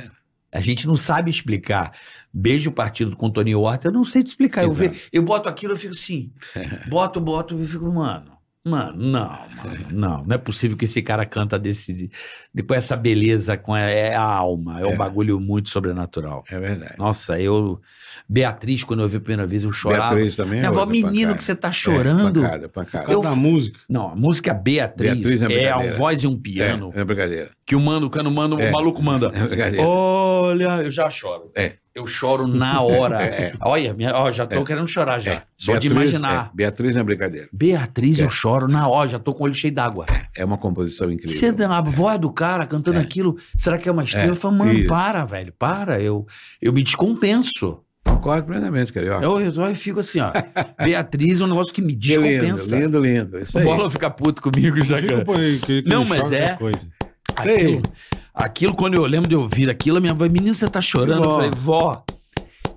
[0.52, 1.92] A gente não sabe explicar.
[2.32, 4.64] Beijo partido com o Tony Horta, eu não sei te explicar.
[4.64, 6.30] Eu, ve- eu boto aquilo, eu fico assim.
[6.88, 8.36] boto, boto, e fico, mano.
[8.64, 10.24] Mano, não, mano, não.
[10.24, 12.10] Não é possível que esse cara canta desse.
[12.52, 14.80] Depois essa beleza com a, é a alma.
[14.80, 14.96] É um É.
[14.96, 16.42] bagulho muito sobrenatural.
[16.50, 16.94] É verdade.
[16.98, 17.80] Nossa, eu.
[18.28, 20.14] Beatriz, quando eu vi a primeira vez, eu chorava.
[20.14, 21.34] Beatriz também é Minha avó, outra menino, pancada.
[21.36, 22.40] que você tá É, chorando.
[22.42, 23.04] pancada, pancada.
[23.04, 23.78] Por causa Eu- da música.
[23.88, 25.96] Não, a música Beatriz, Beatriz é é, a brincadeira.
[25.96, 26.90] voz e um piano.
[26.94, 27.50] É, é brincadeira.
[27.64, 28.68] Que o mano, o cano manda, É.
[28.68, 29.30] o maluco manda.
[29.34, 29.86] É brincadeira.
[29.86, 31.50] Olha, eu já choro.
[31.56, 31.74] É.
[31.94, 33.16] Eu choro na hora.
[33.22, 33.52] É, é.
[33.60, 34.64] Olha, minha, ó, já tô É.
[34.64, 35.32] querendo chorar já.
[35.32, 35.42] É.
[35.56, 36.50] Só de Beatriz- imaginar.
[36.52, 37.48] é, Beatriz é brincadeira.
[37.52, 38.24] Beatriz, É.
[38.24, 40.04] eu choro na hora, já tô com o olho cheio d'água.
[40.36, 41.34] É uma composição incrível.
[41.36, 43.00] Você a voz do cara cantando É.
[43.00, 44.26] aquilo, será que é uma estrela?
[44.26, 44.88] É, Eu falo, mano, isso.
[44.88, 45.98] para, velho, para.
[46.00, 46.26] Eu,
[46.60, 47.78] eu me descompenso.
[48.16, 49.24] Concordo plenamente, Carioca.
[49.24, 50.32] Eu, eu, eu fico assim, ó.
[50.82, 52.76] Beatriz é um negócio que me Que lindo, descompensa.
[52.78, 53.38] lindo, lindo.
[53.38, 53.64] Isso O aí.
[53.66, 55.00] Bola fica puto comigo já.
[55.00, 55.24] Cara.
[55.84, 56.54] Não, mas é.
[56.56, 56.88] Coisa.
[57.34, 57.82] Aquilo,
[58.34, 61.22] aquilo, quando eu lembro de ouvir aquilo, a minha avó, menino, você tá chorando?
[61.24, 62.02] Eu falei, vó,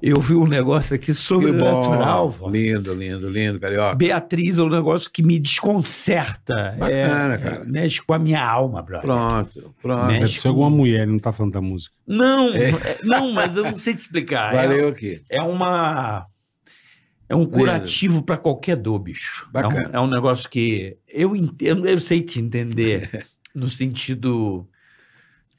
[0.01, 2.49] eu vi um negócio aqui sobrenatural, bom.
[2.49, 3.95] Lindo, lindo, lindo, Carioca.
[3.95, 6.75] Beatriz é um negócio que me desconcerta.
[6.77, 7.65] Bacana, é, cara.
[7.65, 9.01] Mexe com a minha alma, brother.
[9.05, 10.05] Pronto, pronto.
[10.05, 10.19] Mexe.
[10.19, 11.93] Deve ser alguma mulher, não tá falando da música.
[12.07, 14.53] Não, é, não, mas eu não sei te explicar.
[14.53, 15.21] É- Valeu aqui.
[15.29, 16.25] É, uma.
[17.27, 19.45] É um curativo pra qualquer dor, bicho.
[19.53, 19.89] É um, Bacana.
[19.93, 24.67] é um negócio que eu entendo, eu sei te entender no sentido.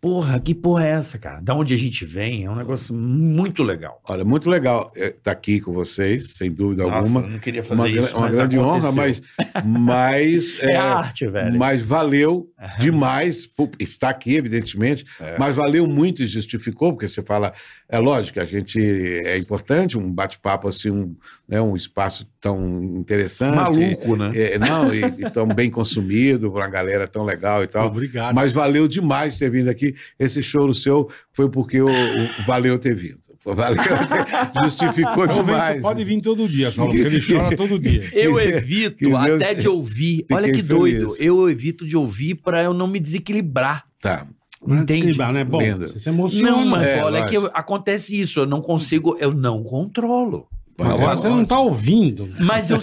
[0.01, 1.41] Porra, que porra é essa, cara?
[1.43, 2.47] Da onde a gente vem?
[2.47, 4.01] É um negócio muito legal.
[4.09, 7.21] Olha, muito legal estar aqui com vocês, sem dúvida alguma.
[7.21, 8.97] eu não queria fazer Uma, isso, uma grande honra, aconteceu.
[8.97, 9.23] mas,
[9.67, 11.59] mas, É, é, arte, velho.
[11.59, 12.49] mas valeu
[12.79, 13.47] demais.
[13.47, 15.37] por estar aqui, evidentemente, É.
[15.39, 17.53] mas valeu muito e justificou, porque você fala,
[17.87, 21.15] é lógico, a gente é importante, um bate-papo assim, um,
[21.47, 23.55] né, um espaço tão interessante.
[23.55, 24.33] Maluco, né?
[24.35, 27.89] É, não, e, e tão bem consumido, uma galera tão legal e tal.
[27.89, 28.35] Obrigado.
[28.35, 29.90] Mas valeu demais ter vindo aqui.
[30.19, 33.19] Esse choro seu foi porque o, o- valeu ter vindo.
[33.45, 33.77] Valeu,
[34.65, 35.81] justificou Então vem- demais.
[35.83, 38.03] pode vir todo dia, Saulo, porque ele chora todo dia.
[38.13, 40.25] Eu evito que Deus- até de ouvir.
[40.31, 41.09] Olha Fiquei que doido.
[41.11, 41.21] feliz.
[41.21, 43.85] Eu evito de ouvir pra eu não me desequilibrar.
[44.01, 44.27] Tá.
[44.63, 44.85] Entende?
[44.85, 45.43] Desequilibrar, né?
[45.45, 45.89] Bom, Lindo.
[45.89, 46.51] você se emociona.
[46.51, 48.41] Não, mas É, olha é que acontece isso.
[48.41, 50.47] Eu não consigo, eu não controlo.
[50.79, 52.29] Mas Mas agora é você não tá ouvindo.
[52.41, 52.79] Mas eu,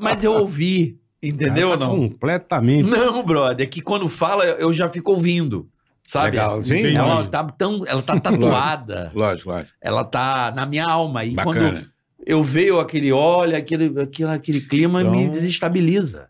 [0.00, 0.98] mas eu ouvi.
[1.22, 1.96] Entendeu ou Tá não?
[2.08, 2.88] Completamente.
[2.88, 5.68] Não, brother, é que quando fala, eu já fico ouvindo.
[6.10, 6.30] Sabe?
[6.32, 6.78] Legal, sim.
[6.78, 6.96] Entendi.
[6.96, 9.12] Ela tá, tão, ela tá tatuada.
[9.14, 9.70] Lógico, lógico.
[9.80, 11.24] ela tá na minha alma.
[11.24, 11.70] E Bacana.
[11.70, 11.88] quando
[12.26, 16.28] eu vejo aquele olho, aquele, aquele, aquele clima, me Então- desestabiliza.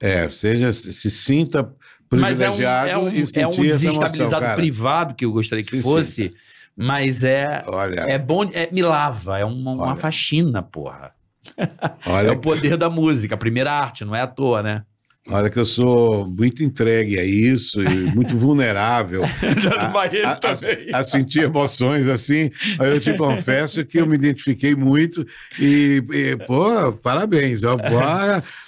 [0.00, 1.72] É, seja, se, sinta
[2.10, 4.54] Mas é um, privilegiado é um, e sentir é um emoção, desestabilizado cara.
[4.56, 6.34] privado que eu gostaria que Se fosse,
[6.76, 11.12] mas é, Olha, é bom, é, me lava, é uma, uma faxina, porra.
[11.56, 14.82] É olha, o poder da música, a primeira arte, não é à toa, né?
[15.30, 19.86] Olha que eu sou muito entregue a isso e muito vulnerável a,
[20.26, 20.32] a-
[20.94, 22.50] a- a sentir emoções assim.
[22.78, 25.26] Aí eu te confesso que eu me identifiquei muito
[25.58, 27.62] e, e, pô, parabéns.
[27.64, 27.98] Ó, pô,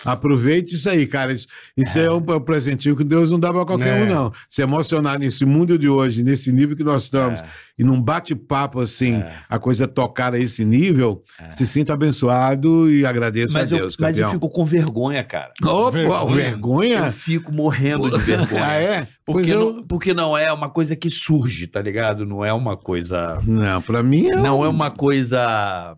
[0.04, 1.32] aproveite isso aí, cara.
[1.32, 1.46] Isso,
[1.76, 4.02] isso é, um, um presentinho que Deus não dá pra qualquer É.
[4.02, 4.32] um, não.
[4.48, 7.40] Se emocionar nesse mundo de hoje, nesse nível que nós estamos,
[7.80, 13.54] e num bate-papo assim, a coisa tocar a esse nível, se sinta abençoado e agradeço
[13.54, 15.50] Mas, a eu, Deus, mas eu fico com vergonha, cara.
[15.64, 16.34] Opa, Vergonha.
[16.34, 16.98] vergonha?
[17.06, 18.66] Eu fico morrendo de vergonha.
[18.66, 19.08] Ah, é?
[19.24, 19.72] Porque, eu...
[19.72, 22.26] não, porque não é uma coisa que surge, tá ligado?
[22.26, 23.40] Não é uma coisa.
[23.46, 24.36] Não, pra mim é...
[24.36, 25.96] Não é uma coisa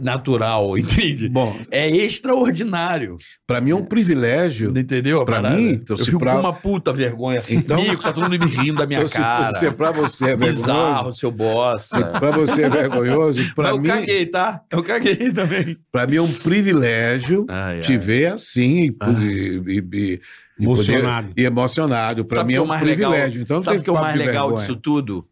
[0.00, 1.28] natural, entende?
[1.28, 3.16] Bom, É extraordinário.
[3.46, 5.20] pra mim é um privilégio Entendeu?
[5.20, 5.56] a Pra parada?
[5.56, 7.42] mim, então, eu se fico pra- com uma puta vergonha.
[7.48, 9.54] Então- Então, tá todo mundo me rindo da minha Então, se- cara.
[9.54, 12.00] Se, pra você é Bizarro, vergonhoso, seu bossa.
[12.06, 14.62] pra você é vergonhoso, Mas pra eu mim, caguei, tá?
[14.70, 15.76] Eu caguei também.
[15.90, 17.98] pra mim é um privilégio Ai, te ai.
[17.98, 19.10] ver assim e, Ah.
[19.20, 20.20] e- e-
[20.60, 21.28] Emocionado.
[21.28, 22.24] poder- e emocionado.
[22.24, 23.40] Pra Sabe mim é o um privilégio.
[23.40, 24.66] legal, Então sabe o que é o mais legal vergonha.
[24.66, 25.26] disso tudo?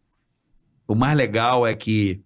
[0.87, 2.21] O mais legal é que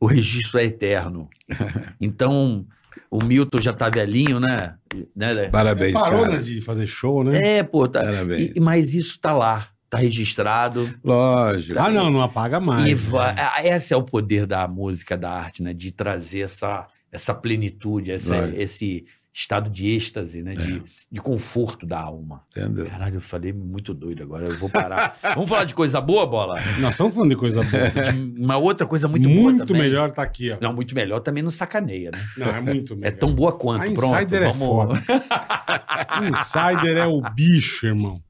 [0.00, 1.28] o registro é eterno.
[2.00, 2.66] Então,
[3.10, 4.74] o Milton já tá velhinho, né?
[5.14, 5.48] né Lé?
[5.50, 6.36] Parabéns, Parou cara.
[6.36, 7.58] né, de fazer show, né?
[7.58, 8.00] É, pô, tá.
[8.00, 8.52] Parabéns.
[8.56, 10.92] e- mas isso tá lá, tá registrado.
[11.04, 11.78] Lógico.
[11.78, 12.86] Ah, não, não apaga mais.
[12.88, 15.74] e vai, ah, esse é o poder da música, da arte, né?
[15.74, 18.60] De trazer essa, essa plenitude, essa, Lógico.
[18.60, 20.54] esse estado de êxtase, né?
[20.54, 22.42] De, de conforto da alma.
[22.50, 22.86] Entendeu?
[22.86, 25.16] Caralho, eu falei muito doido agora, eu vou parar.
[25.34, 26.56] Vamos falar de coisa boa, Bola?
[26.78, 27.90] Nós estamos falando de coisa boa.
[28.12, 29.82] De uma outra coisa muito, muito boa também.
[29.82, 30.58] melhor tá aqui, ó.
[30.60, 32.18] Não, muito melhor também não sacaneia, né?
[32.36, 33.18] Não, é muito É melhor.
[33.18, 34.14] tão boa quanto, A pronto.
[34.16, 34.66] Insider é vamos...
[34.66, 35.02] foda.
[36.30, 38.22] Insider é o bicho, irmão.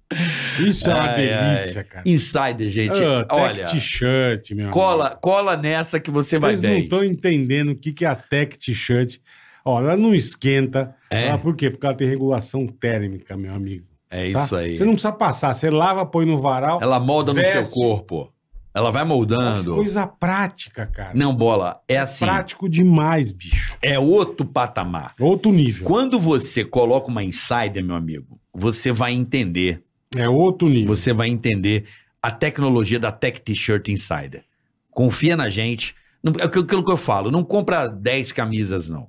[0.58, 2.02] Isso é uma Ai, delícia, cara.
[2.04, 3.02] Insider, gente.
[3.02, 7.70] Ah, tech olha, t-shirt, meu cola, cola nessa que você vai Vocês não estão entendendo
[7.70, 9.18] o que, que é a tech t-shirt.
[9.64, 10.94] Ó, ela não esquenta.
[11.10, 11.28] É?
[11.28, 11.70] Ela, por quê?
[11.70, 13.86] Porque ela tem regulação térmica, meu amigo.
[14.10, 14.44] É tá?
[14.44, 14.76] isso aí.
[14.76, 15.54] Você não precisa passar.
[15.54, 16.80] Você lava, põe no varal.
[16.82, 17.74] Ela molda no seu Veste.
[17.74, 18.32] corpo.
[18.72, 19.74] Ela vai moldando.
[19.74, 21.12] Coisa prática, cara.
[21.14, 21.80] Não, bola.
[21.88, 22.24] É assim.
[22.24, 23.76] Prático demais, bicho.
[23.82, 25.14] É outro patamar.
[25.18, 25.84] Outro nível.
[25.84, 29.82] Quando você coloca uma insider, meu amigo, você vai entender.
[30.16, 30.94] É outro nível.
[30.94, 31.84] Você vai entender
[32.22, 34.44] a tecnologia da Tech T-shirt Insider.
[34.90, 35.94] Confia na gente.
[36.22, 37.30] Não- É aquilo que eu falo.
[37.30, 39.08] Não compra 10 camisas, não.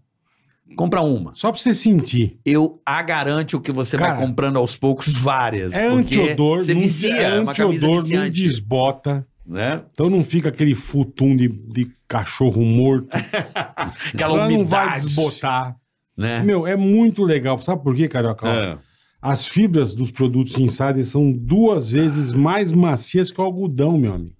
[0.76, 1.34] Compra uma.
[1.36, 2.40] Só pra você sentir.
[2.46, 5.74] Eu a garanto que você Cara, vai comprando aos poucos várias.
[5.74, 9.26] É antiodor, Você não, vicia, é é antiodor, não desbota.
[9.46, 9.82] Né?
[9.92, 13.08] Então não fica aquele futum de, de cachorro morto.
[14.14, 15.06] Aquela Ela não vai umidade.
[15.06, 15.76] desbotar.
[16.16, 16.42] Né?
[16.42, 17.60] Meu, é muito legal.
[17.60, 18.48] Sabe por quê, Carioca?
[18.48, 18.78] É.
[19.22, 24.36] As fibras dos produtos Insider são duas vezes mais macias que o algodão, meu amigo.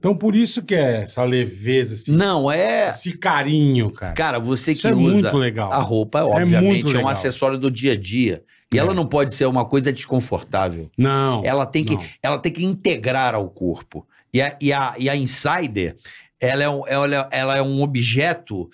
[0.00, 2.88] Então por isso que é essa leveza, esse, Não, é.
[2.88, 4.14] esse carinho, cara.
[4.14, 5.70] Cara, você Isso que é usa muito legal.
[5.70, 7.08] a roupa, muito obviamente, é, um legal.
[7.10, 8.42] acessório do dia a dia.
[8.72, 8.94] E ela É.
[8.94, 10.90] não pode ser uma coisa desconfortável.
[10.96, 11.42] Não.
[11.44, 12.04] Ela tem que, não.
[12.22, 14.06] ela tem que integrar ao corpo.
[14.32, 15.96] E a, e a, e a Insider,
[16.40, 18.70] ela é, um, ela, ela é um objeto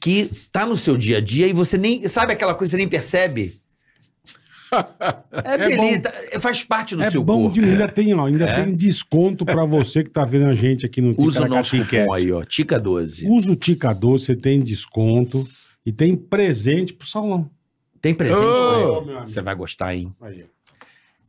[0.00, 2.08] que tá no seu dia a dia e você nem.
[2.08, 3.60] Sabe aquela coisa que você nem percebe?
[5.44, 7.60] É, beleza, faz parte do É seu bom corpo.
[7.60, 8.62] de ainda tem, ó, ainda É.
[8.64, 12.12] tem desconto pra você que tá vendo a gente aqui no Usa o nosso cupom
[12.12, 12.42] aí, ó.
[12.44, 13.26] Tica 12.
[13.28, 15.46] Usa o Tica 12, você tem desconto
[15.84, 17.50] e tem presente pro salão.
[18.00, 18.40] Tem presente?
[18.40, 19.20] Meu amigo.
[19.26, 20.12] Você vai gostar, hein?
[20.20, 20.52] Aí, ó.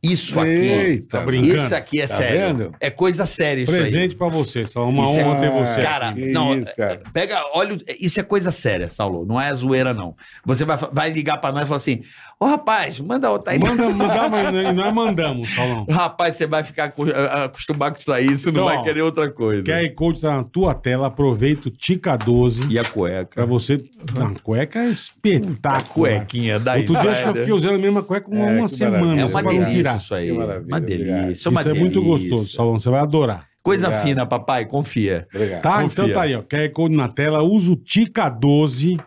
[0.06, 0.50] Isso aqui.
[0.50, 1.56] Eita, Tá brincando?
[1.62, 2.38] Isso aqui é Tá sério.
[2.58, 2.74] vendo?
[2.78, 3.80] É coisa séria isso aí.
[3.80, 4.90] Presente pra você, salão.
[4.90, 5.80] Uma Isso é- honra ter você.
[5.82, 6.26] Cara, aqui.
[6.30, 7.00] Não, isso, cara.
[7.10, 9.24] Pega, olha, isso é coisa séria, Saulo.
[9.24, 10.14] Não é zoeira, não.
[10.44, 12.02] Você vai, vai ligar pra nós e falar assim:
[12.40, 13.58] Ô rapaz, manda outra aí.
[13.58, 15.86] Manda, manda, mas nós mandamos, salão.
[15.88, 19.02] Rapaz, você vai ficar a- acostumado com isso aí, você não Então, vai ó, querer
[19.02, 19.62] outra coisa.
[19.62, 23.46] QR Code tá na tua tela, aproveita o Tica 12 E a pra cueca?
[23.46, 23.82] você.
[24.18, 25.92] Não, cueca é A espetáculo.
[25.94, 28.68] cuequinha da Outro dia acho que eu fiquei usando a mesma cueca uma, É, uma
[28.68, 29.20] semana.
[29.20, 29.96] É uma pra não delícia tirar.
[29.96, 30.30] isso aí.
[30.32, 30.76] Uma delícia.
[31.12, 31.30] obrigado.
[31.32, 32.28] Isso uma é muito delícia.
[32.28, 32.78] gostoso, salão.
[32.78, 33.46] Você vai adorar.
[33.62, 34.06] Coisa Obrigado.
[34.06, 35.26] fina, papai, confia.
[35.34, 35.62] Obrigado.
[35.62, 35.82] Tá?
[35.82, 36.04] Confia.
[36.04, 36.42] Então tá aí, ó.
[36.42, 37.42] QR Code na tela.
[37.42, 38.98] Usa o Tica 12.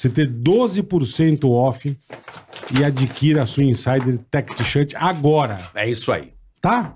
[0.00, 1.94] Você ter 12% off
[2.78, 6.32] e adquira a sua Insider Tech T-shirt agora, É isso aí.
[6.58, 6.94] tá?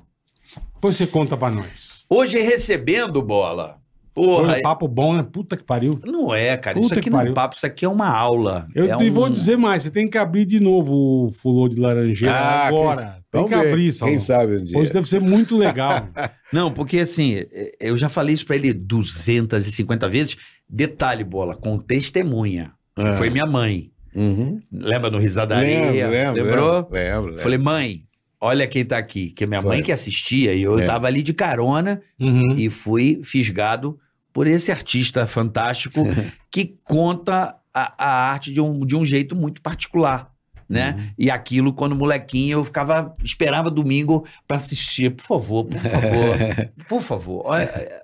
[0.74, 2.06] Depois você conta pra nós.
[2.09, 3.76] Hoje recebendo bola.
[4.14, 5.22] Foi Porra, um papo bom, né?
[5.22, 6.01] Puta que pariu.
[6.02, 6.76] não é, cara.
[6.76, 7.32] Puta isso aqui que não é pariu.
[7.32, 8.66] um papo, isso aqui é uma aula.
[8.74, 11.68] Eu é te um- vou dizer mais, você tem que abrir de novo o fulô
[11.68, 13.02] de laranjeira Ah, agora.
[13.31, 13.68] Tem vamos que ver.
[13.68, 14.12] abrir, Salão.
[14.12, 14.78] Quem sabe um dia.
[14.78, 16.09] Hoje deve ser muito legal.
[16.51, 17.43] Não, porque assim,
[17.78, 20.39] eu já falei isso pra ele 250 vezes.
[20.66, 22.72] Detalhe, bola, com testemunha.
[22.97, 23.12] Ah.
[23.15, 23.91] Foi minha mãe.
[24.15, 24.61] Uhum.
[24.73, 25.91] Lembra no Risadaria?
[25.91, 26.43] Lembro, lembro.
[26.45, 26.89] Lembrou?
[26.91, 27.39] Lembro, lembro.
[27.43, 28.05] Falei, mãe,
[28.41, 29.31] olha quem tá aqui.
[29.31, 29.75] Que minha Foi.
[29.77, 30.87] mãe que assistia e eu É.
[30.87, 32.55] tava ali de carona Uhum.
[32.57, 33.99] e fui fisgado
[34.33, 36.01] por esse artista fantástico
[36.51, 40.31] que conta a, a arte de um, de um jeito muito particular.
[40.69, 40.95] Né?
[40.97, 41.11] Uhum.
[41.19, 45.11] E aquilo, quando molequinho, eu ficava, esperava domingo pra assistir.
[45.11, 46.37] Por favor, por favor,
[46.89, 47.43] por favor.
[47.47, 48.03] Olha,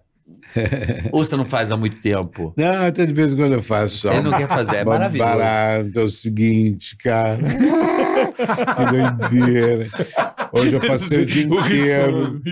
[1.13, 2.53] Ou você não faz há muito tempo?
[2.57, 4.13] Não, até de vez em quando eu faço só.
[4.13, 5.31] Ele não quer fazer, é maravilhoso.
[5.31, 7.39] parar, então é o seguinte, cara.
[8.37, 9.89] que doideira.
[10.53, 12.43] Hoje eu passei o dia inteiro.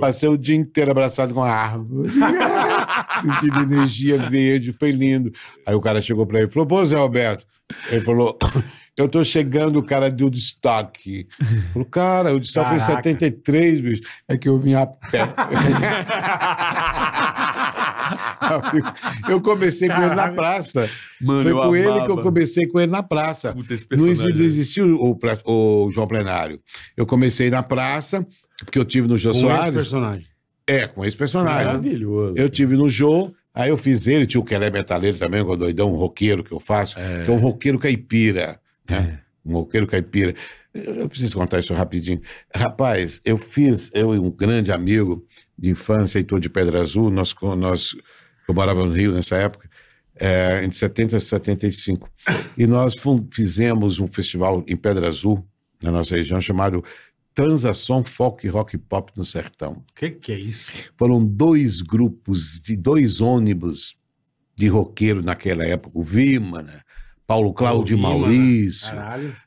[0.00, 2.12] Passei o dia inteiro abraçado com a árvore.
[3.20, 5.30] Sentindo energia verde, foi lindo.
[5.66, 7.44] Aí o cara chegou pra ele e falou: Pô, Zé Alberto.
[7.90, 8.38] Ele falou:
[8.96, 11.26] Eu tô chegando, o cara de Woodstock.
[11.72, 13.02] Falou, cara, o Woodstock foi em Caraca.
[13.02, 14.02] 73, bicho.
[14.28, 15.22] É que eu vim a pé.
[19.28, 20.90] eu comecei com ele na praça.
[21.20, 23.52] Mano, Foi com ele que eu comecei com ele na praça.
[23.52, 26.60] Puta, esse Não existiu o, o João Plenário.
[26.96, 28.26] Eu comecei na praça,
[28.64, 29.74] porque eu tive no Jô Com esse Soares.
[29.74, 30.26] personagem.
[30.66, 31.66] É, com esse personagem.
[31.66, 32.34] Maravilhoso.
[32.36, 35.56] Eu tive no Jô, aí eu fiz ele, tinha o Kelé Metaleiro também, com o
[35.56, 38.60] doidão, um roqueiro que eu faço, que é um roqueiro caipira.
[39.00, 39.20] Né?
[39.44, 40.34] Um roqueiro caipira.
[40.72, 42.20] Eu, preciso contar isso rapidinho.
[42.54, 45.26] Rapaz, eu fiz, eu e um grande amigo
[45.58, 47.94] de infância, Heitor de Pedra Azul, nós, nós
[48.48, 49.68] eu morava no Rio nessa época,
[50.14, 52.08] é, entre 70 e 75.
[52.56, 52.94] E nós
[53.30, 55.46] fizemos um festival em Pedra Azul,
[55.82, 56.84] na nossa região, chamado
[57.34, 59.84] Transação Folk Rock Pop no Sertão.
[59.90, 60.70] O que, que é isso?
[60.96, 63.96] Foram dois grupos, de dois ônibus
[64.54, 66.82] de roqueiro naquela época, o Vimana,
[67.26, 68.92] Paulo Cláudio O Vimana, Maurício,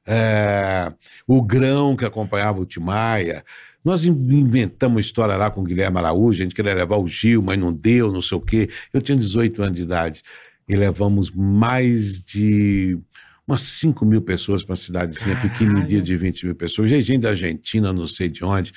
[0.05, 0.91] é,
[1.27, 3.43] o Grão, que acompanhava o Timaya.
[3.83, 7.07] Nós in- inventamos uma história lá com o Guilherme Araújo, a gente queria levar o
[7.07, 8.69] Gil, mas não deu, não sei o quê.
[8.93, 10.23] Eu tinha 18 anos de idade.
[10.67, 12.97] E levamos mais de
[13.47, 16.89] umas 5 mil pessoas para uma cidadezinha pequenininha de 20 mil pessoas.
[16.89, 18.73] Gente da Argentina, não sei de onde.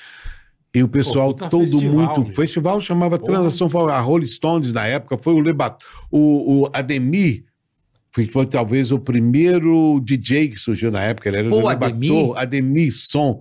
[0.75, 2.21] E o pessoal puta todo festival, muito.
[2.21, 3.33] O festival chamava Porra.
[3.33, 7.45] Transação a Rolling Stones na época, foi o Lebat, o, o Ademir.
[8.19, 11.29] Foi, foi talvez o primeiro DJ que surgiu na época.
[11.29, 12.11] Ele era Pô, do Ademir?
[12.13, 13.41] Lebator, Ademir Som.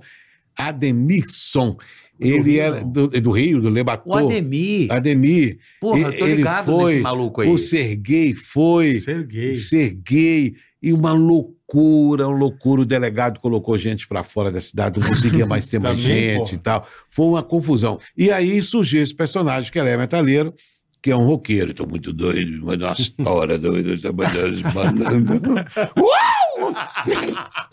[0.56, 1.78] Ademir Som.
[2.20, 4.18] Ele Rio, era do, do Rio, do O Lebator.
[4.18, 4.92] Ademir.
[4.92, 5.60] Ademir.
[5.80, 7.50] Porra, eu tô ele ligado foi, nesse maluco aí.
[7.50, 8.96] O Serguei foi.
[9.00, 9.56] Ser gay.
[9.56, 10.56] Ser gay.
[10.82, 12.82] E uma loucura, uma loucura.
[12.82, 16.38] O delegado colocou gente para fora da cidade, não conseguia mais ter mais Também, gente
[16.38, 16.54] porra.
[16.54, 16.88] e tal.
[17.10, 18.00] Foi uma confusão.
[18.16, 20.54] E aí surgiu esse personagem, que ele é metaleiro,
[21.02, 21.74] que é um roqueiro.
[21.74, 25.56] Tô muito doido, mas uma história doida, tá mandando.
[25.98, 26.74] Uau!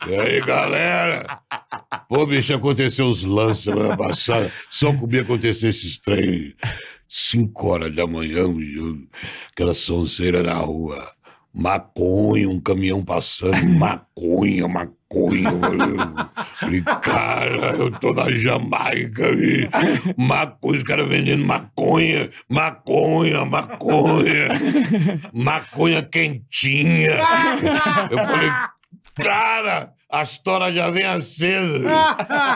[0.09, 1.41] E aí, galera?
[2.09, 4.53] Pô, bicho, aconteceu os lances semana passada.
[4.71, 6.55] Só comigo acontecer esses trem.
[7.09, 8.45] Cinco horas da manhã,
[9.53, 10.99] aquela sonceira na rua.
[11.53, 15.04] Maconha, um caminhão passando, maconha, maconha.
[15.15, 15.51] Maconha.
[15.51, 19.69] Eu falei, cara, eu tô na Jamaica, vi.
[20.16, 24.49] maconha, os caras vendendo maconha, maconha, maconha,
[25.32, 27.19] maconha quentinha.
[28.11, 28.51] Eu falei,
[29.16, 31.85] cara, a história já vem acesa.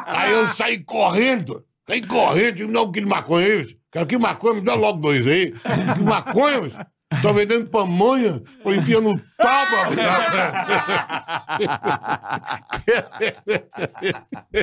[0.07, 3.77] Aí eu saí correndo, saí correndo, não, que maconha é isso?
[3.91, 5.53] Cara, que maconha, me dá logo dois aí.
[5.95, 6.77] Que maconha, bicho?
[7.23, 9.79] Tô vendendo pamonha, tô enfiando tábua.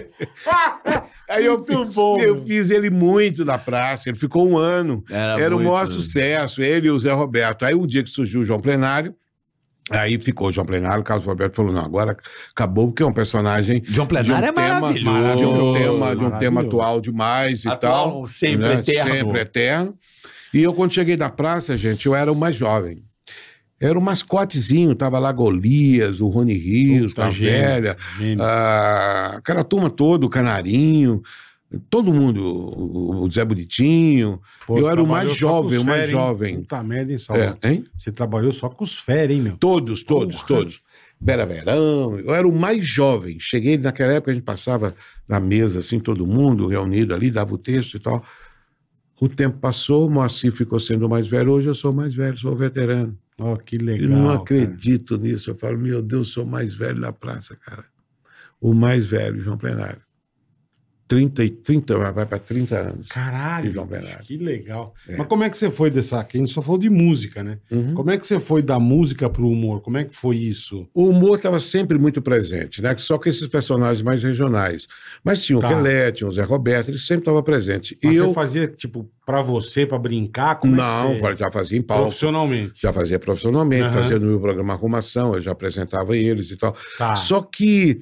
[1.30, 2.46] Aí eu, Muito fiz, bom, eu meu.
[2.46, 5.04] fiz ele muito na praça, ele ficou um ano.
[5.10, 5.72] Era, Era o muito.
[5.72, 7.66] maior sucesso, ele e o Zé Roberto.
[7.66, 9.16] Aí um dia que surgiu o João Plenário,
[9.90, 12.16] aí ficou o João Plenário, o Carlos Roberto falou, não, agora
[12.52, 15.38] acabou, porque é um personagem João Plenário é de um tema- maravilhoso.
[15.38, 18.26] de um tema, de um tema atual demais e Atual, tal.
[18.28, 18.74] sempre né?
[18.76, 19.14] eterno.
[19.16, 19.98] Sempre eterno.
[20.56, 23.04] E eu, quando cheguei na praça, gente, eu era o mais jovem.
[23.78, 27.98] Era o mascotezinho, tava lá Golias, o Rony Rios, Puta, a velha,
[28.40, 31.22] ah, aquela turma toda, o Canarinho,
[31.90, 34.40] todo mundo, o, Zé Bonitinho.
[34.66, 36.62] Pô, eu era o mais jovem, o mais fera, jovem.
[36.62, 37.44] Puta merda, hein, Saulo?
[37.44, 37.86] É, hein?
[37.98, 39.58] Você trabalhou só com os fera, hein, meu?
[39.58, 40.48] Todos, todos, Porra.
[40.48, 40.82] todos.
[41.20, 43.38] Vera Verão, eu era o mais jovem.
[43.42, 44.96] Cheguei naquela época, a gente passava
[45.28, 48.24] na mesa, assim, todo mundo reunido ali, dava o texto e tal.
[49.20, 51.52] O tempo passou, o Moacir ficou sendo o mais velho.
[51.52, 53.18] Hoje eu sou o mais velho, sou o veterano.
[53.40, 54.10] Ó, que Eu legal.
[54.10, 54.40] não cara.
[54.42, 55.50] acredito nisso.
[55.52, 57.86] Eu falo, meu Deus, sou o mais velho da praça, cara.
[58.60, 60.02] O mais velho, João Plenário.
[61.08, 63.08] 30 e 30, vai para 30 anos.
[63.10, 63.72] Caralho,
[64.24, 64.94] que legal.
[65.08, 65.18] É.
[65.18, 66.20] Mas como é que você foi dessa...
[66.20, 67.60] Aqui a gente só falou de música, né?
[67.70, 67.94] Uhum.
[67.94, 69.82] Como é que você foi da música pro humor?
[69.82, 70.88] Como é que foi isso?
[70.94, 72.96] O humor estava sempre muito presente, né?
[72.98, 74.88] Só com esses personagens mais regionais.
[75.24, 75.70] Mas tinha o Tá.
[75.70, 77.98] Pelé, tinha o Zé Roberto, ele sempre estava presente.
[78.04, 78.34] Mas E você eu.
[78.34, 80.56] fazia, tipo, pra você, pra brincar?
[80.60, 81.38] Como Não, é você...
[81.38, 82.04] já fazia em palco.
[82.06, 82.82] Profissionalmente.
[82.82, 83.92] Já fazia profissionalmente, Aham.
[83.92, 86.76] fazia no meu programa Arrumação, eu já apresentava eles e tal.
[86.98, 87.16] Tá.
[87.16, 88.02] Só que,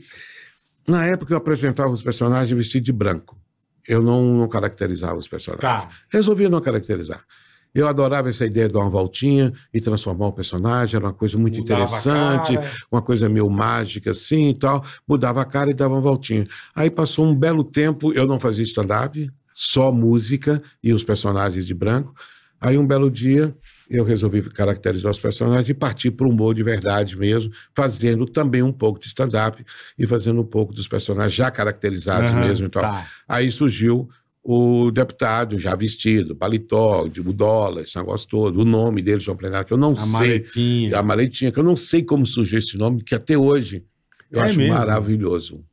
[0.87, 3.37] na época, eu apresentava os personagens vestidos de branco.
[3.87, 5.61] Eu não, não caracterizava os personagens.
[5.61, 5.89] Tá.
[6.09, 7.23] Resolvi não caracterizar.
[7.73, 11.37] Eu adorava essa ideia de dar uma voltinha e transformar o personagem, era uma coisa
[11.37, 12.59] muito Mudava interessante,
[12.91, 14.85] uma coisa meio mágica assim e tal.
[15.07, 16.47] Mudava a cara e dava uma voltinha.
[16.75, 21.73] Aí passou um belo tempo, eu não fazia stand-up, só música e os personagens de
[21.73, 22.13] branco.
[22.63, 23.53] Aí um belo dia
[23.89, 28.63] eu resolvi caracterizar os personagens e partir para o humor de verdade mesmo, fazendo também
[28.63, 29.63] um pouco de stand-up
[29.99, 32.83] e fazendo um pouco dos personagens já caracterizados Aham, mesmo e tal.
[32.83, 33.07] Tá.
[33.27, 34.07] Aí surgiu
[34.41, 39.67] o deputado já vestido, paletó, de dólar, esse negócio todo, o nome dele, João Plenário,
[39.67, 40.97] que eu não A sei, maletinha.
[40.97, 43.83] a maletinha, que eu não sei como surgiu esse nome, que até hoje
[44.31, 44.73] eu É acho mesmo?
[44.73, 45.63] maravilhoso.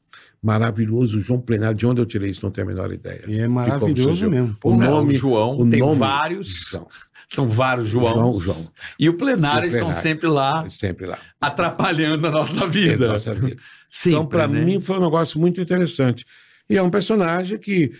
[0.42, 3.22] Maravilhoso, João Plenário, de onde eu tirei isso, não tenho a menor ideia.
[3.28, 4.52] E é maravilhoso mesmo.
[4.52, 6.48] O Pô, Não, nome- o João, o tem nome- vários.
[6.70, 6.86] João,
[7.28, 8.42] São vários Joãos.
[8.42, 8.72] João, João.
[8.98, 10.02] E o plenário o estão plenário.
[10.02, 11.18] sempre lá, é sempre lá.
[11.40, 13.06] atrapalhando a nossa vida.
[13.08, 13.56] Nossa vida.
[13.88, 14.64] Sempre, Então, para né?
[14.64, 16.24] mim, foi um negócio muito interessante.
[16.68, 17.92] E é um personagem que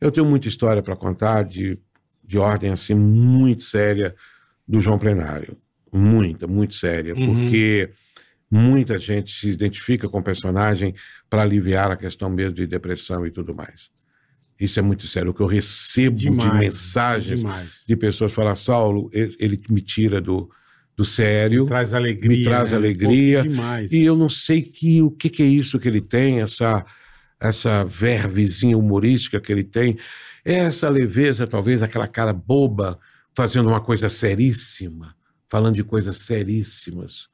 [0.00, 1.78] eu tenho muita história para contar, de,
[2.24, 4.14] de ordem assim, muito séria,
[4.66, 5.56] do João Plenário.
[5.92, 7.14] Muita, muito séria.
[7.16, 7.34] Uhum.
[7.42, 7.90] Porque
[8.50, 10.94] muita gente se identifica com o personagem
[11.28, 13.90] para aliviar a questão mesmo de depressão e tudo mais.
[14.58, 15.30] Isso é muito sério.
[15.30, 17.84] O que eu recebo de Demais, mensagens Demais.
[17.86, 20.50] de pessoas falar, Saulo, ele me tira do,
[20.96, 21.64] do sério.
[21.66, 22.38] Traz alegria.
[22.38, 22.76] Me traz né?
[22.76, 23.44] alegria.
[23.44, 23.94] Pô.
[23.94, 26.84] E eu não sei que, o que, que é isso que ele tem, essa,
[27.38, 29.96] essa vervezinha humorística que ele tem,
[30.44, 32.98] é essa leveza, talvez, aquela cara boba,
[33.36, 35.14] fazendo uma coisa seríssima,
[35.48, 37.28] falando de coisas seríssimas.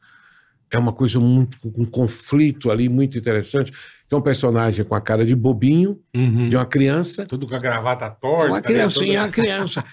[0.75, 5.01] É uma coisa muito, um conflito ali muito interessante, que é um personagem com a
[5.01, 6.49] cara de bobinho, Uhum.
[6.49, 8.47] de uma criança, Tudo com a gravata torta.
[8.49, 8.63] uma né?
[8.63, 9.85] criancinha, uma Toda- criança,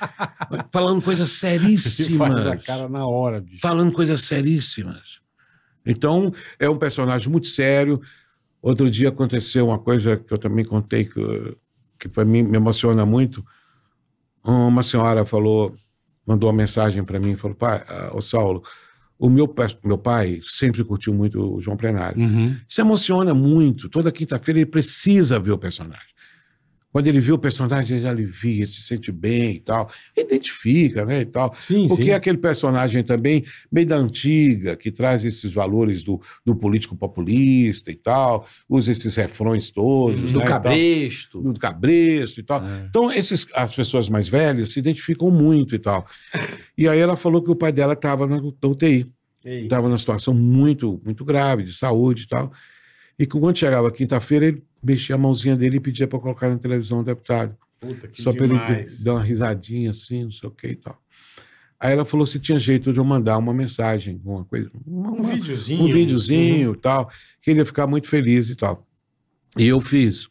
[0.72, 3.60] falando coisas Você faz a seríssimas cara na hora, bicho.
[3.62, 5.22] falando coisas seríssimas.
[5.86, 8.02] Então, é um personagem muito sério.
[8.62, 11.56] Outro dia aconteceu uma coisa que eu também contei, que,
[12.00, 13.44] que para mim me emociona muito.
[14.44, 15.74] Uma senhora falou,
[16.26, 18.64] mandou uma mensagem para mim, falou, pai, ah, ô Saulo,
[19.22, 19.54] o meu,
[19.86, 22.20] meu pai sempre curtiu muito o João Plenário.
[22.20, 22.58] Uhum.
[22.68, 23.88] Isso emociona muito.
[23.88, 26.11] Toda quinta-feira ele precisa ver o personagem.
[26.92, 29.90] Quando ele vê o personagem, ele alivia, ele se sente bem e tal.
[30.18, 31.56] Identifica, né, e tal.
[31.58, 32.10] Sim, Porque sim.
[32.10, 37.92] é aquele personagem também, meio da antiga, que traz esses valores do, do político populista
[37.92, 40.34] e tal, usa esses refrões todos.
[40.34, 41.42] Do né, cabresto.
[41.42, 42.66] do cabresto e tal.
[42.66, 42.86] É.
[42.90, 46.06] Então, esses, as pessoas mais velhas se identificam muito e tal.
[46.78, 49.10] E aí ela falou que o pai dela estava na UTI,
[49.46, 52.52] estava numa situação muito, muito grave de saúde e tal.
[53.18, 56.58] E que quando chegava quinta-feira, ele mexia a mãozinha dele e pedia para colocar na
[56.58, 60.52] televisão o deputado puta, que só para ele dar uma risadinha assim, não sei o
[60.52, 60.98] que e tal.
[61.80, 65.24] Aí ela falou se tinha jeito de eu mandar uma mensagem, uma coisa, uma- Um
[65.24, 65.82] videozinho.
[65.84, 67.10] um videozinho e tal,
[67.42, 68.86] que ele ia ficar muito feliz e tal.
[69.58, 70.28] E eu fiz.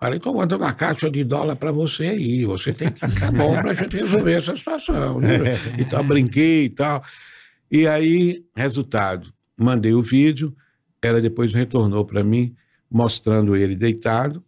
[0.00, 3.60] Falei, tô mandando uma caixa de dólar para você aí, você tem que ficar bom
[3.60, 5.18] pra gente resolver essa situação.
[5.20, 5.38] né?
[5.76, 7.02] e tal, brinquei e tal.
[7.68, 10.54] E aí, resultado, mandei o vídeo,
[11.02, 12.54] ela depois retornou para mim,
[12.90, 14.42] mostrando ele deitado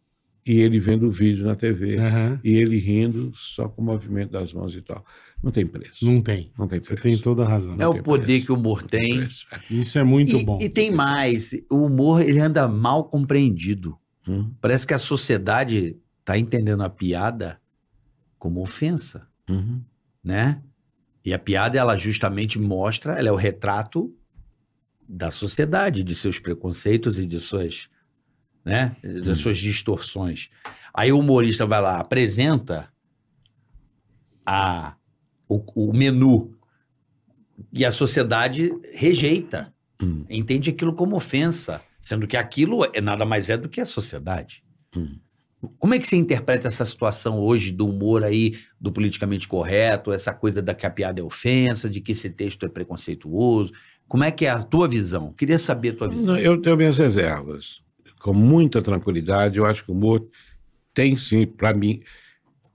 [0.47, 1.99] e ele vendo o vídeo na TV.
[1.99, 2.41] Aham.
[2.43, 5.05] E ele rindo só com o movimento das mãos e tal.
[5.43, 6.05] Não tem preço.
[6.05, 6.53] Não tem.
[6.59, 7.03] Não tem Você preço.
[7.03, 7.77] tem toda a razão.
[7.79, 8.47] É o tem poder preço.
[8.47, 9.19] que o humor tem.
[9.19, 9.47] preço.
[9.71, 10.59] Isso é muito e, bom.
[10.61, 11.53] e tem mais.
[11.71, 13.97] O humor, ele anda mal compreendido.
[14.29, 17.59] Hum, Parece que a sociedade tá entendendo a piada
[18.39, 19.81] como ofensa, uhum.
[20.23, 20.63] né?
[21.25, 24.15] E a piada, ela justamente mostra, ela é o retrato
[25.09, 27.89] da sociedade, de seus preconceitos e de suas,
[28.65, 28.97] né?
[29.03, 29.43] Das Hum.
[29.43, 30.51] suas distorções.
[30.93, 32.89] Aí o humorista vai lá, apresenta
[34.45, 34.95] a,
[35.49, 36.55] o, o menu
[37.73, 39.73] e a sociedade rejeita,
[40.03, 40.25] Hum.
[40.31, 44.65] entende aquilo como ofensa, sendo que aquilo é nada mais é do que a sociedade.
[44.97, 45.19] Hum.
[45.79, 50.33] Como é que você interpreta essa situação hoje do humor aí, do politicamente correto, essa
[50.33, 53.75] coisa da que a piada é ofensa, de que esse texto é preconceituoso?
[54.09, 55.35] Como é que é a tua visão?
[55.35, 56.39] Queria saber a tua visão.
[56.39, 57.83] Eu tenho minhas reservas.
[58.21, 60.27] Com muita tranquilidade, eu acho que o humor
[60.95, 62.03] tem sim, para mim,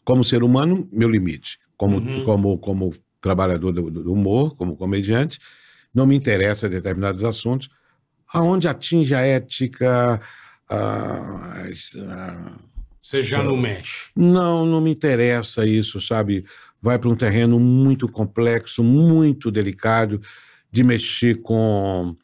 [0.03, 1.59] como ser humano, meu limite.
[1.77, 2.23] Como, Uhum.
[2.23, 5.39] como, como trabalhador do, do humor, como comediante,
[5.93, 7.69] não me interessa determinados assuntos,
[8.33, 10.19] aonde atinge a ética.
[10.67, 12.57] a- a-
[13.01, 14.09] Você já não mexe.
[14.15, 16.43] não, não me interessa isso, sabe?
[16.81, 20.19] Vai para um terreno muito complexo, muito delicado,
[20.71, 22.15] de mexer com,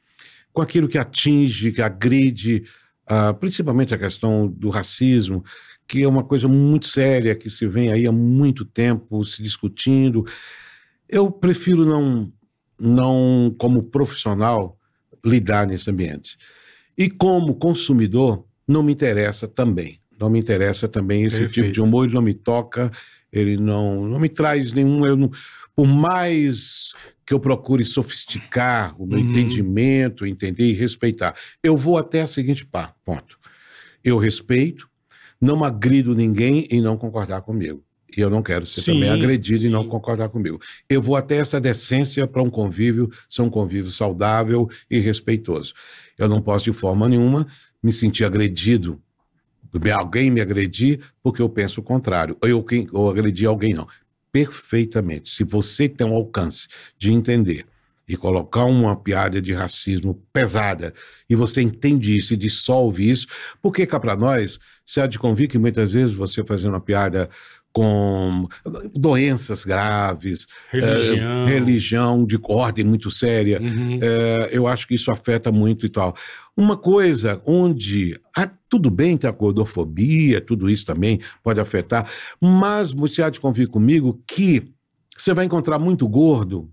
[0.51, 2.63] com aquilo que atinge, que agride,
[3.07, 5.43] ah, principalmente a questão do racismo,
[5.87, 10.25] que é uma coisa muito séria, que se vem aí há muito tempo se discutindo.
[11.07, 12.31] Eu prefiro não,
[12.79, 14.77] não como profissional,
[15.25, 16.37] lidar nesse ambiente.
[16.97, 19.99] E como consumidor, não me interessa também.
[20.19, 21.53] Não me interessa também esse Perfeito.
[21.53, 22.91] tipo de humor, ele não me toca,
[23.31, 25.05] ele não, não me traz nenhum.
[25.05, 25.31] Eu não,
[25.75, 26.93] por mais
[27.25, 29.25] que eu procure sofisticar o meu Uhum.
[29.25, 33.37] entendimento, entender e respeitar, eu vou até a seguinte pá, ponto.
[34.03, 34.89] Eu respeito,
[35.39, 37.83] não agrido ninguém em não concordar comigo.
[38.15, 39.89] E eu não quero ser Sim, também agredido e não sim.
[39.89, 40.59] concordar comigo.
[40.89, 45.73] Eu vou até essa decência para um convívio, ser um convívio saudável e respeitoso.
[46.17, 47.47] Eu não posso, de forma nenhuma,
[47.81, 49.01] me sentir agredido,
[49.97, 52.35] alguém me agredir, porque eu penso o contrário.
[52.41, 53.87] Ou eu quem- ou agredir alguém, não.
[54.31, 55.29] Perfeitamente.
[55.29, 56.67] Se você tem um alcance
[56.97, 57.65] de entender
[58.07, 60.93] e colocar uma piada de racismo pesada
[61.29, 63.27] e você entende isso e dissolve isso,
[63.61, 67.29] porque cá para nós, se há de convir que muitas vezes você fazendo uma piada
[67.73, 68.49] com
[68.93, 71.47] doenças graves, Religião.
[71.47, 73.99] eh, religião de ordem muito séria, Uhum.
[74.01, 76.13] é, eu acho que isso afeta muito e tal.
[76.57, 82.93] Uma coisa onde ah, tudo bem ter a gordofobia, tudo isso também pode afetar, mas
[83.29, 84.71] de convir comigo que
[85.15, 86.71] você vai encontrar muito gordo,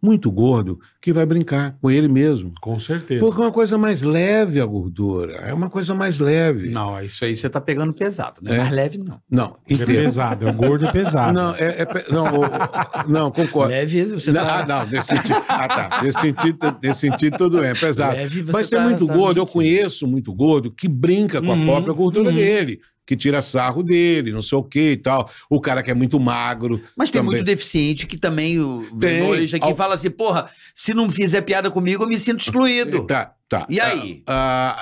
[0.00, 2.52] muito gordo, que vai brincar com ele mesmo.
[2.60, 3.20] Com certeza.
[3.20, 6.70] Porque é uma coisa mais leve a gordura, é uma coisa mais leve.
[6.70, 8.40] Não, isso aí você tá pegando pesado.
[8.40, 8.58] Não é, É?
[8.60, 9.20] mais leve, não.
[9.30, 9.86] Não, É entendo.
[9.86, 11.32] pesado, é o gordo é pesado.
[11.32, 13.70] Não, é, é pe- não, o- não, concordo.
[13.72, 14.60] Leve, você Não, tá...
[14.60, 15.36] ah, não, nesse sentido.
[15.48, 16.02] Ah, tá.
[16.02, 18.14] Nesse sentido, nesse sentido tudo bem, é pesado.
[18.16, 19.52] Leve, você Mas tem tá- muito tá gordo, eu mentindo.
[19.52, 22.36] conheço muito gordo que brinca com Uhum, a própria gordura uhum.
[22.36, 25.30] dele, que tira sarro dele, não sei o que e tal.
[25.48, 26.78] O cara que é muito magro.
[26.94, 27.36] Mas tem também.
[27.36, 29.22] muito deficiente que também o Tem.
[29.22, 33.06] humorista aqui Al- fala assim, porra, se não fizer piada comigo, eu me sinto excluído.
[33.06, 33.64] Tá, tá.
[33.70, 34.22] E aí?
[34.26, 34.76] Ah,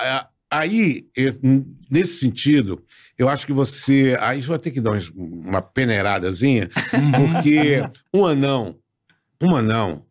[0.51, 1.05] ah, aí,
[1.89, 2.83] nesse sentido,
[3.17, 4.17] eu acho que você.
[4.19, 7.33] Aí você vai ter que dar uma peneiradazinha, Uhum.
[7.33, 7.81] porque
[8.13, 8.75] um anão,
[9.41, 10.03] um anão,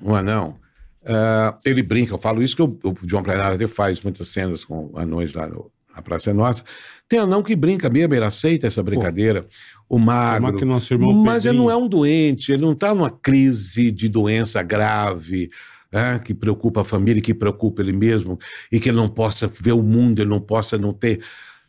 [0.00, 0.56] um anão,
[1.04, 4.92] ah, ele brinca, eu falo isso que eu- o João Plenário faz muitas cenas com
[4.96, 6.62] anões lá no, na Praça Nossa.
[7.08, 9.46] Tem anão que brinca mesmo, ele aceita essa brincadeira.
[9.88, 10.56] O Como magro.
[10.56, 13.90] que nosso irmão Mas ele Pedrinho- não é um doente, ele não está numa crise
[13.92, 15.48] de doença grave,
[15.92, 18.36] né, que preocupa a família, que preocupa ele mesmo,
[18.72, 21.20] e que ele não possa ver o mundo, ele não possa não ter,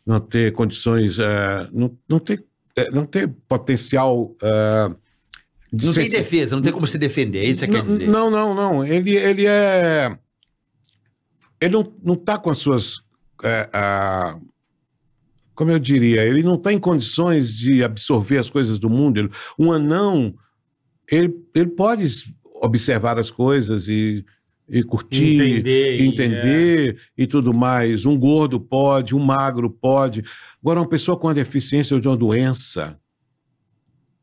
[0.04, 2.44] não ter condições, eh, não, não, ter,
[2.76, 4.34] eh, não ter potencial.
[4.42, 4.90] eh,
[5.72, 7.86] de Não tem ser- defesa, não tem como se defender, é isso que você quer
[7.88, 8.10] não, dizer.
[8.10, 8.84] não, não, não.
[8.86, 10.18] Ele, ele é.
[11.60, 13.02] Ele não, não tá com as suas.
[13.44, 14.36] é, a-
[15.58, 19.18] como eu diria, ele não está em condições de absorver as coisas do mundo.
[19.18, 20.32] Ele- um anão,
[21.10, 22.06] ele, ele pode
[22.62, 24.24] observar as coisas e,
[24.68, 26.00] e curtir, Entender.
[26.00, 28.06] e- entender e tudo mais.
[28.06, 30.22] Um gordo pode, um magro pode.
[30.62, 32.96] Agora, uma pessoa com uma deficiência ou de uma doença,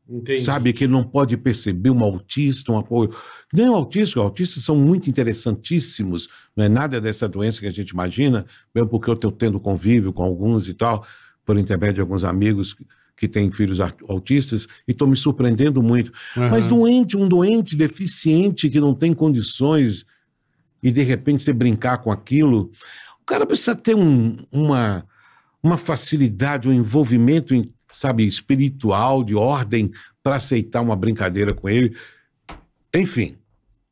[0.08, 0.40] Entendi.
[0.42, 0.72] sabe?
[0.72, 3.14] Que não pode perceber um autista, um apoio.
[3.52, 7.72] Nem o autista, os autistas são muito interessantíssimos, não é nada dessa doença que a
[7.72, 11.04] gente imagina, mesmo porque eu estou tendo convívio com alguns e tal,
[11.46, 12.84] por intermédio de alguns amigos que-
[13.16, 16.12] que têm filhos autistas, e estou me surpreendendo muito.
[16.36, 16.68] Mas Aham.
[16.68, 20.04] doente, um doente deficiente que não tem condições,
[20.82, 22.70] e de repente você brincar com aquilo,
[23.22, 25.06] o cara precisa ter um- uma,
[25.62, 27.54] uma facilidade, um envolvimento,
[27.90, 29.90] sabe, espiritual, de ordem,
[30.22, 31.96] para aceitar uma brincadeira com ele.
[32.94, 33.36] Enfim,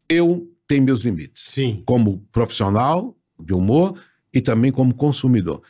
[0.06, 1.82] eu tenho meus limites, Sim.
[1.86, 3.98] como profissional de humor
[4.32, 5.62] e também como consumidor.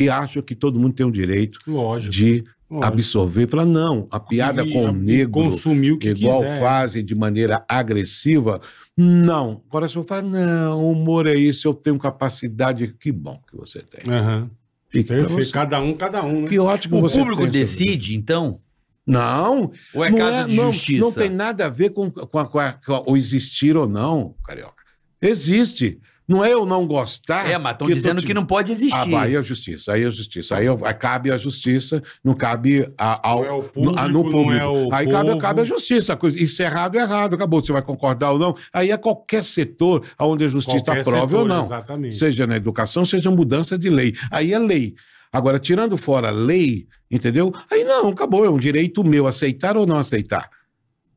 [0.00, 2.12] E acho que todo mundo tem o direito Lógico.
[2.12, 2.86] de lógico.
[2.92, 3.46] absorver.
[3.48, 6.60] Falar, não, a piada E- com o negro Consumir o que igual quiser.
[6.60, 8.60] fazem de maneira agressiva.
[8.96, 9.62] Não.
[9.68, 12.94] Agora se eu falar, não, o humor é isso, eu tenho capacidade.
[12.98, 14.00] Que bom que você tem.
[14.04, 14.48] Pra
[14.90, 15.28] Perfeito.
[15.30, 15.50] você.
[15.52, 16.48] Cada um, cada um, né?
[16.48, 18.60] Que ótimo O você público tem, decide, então?
[19.06, 21.00] Não, Ou é não, casa de não, justiça?
[21.00, 24.34] não tem nada a ver com, com, a- com a- com o existir ou não,
[24.44, 24.82] Carioca.
[25.20, 25.98] Existe.
[26.28, 27.48] Não é eu não gostar.
[27.50, 29.10] É, mas estão dizendo te- que não pode Ah, existir.
[29.10, 30.56] bah, aí é a justiça, aí é a justiça.
[30.56, 33.98] Aí, eu- aí cabe a justiça, não cabe a- ao, Não é o no, público,
[33.98, 34.52] a- no não público.
[34.62, 35.38] é o aí cabe, povo.
[35.40, 36.18] cabe a justiça.
[36.34, 37.34] Isso é errado, é errado.
[37.34, 37.60] Acabou.
[37.60, 38.56] Você vai concordar ou não.
[38.72, 41.62] Aí é qualquer setor onde a justiça aprove ou não.
[41.64, 42.16] Exatamente.
[42.16, 44.14] Seja na educação, seja mudança de lei.
[44.30, 44.94] Aí é lei.
[45.32, 47.52] Agora, tirando fora a lei, entendeu?
[47.70, 48.44] Aí não, acabou.
[48.44, 50.48] É um direito meu aceitar ou não aceitar.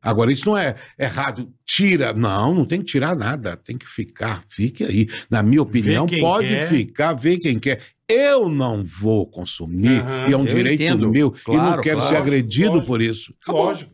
[0.02, 1.52] Agora, isso não é errado.
[1.64, 2.12] Tira.
[2.12, 3.56] Não, não tem que tirar nada.
[3.56, 4.44] Tem que ficar.
[4.48, 5.08] Fique aí.
[5.28, 6.68] Na minha opinião, pode quer.
[6.68, 7.80] ficar, vê quem quer.
[8.08, 11.10] Eu não vou consumir, Aham, e é um direito entendo.
[11.10, 12.14] meu, e Claro, não quero claro.
[12.14, 13.34] ser agredido Lógico, por isso.
[13.42, 13.64] Acabou.
[13.64, 13.92] Lógico.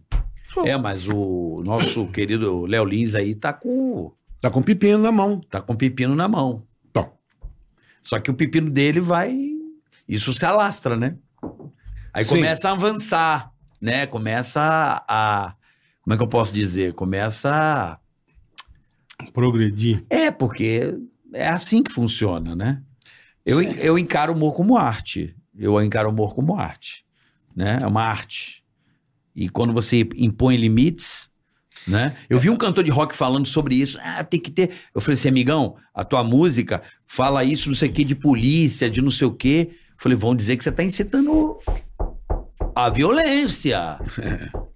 [0.66, 5.40] É, mas o nosso querido Léo Lins aí tá com, Tá com pepino na mão.
[5.48, 6.62] tá com pepino na mão.
[6.92, 7.16] Bom.
[8.02, 9.34] Só que o pepino dele vai.
[10.06, 11.16] Isso se alastra, né?
[12.12, 12.34] Aí Sim.
[12.36, 13.50] começa a avançar,
[13.80, 14.04] né?
[14.04, 15.54] Começa a.
[16.02, 16.94] Como é que eu posso dizer?
[16.94, 17.98] Começa a.
[19.32, 20.04] Progredir.
[20.10, 20.98] É, porque
[21.32, 22.82] é assim que funciona, né?
[23.46, 25.36] Eu, eu encaro o humor como arte.
[25.56, 27.04] Eu encaro o humor como arte.
[27.54, 27.78] Né?
[27.80, 28.64] É uma arte.
[29.34, 31.30] E quando você impõe limites,
[31.86, 32.16] né?
[32.28, 33.98] Eu vi um cantor de rock falando sobre isso.
[34.02, 34.70] Ah, tem que ter.
[34.94, 38.90] Eu falei assim, amigão, a tua música fala isso, não sei o quê, de polícia,
[38.90, 39.70] de não sei o quê.
[39.96, 41.58] Falei, vão dizer que você está incitando
[42.74, 43.98] a violência.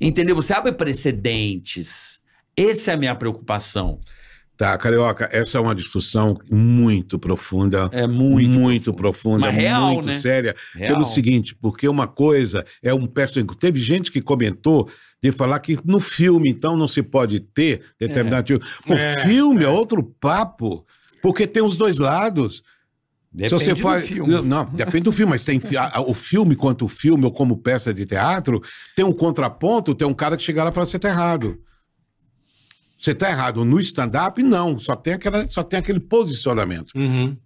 [0.00, 0.36] Entendeu?
[0.36, 2.20] Você abre precedentes.
[2.56, 4.00] Essa é a minha preocupação.
[4.56, 7.90] Tá, Carioca, essa é uma discussão muito profunda.
[7.92, 8.48] É muito.
[8.48, 10.14] muito profunda, Mas real, muito né?
[10.14, 10.54] séria.
[10.74, 10.94] Real.
[10.94, 13.54] Pelo seguinte, porque uma coisa é um personagem.
[13.58, 14.88] Teve gente que comentou
[15.22, 18.64] de falar que no filme, então, não se pode ter determinado tipo.
[18.88, 19.68] O É, filme é.
[19.68, 20.86] outro papo,
[21.20, 22.62] porque tem os dois lados.
[23.36, 24.06] Depende Se você do faz.
[24.08, 24.40] filme.
[24.40, 27.58] Não, depende do filme, mas tem fi- a- a- o filme, quanto filme ou como
[27.58, 28.62] peça de teatro,
[28.96, 31.58] tem um contraponto, tem um cara que chega lá e fala: você tá errado.
[32.98, 33.62] Você tá errado.
[33.62, 34.78] No stand-up, não.
[34.78, 36.92] Só tem, aquela, só tem aquele posicionamento.
[36.96, 37.36] Uhum.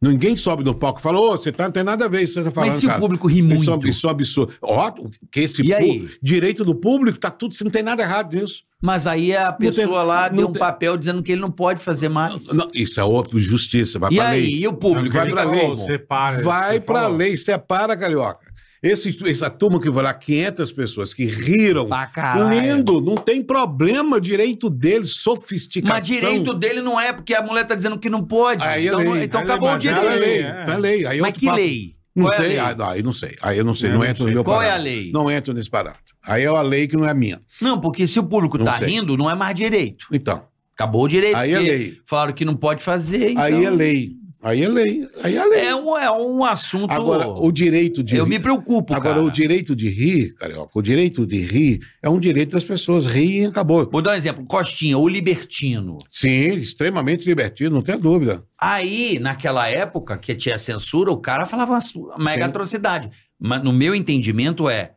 [0.00, 2.34] Ninguém sobe no palco e fala, ô, você tá, não tem nada a ver isso
[2.34, 2.98] que você tá falando, Mas se cara.
[2.98, 3.72] o público ri Isso é muito.
[3.72, 4.52] ab- Isso é absurdo.
[4.62, 4.92] Ó,
[5.30, 6.08] que esse E aí?
[6.22, 8.62] direito do público, tá tudo, não tem nada errado nisso.
[8.80, 11.50] Mas aí a tem- pessoa lá não deu um tem- papel dizendo que ele não
[11.50, 12.46] pode fazer mais.
[12.46, 14.54] Não, isso é outro, justiça, vai e pra aí, lei.
[14.60, 15.10] e o público?
[15.16, 15.76] Vai Ele pra Fica lei.
[15.76, 16.42] Separa.
[16.44, 17.16] Vai pra falou.
[17.16, 18.47] lei, separa, Carioca.
[18.82, 22.48] Esse, essa turma que foi lá, 500 pessoas que riram, Pra caralho.
[22.76, 25.96] lindo, não tem problema, direito deles, sofisticação.
[25.96, 28.64] Mas direito dele não é, porque a mulher tá dizendo que não pode.
[28.64, 29.24] Aí é então lei.
[29.24, 30.20] então Aí acabou o mas é Não, é direito.
[30.20, 30.64] lei, É.
[30.68, 31.06] é lei.
[31.06, 31.56] Aí Mas que papo.
[31.56, 31.94] lei?
[32.14, 33.36] Não Qual é sei, ah, não, aí não sei.
[33.40, 34.26] Aí eu não sei, não, não entra sei.
[34.26, 35.10] no meu Qual é a lei?
[35.12, 36.02] Não entro nesse parâmetro.
[36.26, 37.40] Aí é a lei que não é minha.
[37.60, 38.88] Não, porque se o público Não tá sei.
[38.88, 40.06] rindo, não é mais direito.
[40.12, 40.42] Então,
[40.74, 41.36] Acabou o direito.
[41.36, 41.98] aí é lei.
[42.06, 43.30] Falaram que não pode fazer.
[43.32, 43.42] Então...
[43.44, 44.12] Aí é lei.
[44.40, 45.06] Aí é lei.
[45.22, 45.60] Aí é lei.
[45.66, 46.92] É um, é um assunto.
[46.92, 49.26] Agora, o direito de Eu rir- me preocupo, Agora, cara.
[49.26, 53.42] o direito de rir, Carioca, o direito de rir é um direito das pessoas rirem
[53.42, 53.88] e acabou.
[53.90, 54.44] Vou dar um exemplo.
[54.46, 55.98] Costinha, o libertino.
[56.08, 58.44] Sim, extremamente divertido, não tem dúvida.
[58.60, 62.48] Aí, naquela época que tinha censura, o cara falava uma mega Sim.
[62.48, 63.10] atrocidade.
[63.40, 64.92] Mas no meu entendimento é,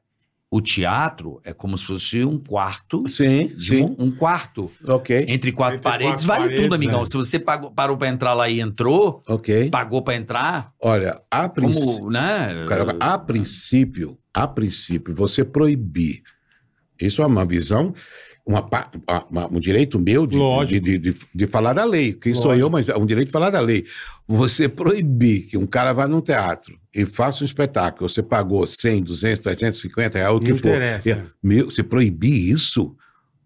[0.54, 4.70] o teatro é como se fosse um quarto, Sim, de um, um quarto.
[4.86, 7.02] Ok, Entre quatro Entre paredes, quatro vale paredes, tudo, amigão.
[7.04, 7.06] é.
[7.06, 9.70] Se você pagou- parou pra entrar lá e entrou, ok.
[9.70, 11.96] pagou pra entrar, Olha, a princípio...
[12.00, 12.66] como, né?
[13.00, 16.22] A princípio, a princípio, você proibir.
[17.00, 17.94] Isso é uma visão,
[18.46, 18.68] uma,
[19.30, 20.38] uma- um direito meu de,
[20.68, 22.14] de, de, de- de falar da lei.
[22.14, 23.86] Quem sou eu, mas é um direito de falar da lei.
[24.28, 29.04] Você proibir que um cara vá num teatro e faça um espetáculo, você pagou 100,
[29.04, 30.68] 200, 350 reais, o que Não for.
[30.70, 31.10] interessa.
[31.12, 32.96] É, você proibir isso,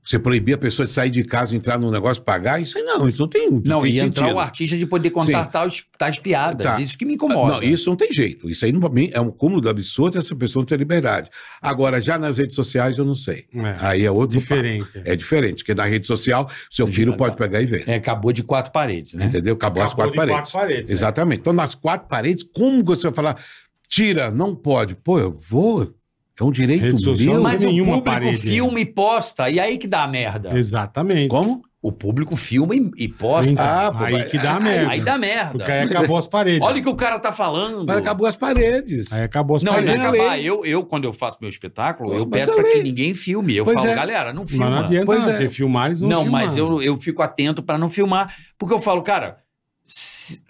[0.05, 3.09] Você proibir a pessoa de sair de casa, entrar num negócio, pagar, isso aí não,
[3.09, 4.35] isso não tem, não Não, tem e entrar sentido.
[4.35, 6.65] o artista de poder contar tais, tais piadas.
[6.67, 6.79] Tá.
[6.79, 7.53] Isso que me incomoda.
[7.55, 8.47] Não, isso não tem jeito.
[8.47, 11.29] Isso aí, mim, é um cúmulo do absurdo essa pessoa não ter liberdade.
[11.59, 13.45] Agora, já nas redes sociais, eu não sei.
[13.51, 14.85] É, Aí é outro diferente.
[14.85, 14.99] papo.
[15.09, 17.83] É diferente, porque na rede social, seu filho pode pegar e ver.
[17.87, 19.25] É, acabou de quatro paredes, né?
[19.25, 19.55] Entendeu?
[19.55, 20.51] Acabou, as Acabou quatro de paredes.
[20.51, 20.93] quatro paredes, é.
[20.93, 21.39] Exatamente.
[21.39, 23.43] Então, nas quatro paredes, como você vai falar,
[23.89, 24.93] tira, não pode?
[24.95, 25.91] Pô, eu vou.
[26.39, 27.35] É um direito Rede social meu.
[27.35, 30.57] não Mas o público parede, filma e posta, e aí que dá a merda.
[30.57, 31.29] Exatamente.
[31.29, 31.61] Como?
[31.81, 33.51] O público filma e, e posta.
[33.51, 34.91] Então, Ah, pô, aí mas- que dá aí- merda.
[34.91, 35.51] Aí dá merda.
[35.51, 36.61] Porque aí acabou as paredes.
[36.61, 37.85] Olha o que o cara tá falando.
[37.87, 39.13] Mas acabou as paredes.
[39.13, 40.01] Aí acabou as Não, não é paredes.
[40.01, 40.39] Vem a acabar.
[40.43, 42.73] Eu, eu, quando eu faço meu espetáculo, eu Mas peço a pra lei.
[42.73, 43.55] que ninguém filme.
[43.55, 43.95] Eu Pois falo, é.
[43.95, 44.69] galera, não Mas filma.
[44.69, 45.47] não adianta, Pois não, é.
[45.49, 46.41] filmar eles não Não, filmam.
[46.41, 48.33] mas eu, eu fico atento pra não filmar.
[48.57, 49.37] Porque eu falo, cara,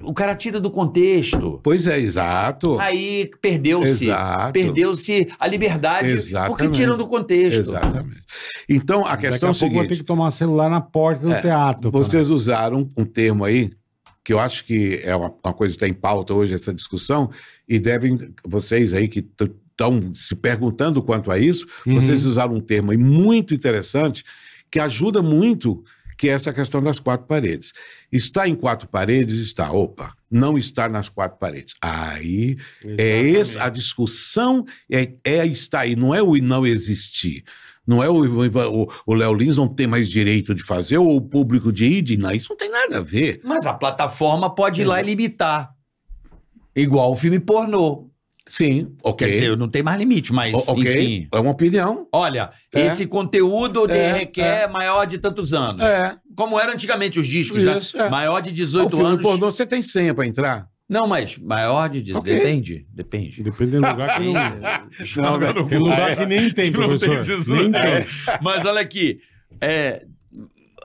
[0.01, 1.59] o cara tira do contexto.
[1.63, 2.79] Pois é, exato.
[2.79, 4.07] Aí perdeu-se.
[4.53, 6.75] Perdeu-se a liberdade porque Exatamente.
[6.75, 7.59] tiram do contexto.
[7.59, 8.23] Exatamente.
[8.69, 10.79] Então, a Daqui questão é a o pouco vou ter seguinte: que tomar celular na
[10.81, 11.91] porta do É, teatro.
[11.91, 13.71] vocês usaram um termo aí,
[14.23, 17.29] que eu acho que é uma, uma coisa que está em pauta hoje, essa discussão,
[17.67, 21.95] e devem, vocês aí que estão se perguntando quanto a isso, Uhum.
[21.99, 24.23] vocês usaram um termo aí muito interessante,
[24.71, 25.83] que ajuda muito,
[26.17, 27.73] que é essa questão das quatro paredes.
[28.11, 29.39] Está em quatro paredes?
[29.39, 29.71] Está.
[29.71, 31.75] Opa, não está nas quatro paredes.
[31.81, 33.37] Aí é Exatamente.
[33.39, 37.43] esse, a discussão é, é estar aí, não é o não existir.
[37.87, 41.85] Não é o, Léo Lins não tem mais direito de fazer, ou o público de
[41.85, 43.41] ir, não, isso não tem nada a ver.
[43.43, 45.71] Mas a plataforma pode ir lá e limitar.
[46.75, 48.09] Igual o filme pornô.
[48.47, 49.27] Sim, ok.
[49.27, 51.27] Quer dizer, não tem mais limite, mas O- ok, enfim.
[51.33, 52.07] é uma opinião.
[52.13, 52.85] Olha, É.
[52.85, 55.81] esse conteúdo de- É, requer maior de tantos anos.
[55.83, 58.05] É, Como era antigamente os discos, Isso, né?
[58.05, 58.09] é.
[58.09, 59.21] Maior de o 18 filme anos.
[59.21, 60.67] pornô, você tem senha para entrar?
[60.87, 62.21] Não, mas maior de 18.
[62.21, 62.35] Ok.
[62.35, 63.41] Depende, depende.
[63.41, 64.33] Depende do lugar que não.
[65.23, 65.53] Não, né?
[65.67, 67.25] Tem lugar que nem tem, professor.
[67.47, 68.05] Nem tem.
[68.43, 69.19] Mas olha aqui,
[69.59, 70.05] é,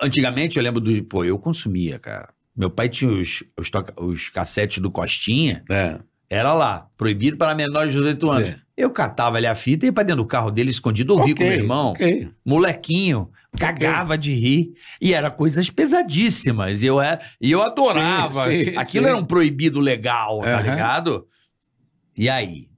[0.01, 1.05] antigamente eu lembro do.
[1.05, 2.31] Pô, eu consumia, cara.
[2.57, 5.99] Meu pai tinha os, os, os cassetes do Costinha, É.
[6.31, 8.49] era lá, proibido para menores de 18 anos.
[8.51, 8.55] Sim.
[8.77, 11.43] Eu catava ali a fita e ia pra dentro do carro dele escondido, ouvia com
[11.43, 11.91] Ok, meu irmão.
[11.91, 12.29] ok.
[12.47, 13.29] molequinho,
[13.59, 14.73] cagava de rir.
[15.03, 16.83] E era coisas pesadíssimas.
[16.83, 18.45] E eu, é, e eu adorava.
[18.49, 19.11] Sim, sim, Aquilo sim.
[19.11, 20.63] era um proibido legal, tá Aham.
[20.63, 21.27] ligado?
[22.17, 22.70] E aí?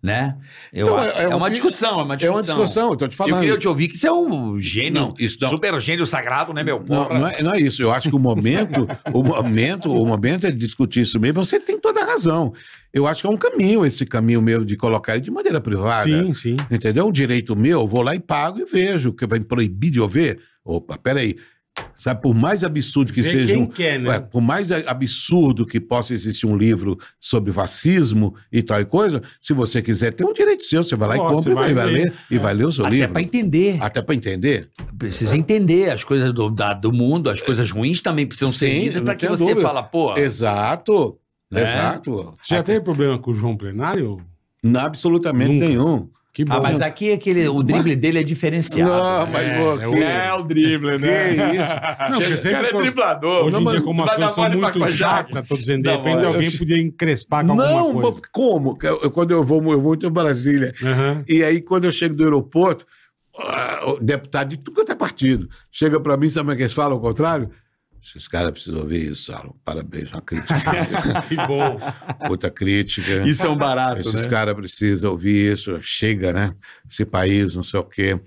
[0.00, 0.36] Né?
[0.72, 2.36] Eu Então, acho- é- é, é uma discussão, é uma É discussão.
[2.36, 3.40] uma discussão, eu tô te Eu falando.
[3.40, 5.48] queria te ouvir que isso é um gênio, Não, isso não.
[5.48, 6.78] super gênio sagrado, né, meu?
[6.78, 7.18] Não, Porra.
[7.18, 7.82] não é, não é isso.
[7.82, 11.44] Eu acho que o momento, o momento, o momento é discutir isso mesmo.
[11.44, 12.52] Você tem toda a razão.
[12.94, 16.04] Eu acho que é um caminho esse caminho meu de colocar ele de maneira privada.
[16.04, 16.56] Sim, sim.
[16.70, 17.04] Entendeu?
[17.08, 19.12] Um direito meu, eu vou lá e pago e vejo.
[19.12, 20.38] Que vai me proibir de eu ver?
[20.64, 21.36] Opa, peraí.
[21.96, 23.52] Sabe, por mais absurdo que Vê seja.
[23.54, 24.08] quem um- quer, né?
[24.08, 29.20] Ué, por mais absurdo que possa existir um livro sobre fascismo e tal e coisa,
[29.40, 30.84] se você quiser, tem um direito seu.
[30.84, 32.12] Você vai lá e compra e vai, ler.
[32.30, 33.12] e vai ler o seu Até livro.
[33.14, 33.78] pra entender.
[33.80, 34.68] Até para entender.
[34.96, 38.78] Precisa entender as coisas do, da- do mundo, as coisas ruins também precisam ser Sim,
[38.80, 39.60] lidas não pra que você dúvida.
[39.60, 41.18] fala, pô, Exato.
[41.50, 41.62] Né?
[41.62, 42.34] Exato.
[42.40, 44.18] Você já Até- teve problema com o João Plenário?
[44.62, 45.66] Não, absolutamente Nunca.
[45.66, 46.08] nenhum.
[46.38, 46.54] Que bom.
[46.54, 48.92] ah, mas aqui aquele, o drible dele é diferenciado.
[48.92, 49.30] Não, né?
[49.32, 51.06] mas, É, pô, é o- que- É o drible, Que
[51.56, 51.74] isso?
[52.12, 53.44] Não, sempre foi- driblador.
[53.46, 56.50] Hoje Não, em dia, como mole pra muito chatas, tô dizendo, de Não, repente alguém
[56.52, 58.20] podia encrespar com Não, alguma coisa.
[58.22, 58.78] mas como?
[58.84, 60.72] Eu- Quando eu vou, eu vou em Brasília.
[60.80, 61.24] Aham.
[61.28, 62.86] E aí, quando eu chego do aeroporto,
[63.36, 66.62] ah, o deputado de tudo quanto é partido chega para mim, sabe como é que
[66.62, 67.50] eles falam ao contrário?
[68.02, 69.56] Esses caras precisam ouvir isso, Saulo.
[69.64, 70.54] Parabéns, uma crítica.
[71.28, 71.78] Que bom.
[72.30, 73.26] Outra crítica.
[73.26, 74.28] Isso é um barato, Esses né?
[74.28, 75.78] caras precisam ouvir isso.
[75.82, 76.54] Chega, né?
[76.88, 78.18] Esse país, não sei o quê.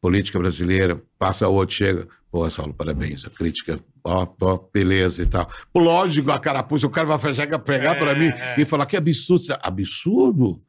[0.00, 2.08] Política brasileira, passa outro, chega.
[2.30, 3.24] Pô, Saulo, parabéns.
[3.24, 5.50] A crítica, ó, ó, beleza e tal.
[5.74, 9.46] Lógico, a carapuça, o cara vai chegar, pegar para mim e falar que absurdo.
[9.62, 10.62] Absurdo?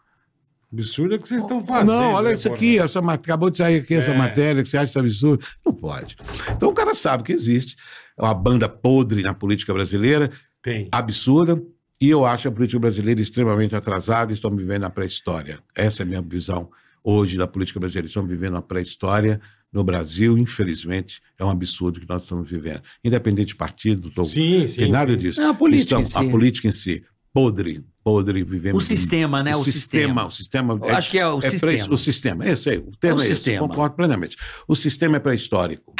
[0.72, 1.88] Absurdo é o que vocês estão fazendo.
[1.88, 4.18] não, olha né, isso aqui, essa, acabou de sair aqui essa É.
[4.18, 5.44] matéria que você acha isso absurdo.
[5.66, 6.16] Não pode.
[6.52, 7.76] Então o cara sabe que existe.
[8.20, 10.30] É uma banda podre na política brasileira,
[10.62, 10.88] Tem.
[10.92, 11.62] absurda,
[12.02, 15.60] e eu acho a política brasileira extremamente atrasada e estão vivendo a pré-história.
[15.76, 16.70] Essa é a minha visão
[17.04, 18.08] hoje da política brasileira.
[18.08, 19.40] Estamos vivendo a pré-história
[19.72, 22.82] no Brasil, infelizmente, é um absurdo que nós estamos vivendo.
[23.04, 24.78] Independente de partido, tô, Sim, sim.
[24.80, 25.18] tem nada sim.
[25.18, 25.40] disso.
[25.40, 26.18] Não, a política Estão- em si.
[26.28, 28.84] A política em si, podre, podre, vivemos...
[28.84, 29.56] O sistema, né?
[29.56, 30.80] O, O, sistema, o sistema...
[30.82, 31.94] Eu acho que é o É pré- sistema.
[31.94, 32.78] o sistema, é isso aí.
[32.80, 33.68] O termo É o é, esse, sistema.
[33.68, 34.36] concordo plenamente.
[34.68, 35.94] O sistema é pré-histórico.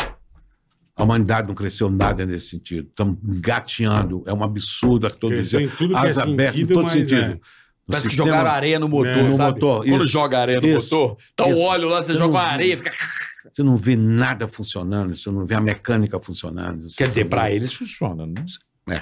[1.00, 2.88] A humanidade não cresceu nada nesse sentido.
[2.90, 4.22] Estamos gateando.
[4.28, 5.70] É um absurdo a todo dizer.
[5.76, 7.16] que é Asa aberta, em sentido, todo sentido.
[7.22, 7.40] é.
[7.88, 9.54] Parece que sistema- jogaram areia no motor, É, no sabe?
[9.54, 10.08] motor, Quando isso.
[10.12, 10.96] joga areia no Isso.
[10.96, 12.92] motor, tá o óleo lá, você Você joga não uma areia, fica...
[13.52, 16.86] Você não vê nada funcionando, você não vê a mecânica funcionando.
[16.96, 18.46] Quer dizer, vê- eles funciona, né?
[18.90, 19.02] É.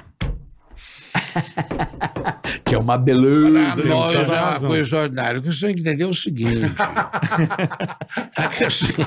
[2.65, 3.75] Que é uma Para beleza.
[3.85, 4.67] nós é uma razão.
[4.69, 5.39] coisa extraordinária.
[5.39, 6.61] O que você tem que entender é o seguinte.
[8.35, 9.05] a, questão,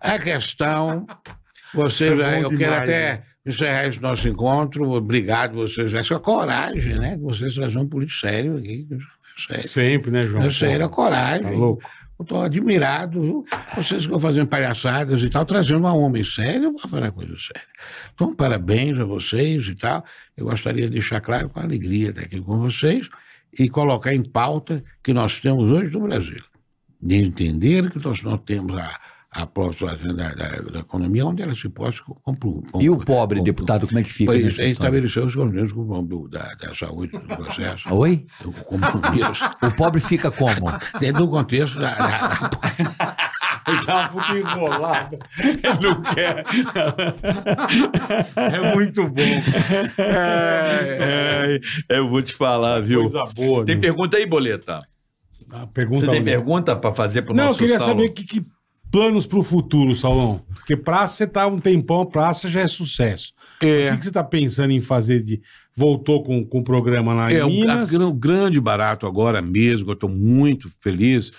[0.00, 1.06] a questão.
[1.74, 3.22] Você É já, eu quero demais, até né?
[3.46, 4.90] encerrar esse nosso encontro.
[4.90, 5.92] Obrigado, vocês.
[5.92, 7.16] Essa coragem, né?
[7.20, 8.86] Vocês trazer um político sério aqui.
[9.46, 9.68] Sério.
[9.68, 10.42] Sempre, né, João?
[10.46, 11.42] É sério, a coragem.
[11.42, 11.82] Tá louco.
[12.20, 13.44] Estou admirado, viu?
[13.76, 17.68] Vocês ficam fazendo palhaçadas e tal, trazendo um homem sério para coisa séria.
[18.14, 20.04] Então, parabéns a vocês e tal.
[20.36, 23.08] Eu gostaria de deixar claro com alegria estar aqui com vocês
[23.58, 26.42] e colocar em pauta que nós temos hoje no Brasil.
[27.00, 29.00] De entender que nós não temos a,
[29.32, 33.52] a própria da, da, da economia onde ela se possa compro- E o pobre, compro-
[33.54, 34.70] deputado, como é que fica é, história?
[34.72, 37.84] estabeleceu os compromissos com o nome do- da, da saúde do processo.
[37.94, 38.26] Oi?
[38.44, 40.66] O compromisso O pobre fica como?
[40.98, 42.50] dentro do contexto da- da,
[43.68, 45.18] Ele tá um pouquinho enrolado.
[45.38, 46.44] Ele não quer.
[48.36, 49.22] É muito bom.
[49.98, 53.00] É, eu vou te falar, viu?
[53.02, 53.64] Coisa boa.
[53.64, 53.80] Tem né?
[53.80, 54.80] pergunta aí, Boleta?
[55.52, 56.24] A pergunta Você tem ali.
[56.24, 57.92] pergunta pra fazer pro Não, eu nosso queria Saulo?
[57.94, 58.44] saber que, que
[58.90, 60.42] planos pro futuro, Saulão.
[60.54, 63.32] Porque praça, você tá um tempão, praça já é sucesso.
[63.56, 65.40] O que, que você tá pensando em fazer de.
[65.74, 67.90] Voltou com, com o programa lá em É, o, Minas?
[67.90, 71.30] gran- o grande barato agora mesmo, eu estou muito feliz,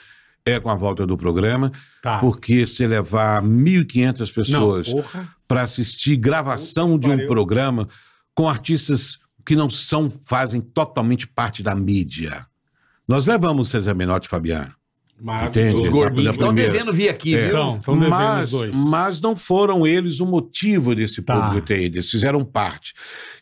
[0.45, 1.71] é com a volta do programa,
[2.01, 2.17] Tá.
[2.19, 4.87] porque se levar 1.500 pessoas
[5.47, 7.27] para assistir gravação Puta de um pariu.
[7.27, 7.87] programa
[8.33, 12.45] com artistas que não são, fazem totalmente parte da mídia.
[13.07, 14.73] Nós levamos César Menotti e Fabiano.
[15.21, 15.69] Maravilhoso.
[15.69, 15.87] Entende?
[15.87, 17.45] Os gordinhos estão devendo vir aqui, É.
[17.45, 17.53] viu?
[17.53, 18.75] Não, estão devendo mas, os dois.
[18.89, 21.39] mas não foram eles o motivo desse Tá.
[21.39, 22.93] público ter ido, eles fizeram parte.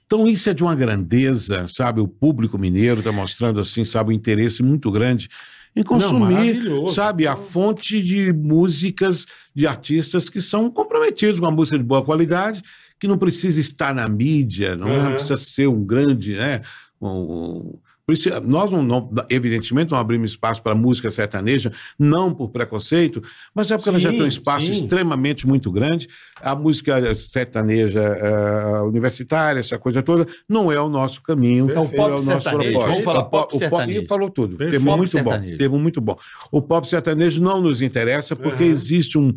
[0.05, 2.01] Então isso é de uma grandeza, sabe?
[2.01, 5.29] O público mineiro está mostrando assim, sabe, um interesse muito grande
[5.75, 6.95] em consumir, maravilhoso.
[6.95, 9.25] sabe, a fonte de músicas
[9.55, 12.61] de artistas que são comprometidos com a música de boa qualidade,
[12.99, 14.97] que não precisa estar na mídia, não é?
[14.99, 15.11] Uhum.
[15.13, 16.61] precisa ser um grande, né?
[17.01, 17.73] um- um-
[18.09, 23.21] por isso, nós, não, não- evidentemente, não abrimos espaço para música sertaneja, não por preconceito,
[23.53, 24.71] mas é porque ela já Sim, tem um espaço sim.
[24.71, 26.07] extremamente muito grande.
[26.41, 31.83] A música sertaneja eh, universitária, essa coisa toda, não é o nosso caminho, É não
[31.87, 32.71] pop é o nosso sertanejo.
[32.71, 32.89] propósito.
[32.89, 34.01] Vamos falar O pop o sertanejo.
[34.01, 34.49] e falou tudo.
[34.57, 34.71] Perfeito.
[34.71, 35.51] Termo Pop muito sertanejo.
[35.51, 35.57] bom.
[35.57, 36.17] Termo muito bom.
[36.51, 38.69] O pop sertanejo não nos interessa porque Uhum.
[38.71, 39.35] existe um,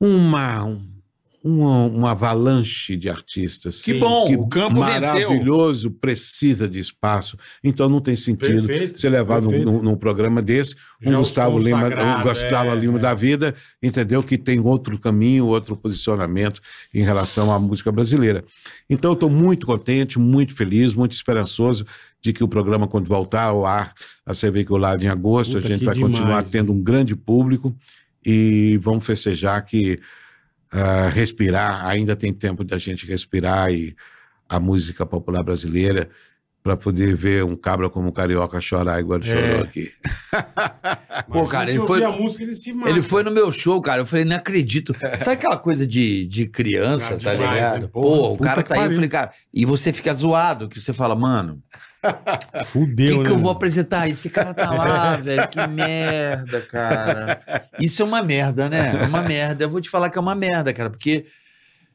[0.00, 0.87] uma, um-
[1.42, 3.80] uma, uma avalanche de artistas.
[3.80, 5.00] Que bom, que o campo venceu.
[5.00, 7.38] maravilhoso, precisa de espaço.
[7.62, 11.28] Então não tem sentido Perfeito, ser levado num, num- num programa desse, um Já os
[11.28, 13.00] Gustavo Lima, um Gustavo é, Lima é.
[13.02, 14.22] da vida, entendeu?
[14.22, 16.60] Que tem outro caminho, outro posicionamento
[16.92, 18.44] em relação à música brasileira.
[18.90, 21.86] Então eu estou muito contente, muito feliz, muito esperançoso
[22.20, 23.94] de que o programa, quando voltar ao ar,
[24.26, 27.74] a ser veiculado em agosto, Puta, a gente vai demais, continuar tendo um grande público
[28.26, 30.00] e vamos festejar que
[30.72, 33.94] ah, respirar, ainda tem tempo da gente respirar e
[34.48, 36.08] a música popular brasileira
[36.62, 39.34] para poder ver um cabra como o Carioca chorar igual ele É.
[39.34, 39.92] chorou aqui.
[41.30, 42.90] Pô, cara, ele foi- a música, ele se mata.
[42.90, 44.00] Ele foi no meu show, cara.
[44.02, 44.94] Eu falei, não acredito.
[45.20, 47.80] Sabe aquela coisa de, de criança, Ah, tá demais, ligado?
[47.82, 47.88] né?
[47.92, 48.84] Pô, Porra, o cara tá aí.
[48.86, 51.62] Eu falei, cara, e você fica zoado, que você fala, mano,
[52.66, 53.34] Fudeu, que, que né?
[53.34, 54.08] eu vou apresentar?
[54.08, 55.48] Esse cara tá lá, velho.
[55.48, 57.42] Que merda, cara.
[57.80, 58.92] Isso é uma merda, né?
[59.02, 59.64] É uma merda.
[59.64, 61.26] Eu vou te falar que é uma merda, cara, porque.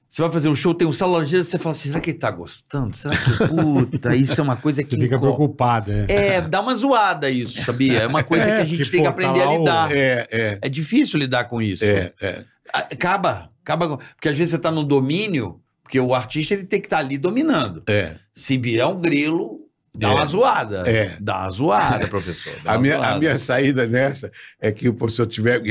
[0.09, 2.30] Você vai fazer um show, tem um salãozinho, você fala assim, será que ele tá
[2.30, 2.95] gostando?
[2.95, 5.35] Será que, puta, isso é uma coisa que Você fica incomoda.
[5.35, 6.05] preocupado, é.
[6.07, 7.97] É, dá uma zoada isso, sabia?
[8.01, 9.57] É uma coisa É, que a gente porque, tem que pô, aprender tá a o-
[9.57, 9.91] lidar.
[9.91, 10.27] É.
[10.31, 11.84] É, é, difícil lidar com isso.
[11.84, 12.43] é, é.
[12.71, 13.88] Acaba, acaba.
[13.89, 16.99] com- Porque às vezes você tá no domínio, porque o artista ele tem que estar
[16.99, 17.81] ali dominando.
[17.89, 18.13] é.
[18.35, 19.61] Se vier um grilo,
[19.95, 20.14] dá É.
[20.15, 20.84] uma zoada.
[20.90, 21.18] É.
[21.20, 22.53] Dá uma zoada, professor.
[22.64, 23.15] dá A uma minha, zoada.
[23.15, 25.61] a minha saída nessa é que se eu tiver,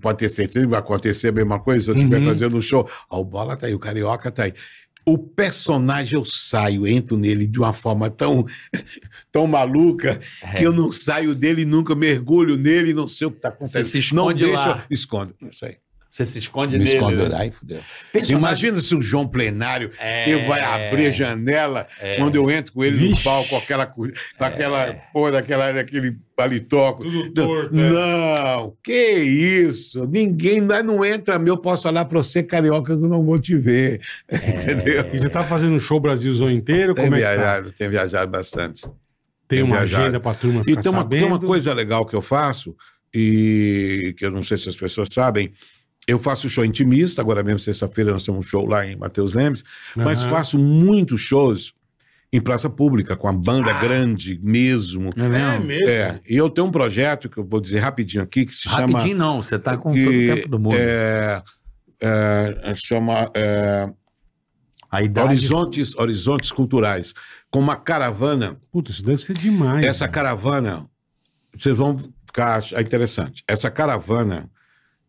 [0.00, 2.24] pode ter certeza que vai acontecer a mesma coisa, se eu estiver Uhum.
[2.24, 4.54] fazendo um show, ó, o Bola tá aí, o Carioca tá aí.
[5.04, 8.46] O personagem eu saio, entro nele de uma forma tão,
[9.32, 10.58] tão maluca É.
[10.58, 13.84] que eu não saio dele nunca, mergulho nele e não sei o que tá acontecendo.
[13.84, 14.84] Você se não esconde deixa, lá.
[14.90, 15.34] escondo.
[15.50, 15.76] Isso aí.
[16.12, 16.94] Você se esconde Me nele.
[16.96, 17.26] escondo.
[17.26, 17.36] né?
[17.38, 17.80] Ai, fudeu.
[18.12, 18.36] Personagem-
[18.68, 20.28] Imagina se o João Plenário É.
[20.28, 21.86] ele vai abrir a janela
[22.18, 23.12] quando eu entro com ele Vixe.
[23.12, 24.04] no palco com aquela, com
[24.38, 26.92] aquela porra daquela, daquele paletó.
[26.92, 27.88] Tudo Não, torto, é.
[27.90, 30.06] Não, que isso?
[30.06, 33.56] Ninguém nós não entra meu, posso olhar pra você, carioca, que eu não vou te
[33.56, 33.98] ver.
[34.30, 35.06] Entendeu?
[35.14, 36.92] E você tá fazendo show Brasilzão inteiro?
[36.92, 37.26] Tem Como é tá?
[37.34, 38.82] viajado, tem viajado bastante.
[39.48, 40.02] Tem tem uma viajado.
[40.02, 42.76] agenda pra turma E ficar tem uma, tem uma coisa legal que eu faço,
[43.14, 45.52] e que eu não sei se as pessoas sabem.
[46.06, 49.62] Eu faço show intimista, agora mesmo sexta-feira nós temos um show lá em Mateus Lemes,
[49.94, 50.30] mas Aham.
[50.30, 51.72] faço muitos shows
[52.32, 55.10] em praça pública, com a banda grande mesmo.
[55.16, 55.88] É É mesmo?
[55.88, 58.98] É, e eu tenho um projeto que eu vou dizer rapidinho aqui, que se chama...
[58.98, 60.76] Rapidinho não, você tá com que, todo o tempo do mundo.
[60.78, 61.42] É,
[62.00, 63.88] é, chama é,
[64.90, 65.28] A idade...
[65.28, 67.12] Horizontes, horizontes culturais.
[67.50, 68.56] Com uma caravana.
[68.72, 69.84] Puta, isso deve ser demais.
[69.84, 70.28] Essa cara.
[70.28, 70.86] caravana,
[71.54, 73.44] vocês vão ficar é interessante.
[73.46, 74.50] Essa caravana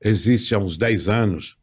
[0.03, 1.57] existe há uns 10 anos.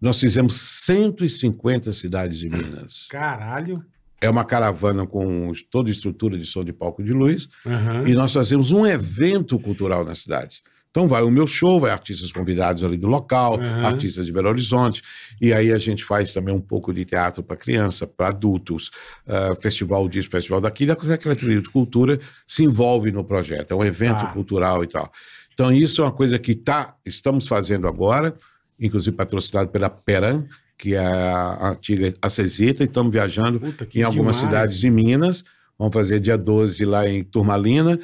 [0.00, 3.06] Nós fizemos 150 cidades de Minas.
[3.10, 3.84] Caralho.
[4.20, 7.48] É uma caravana com toda estrutura de som de palco de luz.
[7.66, 8.04] Aham.
[8.06, 10.60] E nós fazemos um evento cultural na cidade.
[10.90, 13.86] Então vai o meu show, vai artistas convidados ali do local, Uhum.
[13.86, 15.02] artistas de Belo Horizonte,
[15.40, 18.90] e aí a gente faz também um pouco de teatro para criança, para adultos,
[19.26, 23.84] ah, festival disso, festival daquilo, aquela trilha de cultura se envolve no projeto, é um
[23.84, 24.32] evento Tá.
[24.32, 25.12] cultural e tal.
[25.58, 28.32] Então isso é uma coisa que tá, estamos fazendo agora,
[28.78, 30.44] inclusive patrocinado pela Peran,
[30.78, 34.54] que é a antiga Acesita, e estamos viajando Puta, em algumas demais.
[34.54, 35.42] cidades de Minas.
[35.76, 37.98] Vamos fazer dia 12 lá em Turmalina,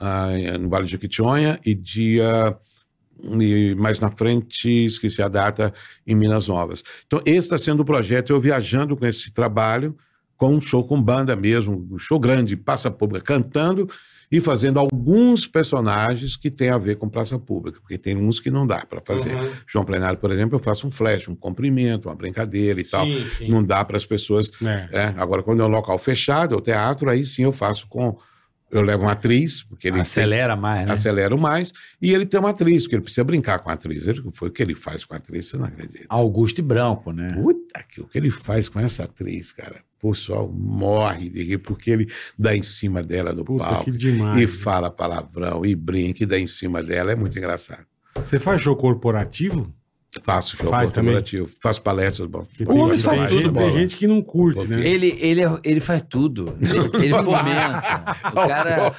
[0.00, 2.56] ah, no Vale de Jequitinhonha, e dia.
[3.38, 5.74] E mais na frente, esqueci a data,
[6.06, 6.82] em Minas Novas.
[7.06, 9.94] Então, esse está sendo o projeto, eu viajando com esse trabalho,
[10.38, 13.90] com um show com banda mesmo, um show grande, praça pública, cantando
[14.34, 18.50] e fazendo alguns personagens que têm a ver com praça pública, porque tem uns que
[18.50, 19.32] não dá para fazer.
[19.32, 19.52] Uhum.
[19.64, 23.06] João Plenário, por exemplo, eu faço um flash, um cumprimento, uma brincadeira e tal.
[23.06, 23.48] Sim, sim.
[23.48, 24.88] Não dá para as pessoas É.
[24.90, 28.18] é, agora, quando é um local fechado, é o teatro, aí sim eu faço com.
[28.76, 30.92] Eu levo uma atriz, porque ele Acelera mais, tem, né?
[30.94, 31.72] acelera mais,
[32.02, 34.06] e ele tem uma atriz, porque ele precisa brincar com a atriz.
[34.06, 36.06] Ele, foi o que ele faz com a atriz, você não acredita.
[36.08, 37.28] Augusto e Branco, né?
[37.34, 39.76] Puta que o que ele faz com essa atriz, cara.
[40.02, 43.84] O pessoal morre de rir, porque ele dá em cima dela no Puta, palco.
[43.84, 44.40] que demais.
[44.40, 47.12] E fala palavrão, e brinca, e dá em cima dela.
[47.12, 47.86] É muito engraçado.
[48.16, 49.72] Você faz show corporativo?
[50.22, 51.12] Faço show Faz também?
[51.12, 52.28] corporativo, faço palestras.
[52.28, 53.72] Bom, O tem, homem tem faz tudo, tem bola.
[53.72, 54.86] gente que não curte, Porque- né?
[54.88, 56.56] Ele, ele, ele faz tudo.
[56.60, 57.82] Ele, ele fomenta.
[58.32, 58.92] O cara,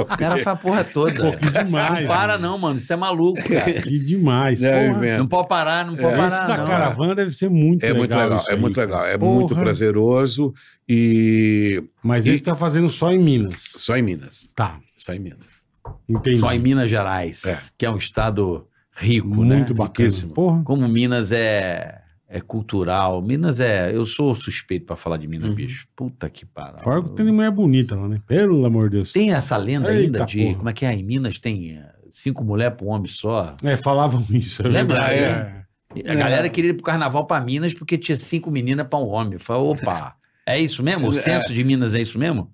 [0.00, 1.30] o cara faz a porra toda.
[1.30, 2.00] Pô, que demais.
[2.00, 2.48] Não para, mano.
[2.48, 2.78] não, mano.
[2.78, 3.72] Isso é maluco, cara.
[3.82, 4.62] Que demais.
[4.62, 4.88] É.
[5.18, 6.26] Não pode parar, não pode É.
[6.26, 6.46] Esse parar.
[6.46, 6.66] da não.
[6.66, 7.98] caravana deve ser muito É legal.
[7.98, 8.86] muito legal, é aí, muito cara.
[8.86, 9.32] legal, é Porra.
[9.34, 10.54] muito prazeroso
[10.88, 13.62] e Mas E- esse tá fazendo só em Minas.
[13.76, 15.62] só em Minas, Tá, só em Minas.
[16.08, 16.38] entendi.
[16.38, 17.58] Só em Minas Gerais, É.
[17.76, 19.78] que é um estado rico, Muito né?
[19.78, 20.08] bacana.
[20.08, 20.32] Riquíssimo.
[20.34, 20.62] Porra.
[20.62, 23.22] Como Minas é, é cultural.
[23.22, 23.94] Minas é.
[23.94, 25.54] Eu sou suspeito pra falar de Minas, Uhum.
[25.54, 25.86] bicho.
[25.96, 26.78] Puta que pariu.
[26.80, 28.20] Fora que tem mulher bonita lá, né?
[28.26, 29.12] Pelo amor de Deus.
[29.12, 30.42] Tem essa lenda Eita, ainda de.
[30.44, 30.54] porra.
[30.56, 30.92] Como é que é?
[30.94, 33.56] Em Minas tem eh, cinco mulheres pra um homem só.
[33.62, 34.62] É, falavam isso.
[34.62, 34.98] é Lembra?
[35.12, 35.60] É.
[35.94, 39.08] E A galera queria ir pro carnaval pra Minas porque tinha cinco meninas pra um
[39.08, 39.32] homem.
[39.34, 40.14] Eu falei, opa,
[40.46, 41.08] é isso mesmo?
[41.08, 42.48] O censo de Minas é isso mesmo?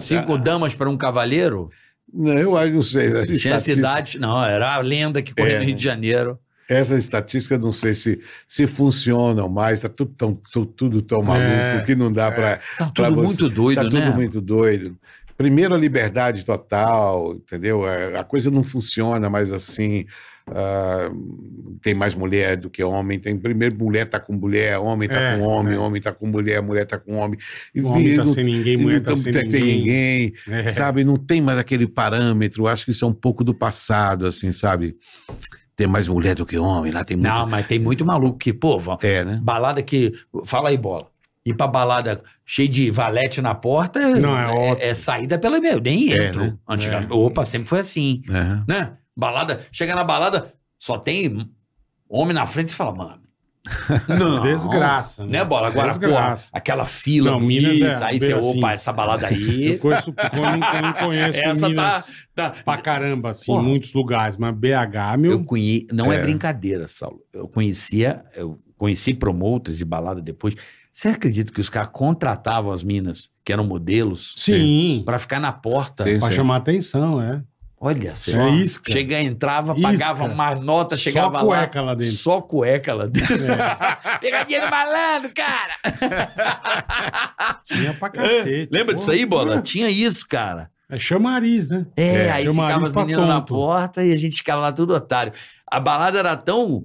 [0.00, 1.68] Cinco damas para um cavalheiro?
[2.12, 3.08] Não, eu acho, não sei.
[3.08, 4.18] Tinha estatística, cidade.
[4.18, 5.58] Não, era a lenda que corria É.
[5.60, 6.38] no Rio de Janeiro.
[6.68, 11.50] essa estatística não sei se, se funcionam mais, tá tudo tão, tu- tudo tão maluco
[11.50, 13.90] É, que não dá para Tá Pra tudo você- muito doido, tá né?
[13.90, 14.96] tudo muito doido.
[15.36, 17.84] Primeiro a liberdade total, entendeu?
[17.84, 20.06] A, a coisa não funciona mais assim.
[20.48, 21.10] Ah,
[21.80, 23.18] tem mais mulher do que homem.
[23.18, 25.78] Tem primeiro mulher tá com mulher, homem tá É, com homem, é.
[25.78, 27.38] homem tá com mulher, mulher tá com homem.
[27.74, 29.78] E O homem tá não- sem ninguém, mulher tá não sem tem ninguém.
[29.78, 30.68] ninguém, É.
[30.68, 31.04] sabe?
[31.04, 32.66] Não tem mais aquele parâmetro.
[32.66, 34.96] Acho que isso é um pouco do passado, assim, sabe?
[35.74, 37.28] Tem mais mulher do que homem, lá tem muito.
[37.32, 39.40] Não, mas tem muito maluco que, pô, É, né?
[39.42, 40.12] balada que.
[40.44, 41.06] Fala aí, bola.
[41.44, 44.76] Ir pra balada cheio de valete na porta Não, é ótimo.
[44.80, 45.80] é, saída pela meu.
[45.80, 46.40] Nem É, entro.
[46.40, 46.54] né?
[46.68, 47.12] Antigamente.
[47.12, 48.22] Opa, sempre foi assim.
[48.30, 48.62] É.
[48.72, 48.92] Né?
[49.16, 51.50] Balada, chega na balada, só tem
[52.08, 53.22] homem na frente e fala, mano.
[54.08, 54.40] Não.
[54.40, 55.24] Desgraça.
[55.24, 55.68] Né, bola?
[55.68, 56.50] Agora, pô, Desgraça.
[56.52, 58.58] aquela fila Não, Minas é aí você, assim.
[58.58, 59.78] opa, essa balada Eu aí.
[59.78, 62.62] conheço, eu não, eu não conheço essa Minas tá, tá.
[62.64, 63.62] pra caramba, assim, Porra.
[63.62, 65.30] em muitos lugares, mas BH, meu.
[65.32, 66.16] Eu conheci, não é.
[66.16, 66.22] É.
[66.22, 67.20] brincadeira, Saulo.
[67.32, 70.56] Eu conhecia, eu conheci promoters de balada depois.
[70.92, 75.52] Você acredita que os caras contratavam as minas, que eram modelos, sim, pra ficar na
[75.52, 76.02] porta?
[76.04, 76.18] Sim.
[76.18, 77.42] pra chamar atenção, é.
[77.84, 78.30] Olha só.
[78.42, 78.92] É isca.
[78.92, 79.82] Chega, entrava, Isca.
[79.82, 82.14] pagava uma nota, chegava Só cueca lá dentro.
[82.14, 83.34] Só cueca lá dentro.
[83.44, 84.18] É.
[84.22, 85.74] Pegadinha do malandro, cara!
[87.66, 88.68] Tinha pra cacete.
[88.70, 89.60] Lembra disso aí, Bola?
[89.60, 90.70] Tinha isso, cara.
[90.88, 91.84] É chamariz, né?
[91.96, 94.94] É, É, aí chamariz ficava as meninas na porta e a gente ficava lá tudo
[94.94, 95.32] otário.
[95.66, 96.84] A balada era tão...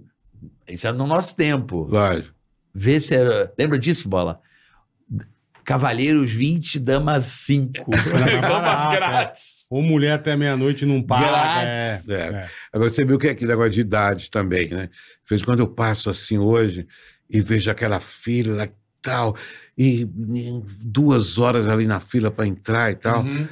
[0.68, 1.88] Isso era no nosso tempo.
[1.91, 2.34] Lógico.
[2.74, 3.53] Vê se era...
[3.56, 4.41] Lembra disso, Bola?
[5.64, 7.86] Cavalheiros 20, damas 5.
[7.94, 9.56] Era mais damas barato, grátis.
[9.69, 11.02] Ou mulher até meia-noite não.
[11.02, 12.07] Grátis.
[12.10, 12.14] É.
[12.14, 12.18] É.
[12.18, 12.49] É.
[12.72, 14.88] Agora você viu que é aquele negócio de idade também, né?
[14.88, 16.88] De vez em quando eu passo assim hoje
[17.30, 18.72] e vejo aquela fila e
[19.02, 19.35] tal,
[19.77, 23.23] e, e duas horas ali na fila para entrar e tal.
[23.23, 23.48] Uhum.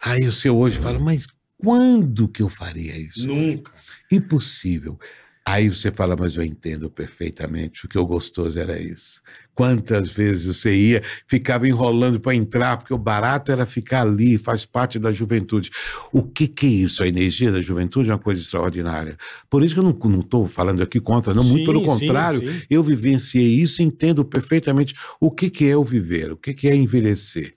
[0.00, 1.26] Aí você hoje fala, mas
[1.58, 3.26] quando que eu faria isso?
[3.26, 3.72] Nunca.
[4.10, 4.98] Impossível.
[5.44, 9.22] Aí você fala, mas eu entendo perfeitamente, porque o gostoso era isso.
[9.56, 14.66] Quantas vezes você ia, ficava enrolando para entrar, porque o barato era ficar ali, faz
[14.66, 15.70] parte da juventude.
[16.12, 17.02] O que, que é isso?
[17.02, 19.16] A energia da juventude é uma coisa extraordinária.
[19.48, 22.46] Por isso que eu não estou falando aqui contra, não, muito Sim, pelo sim, contrário,
[22.46, 22.62] sim.
[22.68, 26.68] eu vivenciei isso e entendo perfeitamente o que, que é o viver, o que, que
[26.68, 27.54] é envelhecer.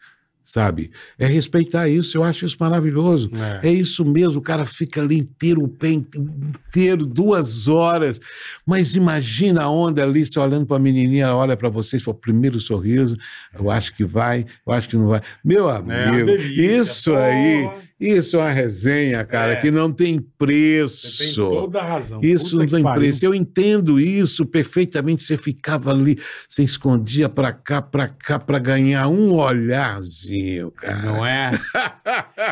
[0.50, 0.90] Sabe?
[1.20, 3.30] É respeitar isso, eu acho isso maravilhoso.
[3.62, 3.68] É.
[3.70, 8.20] É isso mesmo, o cara fica ali inteiro, o pé inteiro, duas horas.
[8.66, 12.16] Mas imagina a onda ali, você olhando para a menininha, ela olha para você, foi
[12.16, 13.16] o primeiro sorriso.
[13.54, 15.22] Eu acho que vai, eu acho que não vai.
[15.46, 17.26] Meu É, amigo, delícia, isso porra.
[17.26, 17.70] aí,
[18.00, 19.56] isso é uma resenha, cara, É.
[19.58, 21.50] que não tem Você tem preço.
[21.50, 22.20] toda a razão.
[22.24, 23.02] Isso Puta não tem pariu.
[23.02, 23.26] preço.
[23.26, 25.24] Eu entendo isso perfeitamente.
[25.24, 26.18] Você ficava ali,
[26.48, 30.96] você escondia pra cá, pra cá, pra ganhar um olharzinho, cara.
[31.04, 31.52] Não é?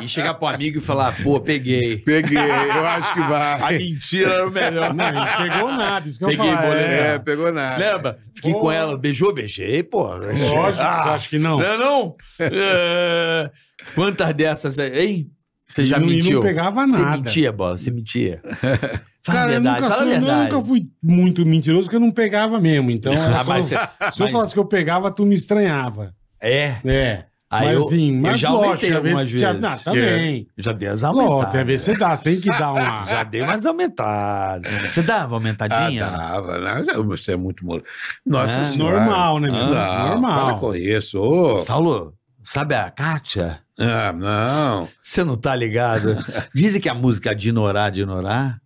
[0.01, 1.97] E chegar pro amigo e falar, pô, peguei.
[1.99, 3.77] Peguei, eu acho que A vai.
[3.77, 4.93] mentira era o melhor.
[4.93, 5.05] Não,
[5.37, 6.07] pegou nada.
[6.07, 6.67] Isso que Peguei eu falo.
[6.67, 6.91] boleto.
[6.93, 7.77] É, pegou nada.
[7.93, 8.19] Lembra?
[8.35, 8.59] Fiquei Pô.
[8.59, 10.03] com ela, beijou, beijei, pô.
[10.15, 11.57] Lógico, Ah, você acha que não?
[11.57, 12.15] Não é não?
[12.39, 13.49] É,
[13.95, 15.31] Quantas dessas, hein?
[15.67, 16.35] Você já não- mentiu?
[16.35, 17.17] não pegava Você nada.
[17.17, 18.41] mentia, bola, você mentia.
[19.23, 20.51] Fala Cara, a eu verdade, nunca, fala a fui, eu verdade.
[20.53, 22.89] nunca fui muito mentiroso, porque eu não pegava mesmo.
[22.91, 23.75] Então, Ah, mas você-
[24.13, 26.13] se eu falasse que eu pegava, tu me estranhava.
[26.41, 27.25] É, É.
[27.49, 29.61] Aí mas eu- assim, eu mas já lógico, aumentei vezes algumas que tinha- vezes.
[29.61, 30.47] Não, também.
[30.57, 31.55] já dei as Lógico, aumentadas.
[31.61, 33.03] às vezes você dá, tem que dar uma.
[33.07, 34.93] Já dei umas aumentadas.
[34.93, 36.05] Você dava Ah, aumentadinha?
[36.07, 36.83] dava, né?
[36.85, 37.83] Já- Você é muito mole.
[38.25, 38.99] Nossa É, senhora.
[38.99, 39.65] Normal, né, meu?
[39.65, 40.59] Não, para Normal.
[40.59, 41.19] com isso.
[41.21, 41.55] ô.
[41.57, 42.13] Saulo,
[42.43, 43.59] sabe a Kátia?
[43.79, 44.89] Ah, não.
[45.01, 46.15] Você não tá ligado?
[46.53, 48.59] Dizem que a música Dinorá, Dinorá,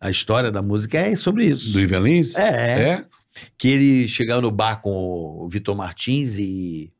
[0.00, 1.72] a história da música é sobre isso.
[1.72, 2.36] Do Ivelins?
[2.36, 3.04] É, É?
[3.56, 6.92] que ele chegou no bar com o Vitor Martins e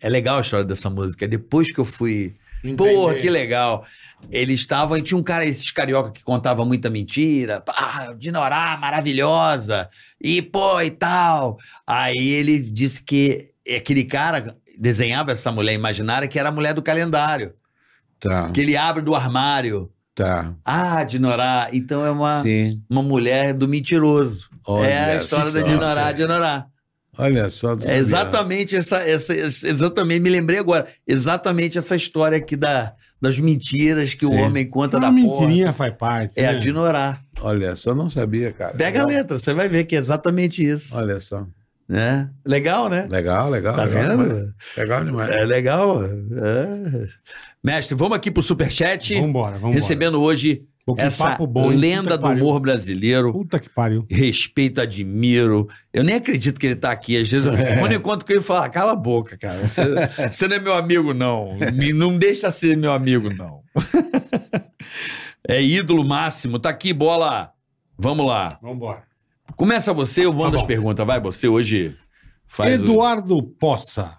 [0.00, 1.28] é legal a história dessa música.
[1.28, 2.32] Depois que eu fui,
[2.76, 3.84] porra, que legal.
[4.30, 9.90] Eles estavam, e tinha um cara, esses carioca que contava muita mentira, ah, Dinorá, maravilhosa,
[10.20, 11.58] e pô, e tal.
[11.86, 16.82] Aí ele disse que aquele cara desenhava essa mulher imaginária que era a mulher do
[16.82, 17.52] calendário,
[18.20, 19.90] Tá, que ele abre do armário.
[20.14, 20.54] tá.
[20.64, 22.80] Ah, Dinorá, então é uma, Sim.
[22.90, 24.48] uma mulher do mentiroso.
[24.66, 25.66] Olha é a história da só.
[25.66, 26.66] Dinorá, Dinorá.
[27.18, 27.74] Olha só.
[27.74, 32.94] do É exatamente essa, essa, essa- exatamente, me lembrei agora, exatamente essa história aqui da,
[33.20, 34.34] das mentiras que Sim.
[34.34, 35.40] o homem conta Uma da porra.
[35.42, 36.38] mentirinha faz parte.
[36.40, 36.58] É a né?
[36.58, 37.20] Dinorá.
[37.40, 38.74] Olha só, não sabia, cara.
[38.74, 40.96] Pega a letra, você vai ver que é exatamente isso.
[40.96, 41.44] Olha só.
[41.88, 42.30] Né?
[42.46, 43.06] Legal, né?
[43.10, 43.74] Legal, legal.
[43.74, 44.24] Tá legal vendo?
[44.28, 44.54] demais.
[44.76, 45.30] Legal demais.
[45.30, 46.04] É legal.
[46.04, 47.06] é.
[47.62, 49.14] Mestre, vamos aqui pro Superchat.
[49.14, 49.74] Vambora, vambora.
[49.74, 53.32] Recebendo hoje Pô, que essa papo bom, lenda do humor brasileiro.
[53.32, 54.04] Puta que pariu.
[54.10, 55.68] Respeito, admiro.
[55.92, 57.16] Eu nem acredito que ele tá aqui.
[57.20, 57.48] Às vezes,
[57.78, 59.58] quando eu encontro com ele, eu falo: "Ah, cala a boca, cara.
[59.60, 59.82] Você,
[60.32, 61.56] você não é meu amigo, não.
[61.72, 63.62] Me- Não deixa ser meu amigo, não.
[65.48, 66.58] É ídolo máximo.
[66.58, 67.50] Tá aqui, bola.
[67.98, 68.48] Vamos lá.
[68.62, 69.02] Vambora.
[69.62, 71.06] Começa você, eu mando Tá as perguntas.
[71.06, 71.96] Vai, você hoje
[72.48, 72.80] faz.
[72.80, 74.18] o- Eduardo Poça.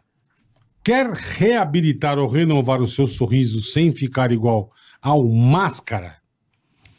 [0.82, 4.72] Quer reabilitar ou renovar o seu sorriso sem ficar igual
[5.02, 6.16] ao máscara?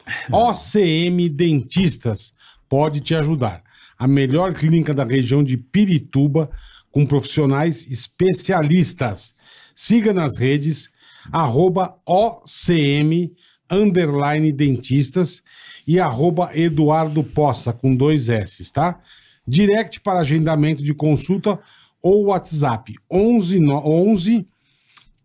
[0.31, 2.35] OCM Dentistas
[2.69, 3.62] pode te ajudar.
[3.99, 6.51] A melhor clínica da região de Pirituba,
[6.91, 9.35] com profissionais especialistas.
[9.75, 10.91] Siga nas redes,
[11.33, 13.33] arroba OCM,
[13.71, 15.43] underline dentistas
[15.86, 18.98] e arroba Eduardo Poça, com dois S, tá?
[19.47, 21.59] Direct para agendamento de consulta
[22.02, 24.47] ou WhatsApp 11, no- 11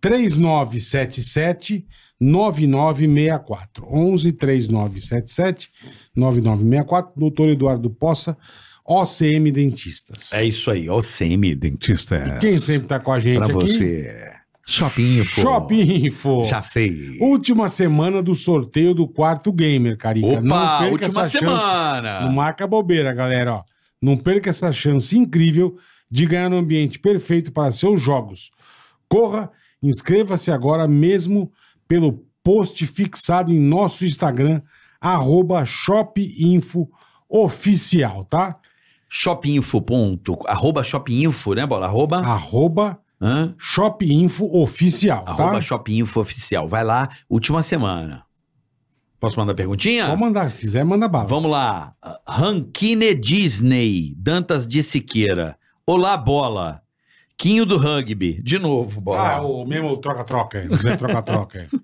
[0.01, 1.85] 3977
[2.19, 3.87] 9964.
[3.89, 5.69] 11 3977
[6.15, 7.13] 9964.
[7.15, 8.37] Doutor Eduardo Poça,
[8.85, 10.33] OCM Dentistas.
[10.33, 12.37] É isso aí, ó, CM Dentista.
[12.41, 13.71] Quem sempre tá com a gente Pra aqui?
[13.71, 14.31] você.
[14.65, 15.41] Shopping Info.
[15.41, 16.43] Shopping Info.
[16.45, 17.17] Já sei.
[17.19, 20.27] Última semana do sorteio do quarto gamer, Carica.
[20.27, 21.39] Opa, perca última essa chance.
[21.39, 22.21] semana.
[22.21, 23.55] Não marca bobeira, galera.
[23.55, 23.63] Ó.
[24.01, 25.77] Não perca essa chance incrível
[26.09, 28.51] de ganhar um ambiente perfeito para seus jogos.
[29.07, 31.51] Corra, inscreva-se agora mesmo
[31.87, 34.61] pelo post fixado em nosso Instagram,
[35.01, 38.57] arroba shopinfooficial, tá?
[39.09, 39.81] Shopinfo.
[39.81, 41.87] Ponto, arroba Shopinfo, né, Bola?
[41.87, 43.53] Arroba, Arroba hã?
[43.57, 45.61] shopinfooficial, arroba tá?
[45.61, 46.67] Shopinfo Oficial.
[46.67, 48.23] Vai lá, última semana.
[49.19, 50.07] Posso mandar perguntinha?
[50.07, 51.27] Pode mandar, se quiser, manda bala.
[51.27, 51.93] Vamos lá.
[52.27, 55.57] Rankine Disney, Dantas de Siqueira.
[55.85, 56.81] Olá, bola.
[57.37, 58.41] Quinho do rugby.
[58.41, 59.35] De novo, bola.
[59.35, 61.67] Ah, o mesmo troca-troca, o Zé troca-troca.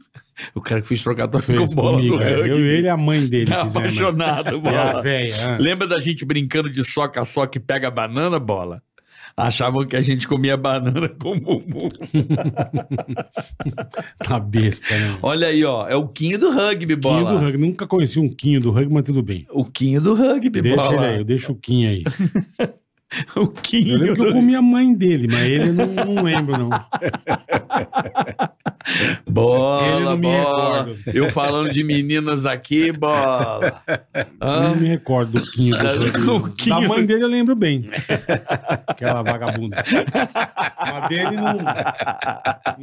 [0.54, 2.34] O cara que fez trocador Fez com bola comigo, é.
[2.42, 3.76] Eu e ele a mãe dele É fizemos.
[3.78, 5.02] apaixonado, E a bola.
[5.02, 5.58] véia.
[5.58, 8.84] Lembra da gente brincando de soca a soca e pega banana, bola?
[9.38, 11.90] Achavam que a gente comia banana com bumbum.
[14.24, 15.20] Tá besta, né?
[15.22, 15.88] Olha aí, ó.
[15.88, 17.18] É o Quinho do rugby, bola.
[17.18, 17.58] Quinho do rugby.
[17.58, 19.46] Nunca conheci um Quinho do rugby, mas tudo bem.
[19.52, 20.96] O Quinho do rugby, Deixa bola.
[20.96, 22.04] ele aí, eu deixo o Quinho aí.
[23.36, 23.98] O Eu Quinho.
[23.98, 26.70] lembro que eu comi a mãe dele, mas ele eu não, não lembro, não.
[29.28, 30.96] Bola, bola.
[31.14, 33.82] Eu falando de meninas aqui, bola.
[34.14, 34.70] Eu Hã?
[34.70, 35.76] não me recordo do Quinho.
[35.78, 36.82] do- O Quinho.
[36.82, 37.90] Da mãe dele eu lembro bem.
[38.88, 39.84] Aquela vagabunda.
[40.78, 41.58] A dele não,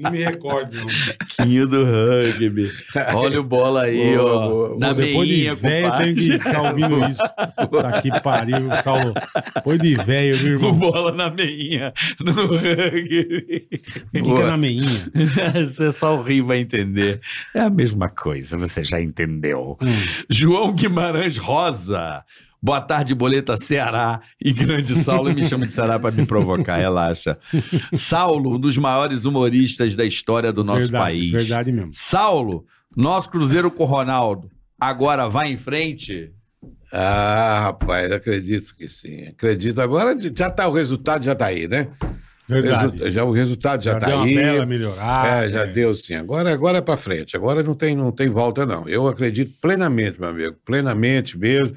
[0.03, 0.87] não me recordo, não.
[1.29, 2.71] Quinho do rugby.
[3.15, 4.49] Olha o bola aí, Boa, ó.
[4.49, 6.15] boa, Na Depois de meinha, velho, eu compadre.
[6.15, 7.23] tenho que ficar ouvindo isso.
[7.23, 9.15] Tá que pariu, Saulo.
[9.55, 10.73] Depois de velho, viu, O irmão?
[10.79, 11.93] bola na meinha
[12.25, 13.69] no rugby.
[14.15, 15.11] É na meinha?
[15.67, 17.21] Você só o Rio vai entender.
[17.55, 19.77] É a mesma coisa, você já entendeu.
[19.83, 19.87] Hum.
[20.31, 22.25] João Guimarães Rosa.
[22.65, 25.35] Boa tarde, Boleta Ceará e Grande Saulo.
[25.35, 27.37] Me chama de Ceará para me provocar, relaxa.
[27.93, 31.33] Saulo, um dos maiores humoristas da história do nosso verdade, país.
[31.33, 31.91] Verdade mesmo.
[31.93, 32.65] Saulo,
[32.97, 34.49] nosso Cruzeiro com Ronaldo.
[34.81, 36.31] Agora vai em frente?
[36.93, 39.29] Ah, rapaz, acredito que sim.
[39.29, 39.81] Acredito.
[39.81, 41.89] Agora já tá, o resultado já tá aí, né?
[42.47, 43.11] Verdade.
[43.11, 44.35] Já, o resultado já, Já tá deu uma aí.
[44.35, 45.29] bela melhorada.
[45.29, 45.67] É, já é.
[45.67, 46.15] deu sim.
[46.15, 47.35] Agora, agora é para frente.
[47.35, 48.87] Agora não tem, não tem volta, não.
[48.87, 50.57] Eu acredito plenamente, meu amigo.
[50.65, 51.75] Plenamente mesmo.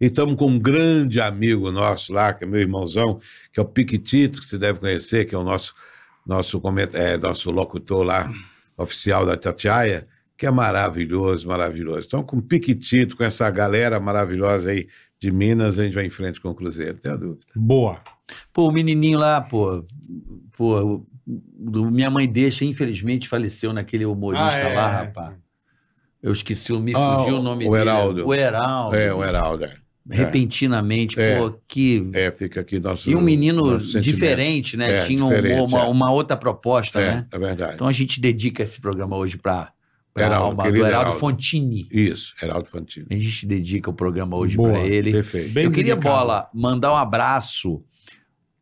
[0.00, 3.20] E estamos com um grande amigo nosso lá, que é meu irmãozão,
[3.52, 5.74] que é o Piquitito, que você deve conhecer, que é o nosso,
[6.26, 6.60] nosso,
[6.92, 8.30] é, nosso locutor lá,
[8.76, 10.06] oficial da Tatiaia,
[10.36, 12.06] que é maravilhoso, maravilhoso.
[12.06, 14.88] Então, com o Piquitito, com essa galera maravilhosa aí
[15.20, 17.46] de Minas, a gente vai em frente com o Cruzeiro, não tenha dúvida.
[17.54, 18.00] Boa.
[18.52, 19.84] Pô, o menininho lá, pô,
[20.56, 24.74] pô, do- minha mãe deixa, infelizmente, faleceu naquele humorista Ah, é.
[24.74, 25.34] lá, rapaz.
[26.20, 27.82] Eu esqueci, me Ah, fugiu o nome o dele.
[27.82, 28.26] Heraldo.
[28.26, 28.96] O Heraldo.
[28.96, 29.64] É, o Heraldo.
[29.64, 29.74] é.
[30.10, 31.38] Repentinamente, É.
[31.38, 32.08] pô, que...
[32.12, 33.08] É, fica aqui nosso.
[33.08, 34.98] E um menino diferente, né?
[34.98, 35.84] É, Tinha um- diferente, uma, é.
[35.84, 37.26] uma outra proposta, É, né?
[37.30, 37.74] é verdade.
[37.74, 39.72] Então a gente dedica esse programa hoje para a
[40.16, 41.18] Heraldo, do Heraldo Heraldo.
[41.18, 41.88] Fontini.
[41.90, 43.06] Isso, Heraldo Fantino.
[43.10, 45.12] A gente dedica o programa hoje para ele.
[45.12, 45.52] Perfeito.
[45.52, 46.16] Bem eu queria, dedicado.
[46.16, 47.82] Bola, mandar um abraço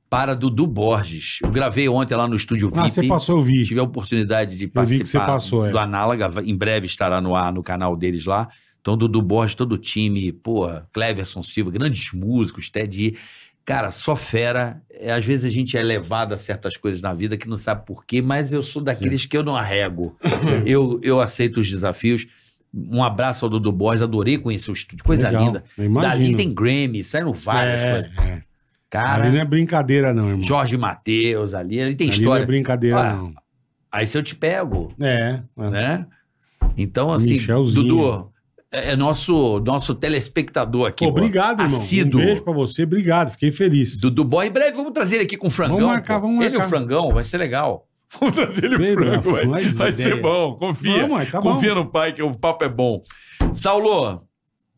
[0.09, 1.39] para Dudu Borges.
[1.43, 2.81] Eu gravei ontem lá no Estúdio VIP.
[2.81, 3.64] Ah, você passou, eu vi.
[3.64, 5.70] Tive a oportunidade de participar passou, é.
[5.70, 6.31] do Análoga.
[6.44, 8.48] Em breve estará no ar no canal deles lá.
[8.81, 13.14] Então, Dudu Borges, todo o time, pô, Cleverson Silva, grandes músicos, Ted.
[13.71, 14.83] Cara, só fera.
[14.91, 17.87] É, às vezes a gente é levado a certas coisas na vida que não sabe
[17.87, 20.17] por quê, mas eu sou daqueles que eu não arrego.
[20.67, 22.27] eu, eu aceito os desafios.
[22.75, 25.65] Um abraço ao Dudu Borges, adorei conhecer o estúdio, coisa Legal, linda.
[26.01, 28.19] Dali tem Grammy, saíram várias é, coisas.
[28.19, 28.43] é.
[28.91, 30.47] Cara, Ali não é brincadeira, não, irmão.
[30.47, 32.41] Jorge Matheus ali, ali tem Ali história.
[32.41, 33.35] não é brincadeira, Ah, não.
[33.93, 35.41] Aí se eu te pego, É.
[35.59, 35.71] é.
[35.71, 36.07] né?
[36.77, 37.83] Então, assim, Michelzinho.
[37.87, 38.33] Dudu,
[38.73, 41.05] é é nosso, nosso telespectador aqui.
[41.05, 41.11] Pô.
[41.11, 41.77] obrigado, irmão.
[41.79, 42.21] Assíduo.
[42.21, 43.31] Um beijo pra você, obrigado.
[43.33, 43.99] Fiquei feliz.
[44.01, 45.77] Dudu Boy, em breve vamos trazer ele aqui com o frangão.
[45.77, 46.27] Vamos marcar, pô.
[46.29, 46.77] vamos Ele e o marcar.
[46.77, 47.87] frangão, vai ser legal.
[48.19, 50.09] Vamos trazer ele o frango, vai, mais vai ideia.
[50.09, 51.07] ser bom, confia.
[51.07, 51.81] Vamos, tá confia bom.
[51.85, 53.05] no pai que o papo é bom.
[53.53, 54.23] Saulo,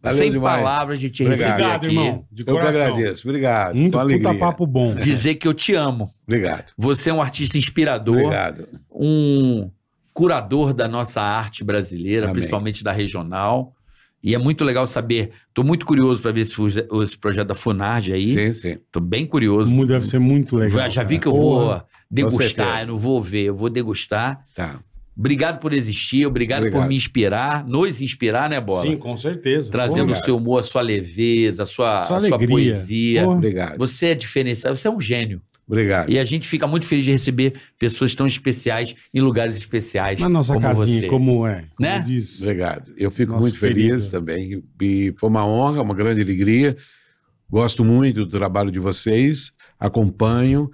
[0.03, 0.57] Valeu Sem demais.
[0.63, 1.39] palavras de te Obrigado.
[1.49, 1.97] receber Obrigado, aqui.
[1.97, 2.25] irmão.
[2.31, 2.83] De Eu que coração.
[2.83, 3.27] agradeço.
[3.29, 3.75] Obrigado.
[3.75, 4.39] Muito com puta alegria.
[4.39, 4.95] papo bom.
[4.97, 6.11] Dizer que eu te amo.
[6.27, 6.73] Obrigado.
[6.77, 8.69] Você é um artista inspirador, Obrigado.
[8.91, 9.71] um
[10.13, 12.35] curador da nossa arte brasileira, Amém.
[12.35, 13.73] principalmente da regional.
[14.23, 15.31] E é muito legal saber.
[15.49, 16.55] Estou muito curioso para ver esse,
[17.03, 18.27] esse projeto da Funarge aí.
[18.27, 18.71] Sim, sim.
[18.73, 19.75] Estou bem curioso.
[19.87, 20.79] Deve ser muito legal.
[20.79, 21.75] Já, já vi que eu Porra.
[21.79, 24.45] vou degustar, eu não vou ver, eu vou degustar.
[24.55, 24.79] Tá.
[25.17, 26.89] Obrigado por existir, obrigado, por Obrigado.
[26.89, 28.83] me inspirar, nos inspirar, né, Bola?
[28.87, 29.71] Sim, com certeza.
[29.71, 33.25] Trazendo o seu humor, a sua leveza, a sua, Sua a sua poesia.
[33.25, 33.37] Porra.
[33.37, 33.79] Obrigado.
[33.79, 35.43] Você é diferenciado, você é um gênio.
[35.73, 36.11] Obrigado.
[36.11, 40.21] E a gente fica muito feliz de receber pessoas tão especiais em lugares especiais.
[40.21, 41.07] Na nossa como casinha, você.
[41.07, 41.65] como é.
[41.75, 41.99] Como Né?
[42.01, 42.43] diz.
[42.43, 42.93] Obrigado.
[42.95, 44.11] Eu fico Nosso muito feliz querido.
[44.11, 44.63] também.
[44.83, 46.77] E foi uma honra, uma grande alegria.
[47.51, 49.51] Gosto muito do trabalho de vocês.
[49.81, 50.71] Acompanho.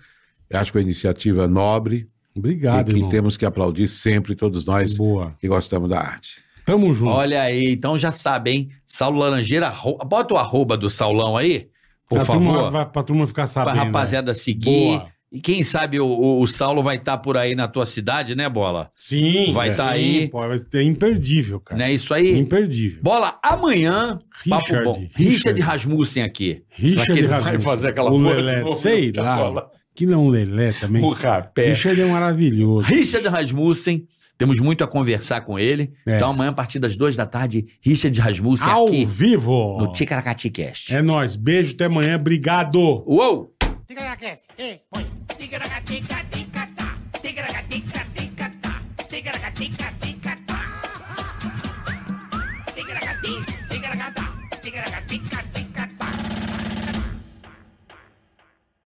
[0.53, 2.09] Acho que a iniciativa é nobre.
[2.37, 3.09] Obrigado, e que irmão.
[3.11, 5.37] temos que aplaudir sempre, todos nós Boa.
[5.41, 6.41] que gostamos da arte.
[6.65, 7.11] Tamo junto.
[7.13, 8.69] Olha aí, então já sabe, hein?
[8.87, 9.73] Saulo Laranjeira,
[10.07, 11.69] bota o arroba do Saulão aí,
[12.09, 13.77] por Pra favor, turma, pra turma ficar pra sabendo.
[13.77, 14.65] rapaziada seguir.
[14.99, 15.07] Boa.
[15.31, 18.91] E quem sabe o, o- Saulo vai estar por aí na tua cidade, né, Bola?
[18.97, 19.53] Sim.
[19.53, 20.29] Vai sim, tá aí.
[20.29, 21.79] Pô, vai ser imperdível, cara.
[21.79, 22.39] Não é isso aí?
[22.39, 23.03] Imperdível.
[23.03, 24.17] Bola, amanhã,
[24.49, 24.85] papo Richard.
[24.85, 25.07] bom.
[25.15, 26.63] Richard Rasmussen aqui.
[26.75, 27.61] Será Richard que ele vai Rasmussen.
[27.61, 29.37] fazer aquela o Lelé, sei Tá lá.
[29.37, 29.71] bola.
[29.95, 31.03] Que não Lelé também.
[31.05, 31.69] o rapé.
[31.71, 32.89] Richard é maravilhoso.
[32.89, 34.05] Richard Rasmussen,
[34.39, 35.93] temos muito a conversar com ele.
[36.07, 36.17] É.
[36.17, 39.77] Então amanhã, a partir das duas da tarde, Richard Rasmussen Ao aqui vivo.
[39.79, 40.95] no Ticaracati Cast.
[40.95, 41.35] É nóis.
[41.37, 42.17] Beijo, até amanhã.
[42.17, 42.79] Obrigado.
[42.79, 43.53] Uou!
[43.87, 45.05] Ticaracast, ei, põe.
[45.39, 46.48] Ticaracatica-ticatá, ticaracatica-ticatá,